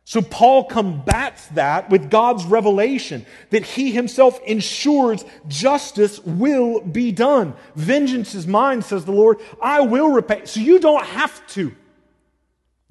So 0.03 0.21
Paul 0.21 0.65
combats 0.65 1.47
that 1.49 1.89
with 1.89 2.09
God's 2.09 2.43
revelation 2.45 3.25
that 3.51 3.63
he 3.63 3.91
himself 3.91 4.41
ensures 4.43 5.23
justice 5.47 6.19
will 6.25 6.81
be 6.81 7.11
done. 7.11 7.53
Vengeance 7.75 8.35
is 8.35 8.47
mine, 8.47 8.81
says 8.81 9.05
the 9.05 9.11
Lord. 9.11 9.39
I 9.61 9.81
will 9.81 10.11
repay. 10.11 10.45
So 10.45 10.59
you 10.59 10.79
don't 10.79 11.05
have 11.05 11.45
to. 11.49 11.75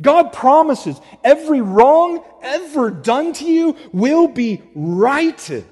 God 0.00 0.32
promises 0.32 1.00
every 1.22 1.60
wrong 1.60 2.24
ever 2.42 2.90
done 2.90 3.32
to 3.34 3.44
you 3.44 3.76
will 3.92 4.28
be 4.28 4.62
righted. 4.74 5.66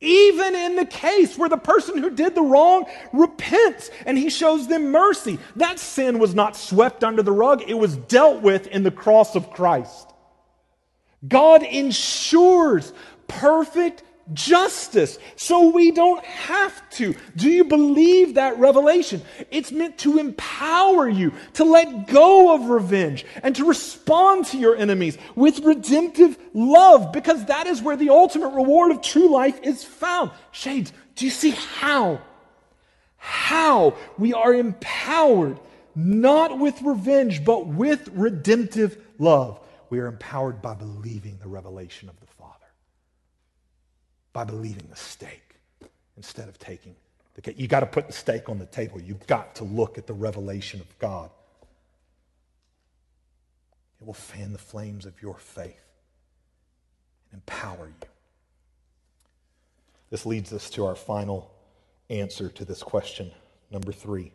Even 0.00 0.54
in 0.54 0.76
the 0.76 0.86
case 0.86 1.36
where 1.36 1.48
the 1.48 1.56
person 1.56 1.98
who 1.98 2.10
did 2.10 2.36
the 2.36 2.42
wrong 2.42 2.86
repents 3.12 3.90
and 4.06 4.16
he 4.16 4.30
shows 4.30 4.68
them 4.68 4.92
mercy. 4.92 5.38
That 5.56 5.80
sin 5.80 6.20
was 6.20 6.34
not 6.36 6.54
swept 6.56 7.02
under 7.02 7.22
the 7.22 7.32
rug, 7.32 7.62
it 7.66 7.74
was 7.74 7.96
dealt 7.96 8.40
with 8.42 8.68
in 8.68 8.84
the 8.84 8.92
cross 8.92 9.34
of 9.34 9.50
Christ. 9.50 10.12
God 11.26 11.64
ensures 11.64 12.92
perfect 13.26 14.04
justice, 14.34 15.18
so 15.36 15.70
we 15.70 15.90
don't 15.90 16.24
have 16.24 16.88
to. 16.90 17.14
Do 17.36 17.50
you 17.50 17.64
believe 17.64 18.34
that 18.34 18.58
revelation? 18.58 19.22
It's 19.50 19.72
meant 19.72 19.98
to 19.98 20.18
empower 20.18 21.08
you 21.08 21.32
to 21.54 21.64
let 21.64 22.06
go 22.06 22.54
of 22.54 22.68
revenge 22.68 23.24
and 23.42 23.54
to 23.56 23.64
respond 23.64 24.46
to 24.46 24.58
your 24.58 24.76
enemies 24.76 25.18
with 25.34 25.60
redemptive 25.60 26.38
love, 26.54 27.12
because 27.12 27.44
that 27.46 27.66
is 27.66 27.82
where 27.82 27.96
the 27.96 28.10
ultimate 28.10 28.54
reward 28.54 28.92
of 28.92 29.02
true 29.02 29.30
life 29.30 29.58
is 29.62 29.82
found. 29.84 30.30
Shades, 30.52 30.92
do 31.16 31.24
you 31.24 31.30
see 31.30 31.50
how? 31.50 32.20
How 33.16 33.96
we 34.18 34.32
are 34.32 34.54
empowered 34.54 35.58
not 35.94 36.60
with 36.60 36.80
revenge, 36.82 37.44
but 37.44 37.66
with 37.66 38.08
redemptive 38.12 38.96
love 39.18 39.58
we 39.90 39.98
are 39.98 40.06
empowered 40.06 40.62
by 40.62 40.74
believing 40.74 41.38
the 41.40 41.48
revelation 41.48 42.08
of 42.08 42.20
the 42.20 42.26
by 44.38 44.44
believing 44.44 44.86
the 44.88 44.94
steak 44.94 45.56
instead 46.16 46.48
of 46.48 46.56
taking 46.60 46.94
the 47.34 47.42
cake. 47.42 47.58
You 47.58 47.66
got 47.66 47.80
to 47.80 47.86
put 47.86 48.06
the 48.06 48.12
steak 48.12 48.48
on 48.48 48.60
the 48.60 48.66
table. 48.66 49.00
You've 49.00 49.26
got 49.26 49.56
to 49.56 49.64
look 49.64 49.98
at 49.98 50.06
the 50.06 50.12
revelation 50.12 50.78
of 50.78 50.98
God. 51.00 51.28
It 54.00 54.06
will 54.06 54.14
fan 54.14 54.52
the 54.52 54.58
flames 54.60 55.06
of 55.06 55.20
your 55.20 55.34
faith 55.38 55.82
and 57.32 57.42
empower 57.42 57.88
you. 57.88 58.08
This 60.08 60.24
leads 60.24 60.52
us 60.52 60.70
to 60.70 60.86
our 60.86 60.94
final 60.94 61.50
answer 62.08 62.48
to 62.48 62.64
this 62.64 62.80
question, 62.80 63.32
number 63.72 63.90
three. 63.90 64.30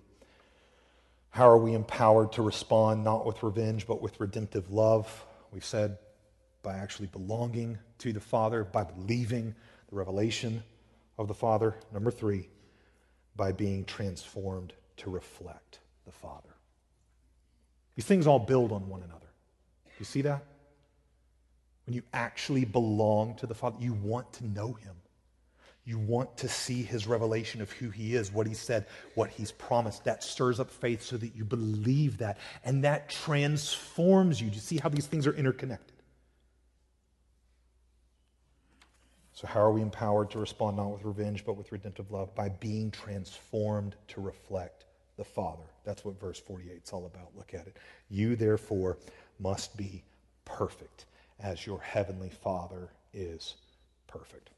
How 1.29 1.49
are 1.49 1.57
we 1.57 1.75
empowered 1.75 2.33
to 2.33 2.41
respond 2.41 3.05
not 3.05 3.25
with 3.25 3.41
revenge, 3.41 3.87
but 3.87 4.01
with 4.01 4.19
redemptive 4.19 4.69
love? 4.69 5.25
We've 5.53 5.63
said 5.63 5.97
by 6.61 6.73
actually 6.73 7.07
belonging 7.07 7.77
to 7.99 8.11
the 8.11 8.19
Father, 8.19 8.65
by 8.65 8.83
believing 8.83 9.55
the 9.93 9.99
revelation 9.99 10.63
of 11.19 11.27
the 11.27 11.33
Father. 11.33 11.75
Number 11.93 12.09
three, 12.09 12.49
by 13.35 13.51
being 13.51 13.85
transformed 13.85 14.73
to 14.97 15.09
reflect 15.09 15.79
the 16.05 16.11
Father. 16.11 16.49
These 17.95 18.05
things 18.05 18.25
all 18.25 18.39
build 18.39 18.71
on 18.71 18.89
one 18.89 19.03
another. 19.03 19.27
You 19.99 20.05
see 20.05 20.21
that? 20.23 20.43
When 21.85 21.93
you 21.93 22.01
actually 22.11 22.65
belong 22.65 23.35
to 23.35 23.45
the 23.45 23.53
Father, 23.53 23.77
you 23.79 23.93
want 23.93 24.33
to 24.33 24.47
know 24.47 24.73
Him. 24.73 24.95
You 25.85 25.99
want 25.99 26.37
to 26.37 26.47
see 26.47 26.81
his 26.81 27.07
revelation 27.07 27.61
of 27.61 27.69
who 27.73 27.89
he 27.89 28.15
is, 28.15 28.31
what 28.31 28.47
he 28.47 28.53
said, 28.53 28.85
what 29.15 29.29
he's 29.29 29.51
promised. 29.51 30.05
That 30.05 30.23
stirs 30.23 30.61
up 30.61 30.71
faith 30.71 31.03
so 31.03 31.17
that 31.17 31.35
you 31.35 31.43
believe 31.43 32.19
that. 32.19 32.37
And 32.63 32.85
that 32.85 33.09
transforms 33.09 34.39
you. 34.39 34.47
Do 34.47 34.55
you 34.55 34.61
see 34.61 34.77
how 34.77 34.87
these 34.87 35.07
things 35.07 35.27
are 35.27 35.33
interconnected? 35.33 35.92
So, 39.33 39.47
how 39.47 39.61
are 39.61 39.71
we 39.71 39.81
empowered 39.81 40.29
to 40.31 40.39
respond 40.39 40.77
not 40.77 40.91
with 40.91 41.03
revenge, 41.03 41.43
but 41.43 41.57
with 41.57 41.71
redemptive 41.71 42.11
love? 42.11 42.33
By 42.35 42.49
being 42.49 42.91
transformed 42.91 43.95
to 44.09 44.21
reflect 44.21 44.85
the 45.17 45.23
Father. 45.23 45.63
That's 45.83 46.05
what 46.05 46.19
verse 46.19 46.39
48 46.39 46.81
is 46.83 46.91
all 46.91 47.05
about. 47.05 47.29
Look 47.35 47.53
at 47.53 47.67
it. 47.67 47.77
You, 48.09 48.35
therefore, 48.35 48.97
must 49.39 49.75
be 49.75 50.03
perfect 50.45 51.05
as 51.39 51.65
your 51.65 51.79
heavenly 51.79 52.29
Father 52.29 52.89
is 53.13 53.55
perfect. 54.07 54.51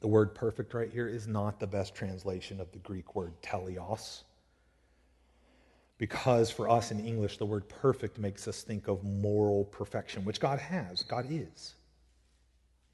The 0.00 0.06
word 0.06 0.34
perfect 0.34 0.74
right 0.74 0.90
here 0.90 1.08
is 1.08 1.26
not 1.26 1.58
the 1.58 1.66
best 1.66 1.94
translation 1.94 2.60
of 2.60 2.70
the 2.72 2.78
Greek 2.78 3.14
word 3.16 3.32
teleos. 3.42 4.22
Because 5.98 6.50
for 6.50 6.68
us 6.68 6.92
in 6.92 7.04
English, 7.04 7.38
the 7.38 7.46
word 7.46 7.68
perfect 7.68 8.18
makes 8.18 8.46
us 8.46 8.62
think 8.62 8.86
of 8.86 9.02
moral 9.02 9.64
perfection, 9.64 10.24
which 10.24 10.38
God 10.38 10.60
has. 10.60 11.02
God 11.02 11.26
is. 11.28 11.74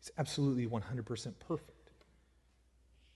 He's 0.05 0.13
absolutely 0.19 0.67
100% 0.67 1.33
perfect. 1.49 1.71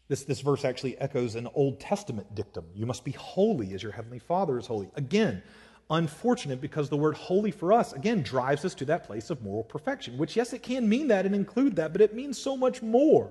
This, 0.09 0.25
this 0.25 0.41
verse 0.41 0.65
actually 0.65 0.97
echoes 0.97 1.35
an 1.35 1.47
Old 1.55 1.81
Testament 1.81 2.35
dictum 2.35 2.65
You 2.75 2.87
must 2.87 3.05
be 3.05 3.13
holy 3.13 3.75
as 3.75 3.83
your 3.83 3.93
heavenly 3.93 4.19
Father 4.19 4.59
is 4.59 4.67
holy. 4.67 4.89
Again, 4.95 5.43
unfortunate 5.91 6.63
because 6.63 6.89
the 6.89 6.97
word 6.97 7.15
holy 7.15 7.51
for 7.51 7.75
us, 7.75 7.93
again, 7.93 8.23
drives 8.23 8.65
us 8.65 8.75
to 8.77 8.87
that 8.87 9.05
place 9.05 9.29
of 9.29 9.43
moral 9.43 9.65
perfection, 9.65 10.17
which, 10.17 10.35
yes, 10.35 10.55
it 10.55 10.63
can 10.63 10.89
mean 10.89 11.09
that 11.09 11.27
and 11.27 11.35
include 11.35 11.77
that, 11.77 11.93
but 11.93 12.01
it 12.01 12.15
means 12.15 12.39
so 12.39 12.57
much 12.57 12.81
more. 12.81 13.31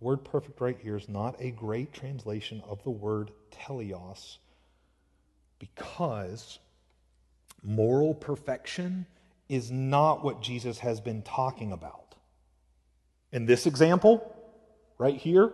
word 0.00 0.22
perfect 0.22 0.60
right 0.60 0.78
here 0.82 0.96
is 0.96 1.08
not 1.08 1.34
a 1.40 1.50
great 1.50 1.90
translation 1.94 2.62
of 2.68 2.82
the 2.84 2.90
word 2.90 3.30
teleos 3.50 4.36
because 5.58 6.58
moral 7.62 8.12
perfection 8.12 9.06
is 9.48 9.70
not 9.70 10.24
what 10.24 10.40
Jesus 10.40 10.78
has 10.78 11.00
been 11.00 11.22
talking 11.22 11.72
about 11.72 12.14
In 13.32 13.46
this 13.46 13.66
example, 13.66 14.34
right 14.96 15.16
here, 15.16 15.52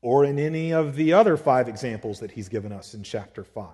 or 0.00 0.24
in 0.24 0.38
any 0.38 0.72
of 0.72 0.96
the 0.96 1.12
other 1.12 1.36
five 1.36 1.68
examples 1.68 2.20
that 2.20 2.32
he's 2.32 2.48
given 2.48 2.72
us 2.72 2.94
in 2.94 3.02
chapter 3.02 3.44
5. 3.44 3.68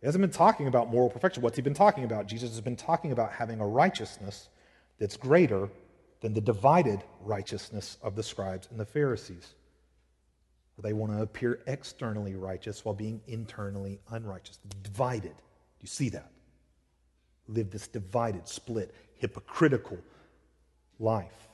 He 0.00 0.06
hasn't 0.06 0.22
been 0.22 0.30
talking 0.30 0.66
about 0.66 0.90
moral 0.90 1.10
perfection. 1.10 1.42
What's 1.42 1.56
he 1.56 1.62
been 1.62 1.74
talking 1.74 2.04
about? 2.04 2.26
Jesus 2.26 2.50
has 2.50 2.60
been 2.60 2.76
talking 2.76 3.12
about 3.12 3.32
having 3.32 3.60
a 3.60 3.66
righteousness 3.66 4.48
that's 4.98 5.16
greater 5.16 5.68
than 6.20 6.34
the 6.34 6.40
divided 6.40 7.02
righteousness 7.20 7.98
of 8.02 8.14
the 8.14 8.22
scribes 8.22 8.68
and 8.70 8.78
the 8.78 8.84
Pharisees. 8.84 9.54
They 10.82 10.92
want 10.92 11.12
to 11.12 11.22
appear 11.22 11.60
externally 11.66 12.34
righteous 12.34 12.84
while 12.84 12.94
being 12.94 13.22
internally 13.26 14.00
unrighteous. 14.10 14.58
Divided. 14.82 15.34
You 15.86 15.88
see 15.88 16.08
that? 16.08 16.32
Live 17.46 17.70
this 17.70 17.86
divided, 17.86 18.48
split, 18.48 18.92
hypocritical 19.18 19.98
life. 20.98 21.46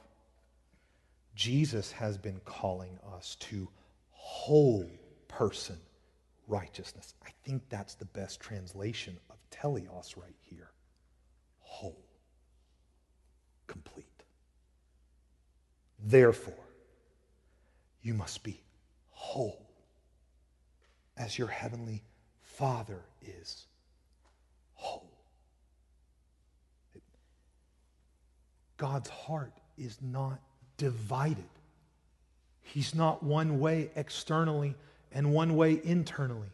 Jesus 1.35 1.93
has 1.93 2.17
been 2.17 2.41
calling 2.47 2.99
us 3.15 3.37
to 3.41 3.69
whole 4.11 4.91
person 5.29 5.77
righteousness. 6.49 7.13
I 7.23 7.29
think 7.45 7.65
that's 7.69 7.95
the 7.97 8.07
best 8.07 8.41
translation 8.41 9.19
of 9.29 9.37
teleos 9.51 10.17
right 10.17 10.37
here. 10.41 10.71
Whole, 11.59 12.07
complete. 13.67 14.07
Therefore, 16.03 16.65
you 18.01 18.15
must 18.15 18.43
be 18.43 18.63
whole 19.11 19.69
as 21.19 21.37
your 21.39 21.49
heavenly 21.49 22.03
Father 22.41 23.03
is 23.21 23.67
whole. 24.83 25.09
God's 28.83 29.11
heart 29.11 29.53
is 29.79 29.97
not 30.03 30.41
divided. 30.77 31.49
He's 32.63 32.97
not 32.97 33.23
one 33.23 33.61
way 33.61 33.93
externally 33.95 34.75
and 35.13 35.33
one 35.33 35.55
way 35.55 35.81
internally. 35.85 36.49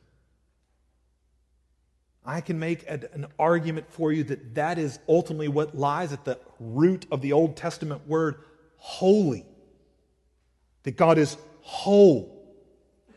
I 2.26 2.42
can 2.42 2.58
make 2.58 2.82
a, 2.82 3.00
an 3.14 3.28
argument 3.38 3.90
for 3.90 4.12
you 4.12 4.24
that 4.24 4.56
that 4.56 4.76
is 4.76 4.98
ultimately 5.08 5.48
what 5.48 5.74
lies 5.74 6.12
at 6.12 6.26
the 6.26 6.38
root 6.60 7.06
of 7.10 7.22
the 7.22 7.32
Old 7.32 7.56
Testament 7.56 8.06
word 8.06 8.34
holy. 8.76 9.46
That 10.82 10.98
God 10.98 11.16
is 11.16 11.38
whole, 11.62 12.46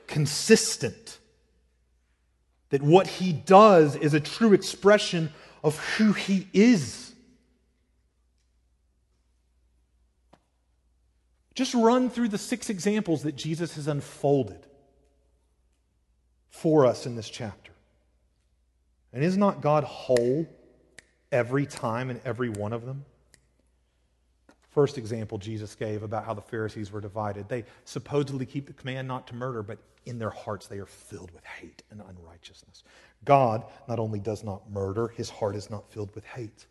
consistent. 0.07 1.19
That 2.69 2.81
what 2.81 3.07
he 3.07 3.33
does 3.33 3.97
is 3.97 4.13
a 4.13 4.21
true 4.21 4.53
expression 4.53 5.33
of 5.65 5.77
who 5.97 6.13
he 6.13 6.47
is. 6.53 7.10
Just 11.61 11.75
run 11.75 12.09
through 12.09 12.29
the 12.29 12.39
six 12.39 12.71
examples 12.71 13.21
that 13.21 13.35
Jesus 13.35 13.75
has 13.75 13.87
unfolded 13.87 14.65
for 16.49 16.87
us 16.87 17.05
in 17.05 17.15
this 17.15 17.29
chapter. 17.29 17.71
And 19.13 19.23
is 19.23 19.37
not 19.37 19.61
God 19.61 19.83
whole 19.83 20.47
every 21.31 21.67
time 21.67 22.09
in 22.09 22.19
every 22.25 22.49
one 22.49 22.73
of 22.73 22.87
them? 22.87 23.05
First 24.71 24.97
example 24.97 25.37
Jesus 25.37 25.75
gave 25.75 26.01
about 26.01 26.25
how 26.25 26.33
the 26.33 26.41
Pharisees 26.41 26.91
were 26.91 26.99
divided. 26.99 27.47
They 27.47 27.65
supposedly 27.85 28.47
keep 28.47 28.65
the 28.65 28.73
command 28.73 29.07
not 29.07 29.27
to 29.27 29.35
murder, 29.35 29.61
but 29.61 29.77
in 30.07 30.17
their 30.17 30.31
hearts 30.31 30.65
they 30.65 30.79
are 30.79 30.87
filled 30.87 31.29
with 31.29 31.45
hate 31.45 31.83
and 31.91 32.01
unrighteousness. 32.01 32.83
God 33.23 33.65
not 33.87 33.99
only 33.99 34.19
does 34.19 34.43
not 34.43 34.67
murder, 34.71 35.09
his 35.09 35.29
heart 35.29 35.55
is 35.55 35.69
not 35.69 35.91
filled 35.91 36.15
with 36.15 36.25
hate. 36.25 36.65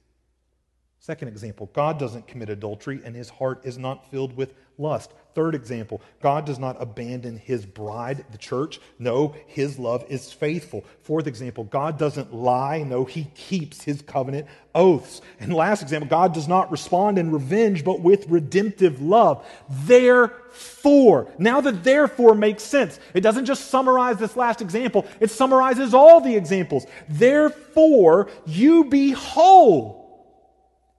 Second 1.03 1.29
example, 1.29 1.71
God 1.73 1.99
doesn't 1.99 2.27
commit 2.27 2.51
adultery 2.51 3.01
and 3.03 3.17
his 3.17 3.31
heart 3.31 3.65
is 3.65 3.79
not 3.79 4.11
filled 4.11 4.37
with 4.37 4.53
lust. 4.77 5.15
Third 5.35 5.55
example, 5.55 6.03
God 6.21 6.45
does 6.45 6.59
not 6.59 6.77
abandon 6.79 7.39
his 7.39 7.65
bride, 7.65 8.27
the 8.33 8.37
church. 8.37 8.81
No, 8.99 9.35
his 9.47 9.79
love 9.79 10.05
is 10.11 10.31
faithful. 10.31 10.85
Fourth 11.03 11.27
example, 11.27 11.65
God 11.65 11.99
doesn't 11.99 12.35
lie. 12.35 12.83
No, 12.83 13.07
he 13.07 13.25
keeps 13.35 13.83
his 13.83 14.03
covenant 14.03 14.47
oaths. 14.75 15.23
And 15.39 15.55
last 15.55 15.81
example, 15.81 16.07
God 16.07 16.35
does 16.35 16.47
not 16.47 16.71
respond 16.71 17.19
in 17.19 17.31
revenge, 17.31 17.83
but 17.83 18.01
with 18.01 18.29
redemptive 18.29 19.01
love. 19.01 19.47
Therefore, 19.71 21.29
now 21.39 21.63
that 21.63 21.83
therefore 21.83 22.35
makes 22.35 22.63
sense, 22.63 23.01
it 23.15 23.23
doesn't 23.23 23.47
just 23.47 23.71
summarize 23.71 24.19
this 24.19 24.37
last 24.37 24.61
example, 24.61 25.07
it 25.19 25.31
summarizes 25.31 25.95
all 25.95 26.21
the 26.21 26.37
examples. 26.37 26.85
Therefore, 27.09 28.29
you 28.45 28.85
be 28.85 29.13
whole 29.13 30.00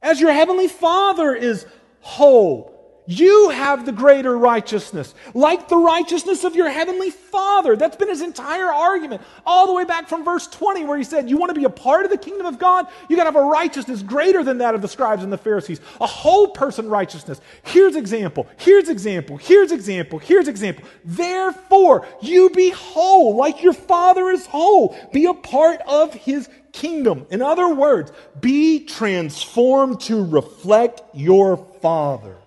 as 0.02 0.20
your 0.20 0.32
heavenly 0.32 0.68
Father 0.68 1.34
is 1.34 1.66
whole. 2.02 2.71
You 3.12 3.50
have 3.50 3.86
the 3.86 3.92
greater 3.92 4.38
righteousness, 4.38 5.14
like 5.34 5.68
the 5.68 5.76
righteousness 5.76 6.46
of 6.46 6.56
your 6.56 6.70
heavenly 6.70 7.10
Father. 7.10 7.76
That's 7.76 7.98
been 7.98 8.08
his 8.08 8.22
entire 8.22 8.72
argument, 8.72 9.22
all 9.46 9.68
the 9.68 9.74
way 9.74 9.84
back 9.84 10.08
from 10.08 10.24
verse 10.24 10.48
20, 10.48 10.86
where 10.86 10.98
he 10.98 11.04
said, 11.04 11.30
You 11.30 11.36
want 11.36 11.50
to 11.50 11.60
be 11.60 11.66
a 11.66 11.70
part 11.70 12.06
of 12.06 12.12
the 12.12 12.18
kingdom 12.18 12.46
of 12.46 12.58
God? 12.58 12.88
You 13.10 13.18
got 13.18 13.24
to 13.24 13.32
have 13.34 13.36
a 13.36 13.44
righteousness 13.44 14.02
greater 14.02 14.46
than 14.46 14.60
that 14.60 14.76
of 14.76 14.82
the 14.82 14.88
scribes 14.88 15.24
and 15.24 15.34
the 15.34 15.38
Pharisees, 15.38 15.82
a 16.00 16.08
whole 16.08 16.48
person 16.52 16.88
righteousness. 16.88 17.42
Here's 17.64 17.98
example, 17.98 18.48
here's 18.56 18.88
example, 18.88 19.36
here's 19.36 19.74
example, 19.74 20.18
here's 20.18 20.48
example. 20.48 20.86
Therefore, 21.04 22.08
you 22.22 22.50
be 22.52 22.70
whole, 22.70 23.36
like 23.36 23.62
your 23.62 23.74
Father 23.74 24.30
is 24.30 24.46
whole. 24.46 24.98
Be 25.12 25.26
a 25.26 25.34
part 25.34 25.82
of 25.86 26.14
his 26.14 26.48
kingdom. 26.72 27.26
In 27.30 27.42
other 27.42 27.76
words, 27.76 28.14
be 28.40 28.86
transformed 28.86 30.00
to 30.02 30.24
reflect 30.24 31.02
your 31.14 31.58
Father. 31.82 32.38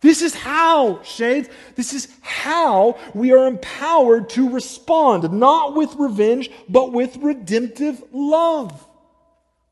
This 0.00 0.22
is 0.22 0.34
how, 0.34 1.02
shades, 1.02 1.48
this 1.74 1.92
is 1.92 2.08
how 2.20 2.98
we 3.14 3.32
are 3.32 3.48
empowered 3.48 4.30
to 4.30 4.48
respond, 4.50 5.32
not 5.32 5.74
with 5.74 5.94
revenge, 5.96 6.50
but 6.68 6.92
with 6.92 7.16
redemptive 7.16 8.02
love. 8.12 8.86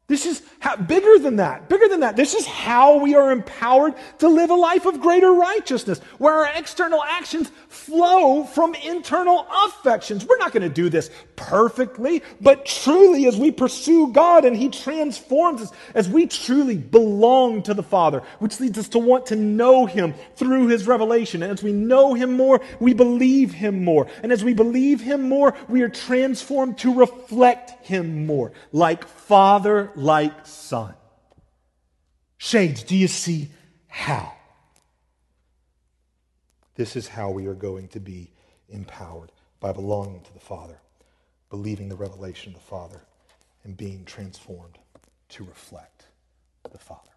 This 0.09 0.24
is 0.24 0.43
how, 0.61 0.77
bigger 0.77 1.18
than 1.18 1.37
that, 1.37 1.68
bigger 1.68 1.89
than 1.89 2.01
that. 2.01 2.14
This 2.16 2.35
is 2.35 2.47
how 2.47 2.99
we 2.99 3.16
are 3.16 3.33
empowered 3.33 3.95
to 4.18 4.29
live 4.29 4.51
a 4.51 4.55
life 4.55 4.87
of 4.87 5.01
greater 5.01 5.33
righteousness, 5.33 5.99
where 6.18 6.33
our 6.33 6.51
external 6.55 7.03
actions 7.03 7.51
flow 7.68 8.45
from 8.45 8.74
internal 8.77 9.47
affections. 9.64 10.24
We're 10.24 10.39
not 10.39 10.53
going 10.53 10.62
to 10.62 10.68
do 10.68 10.89
this 10.89 11.11
perfectly, 11.37 12.22
but 12.41 12.66
truly 12.66 13.26
as 13.26 13.37
we 13.37 13.51
pursue 13.51 14.12
God 14.12 14.45
and 14.45 14.57
He 14.57 14.68
transforms 14.68 15.62
us, 15.62 15.72
as 15.95 16.09
we 16.09 16.26
truly 16.26 16.76
belong 16.76 17.62
to 17.64 17.74
the 17.74 17.82
Father, 17.82 18.22
which 18.39 18.59
leads 18.61 18.78
us 18.78 18.89
to 18.89 18.99
want 18.99 19.26
to 19.26 19.37
know 19.37 19.87
Him 19.87 20.14
through 20.37 20.68
His 20.68 20.87
revelation. 20.87 21.43
And 21.43 21.53
as 21.53 21.62
we 21.62 21.72
know 21.72 22.14
Him 22.14 22.32
more, 22.32 22.61
we 22.80 22.95
believe 22.95 23.53
Him 23.53 23.84
more. 23.84 24.09
And 24.22 24.32
as 24.32 24.43
we 24.43 24.55
believe 24.55 25.01
Him 25.01 25.28
more, 25.28 25.55
we 25.68 25.82
are 25.82 25.89
transformed 25.89 26.78
to 26.78 26.95
reflect 26.95 27.87
Him 27.87 28.26
more, 28.26 28.53
like 28.72 29.07
Father 29.07 29.93
like 29.95 30.47
Son. 30.47 30.95
Shades, 32.39 32.82
do 32.82 32.97
you 32.97 33.09
see 33.09 33.51
how? 33.89 34.32
This 36.74 36.97
is 36.97 37.09
how 37.09 37.30
we 37.30 37.47
are 37.47 37.55
going 37.55 37.89
to 37.89 38.01
be 38.01 38.30
empowered 38.68 39.32
by 39.61 39.72
belonging 39.72 40.20
to 40.20 40.32
the 40.34 40.41
Father, 40.41 40.78
believing 41.51 41.89
the 41.89 41.97
revelation 41.97 42.55
of 42.55 42.61
the 42.61 42.67
Father, 42.67 43.01
and 43.65 43.77
being 43.77 44.05
transformed 44.05 44.79
to 45.29 45.45
reflect 45.45 46.07
the 46.71 46.79
Father. 46.79 47.16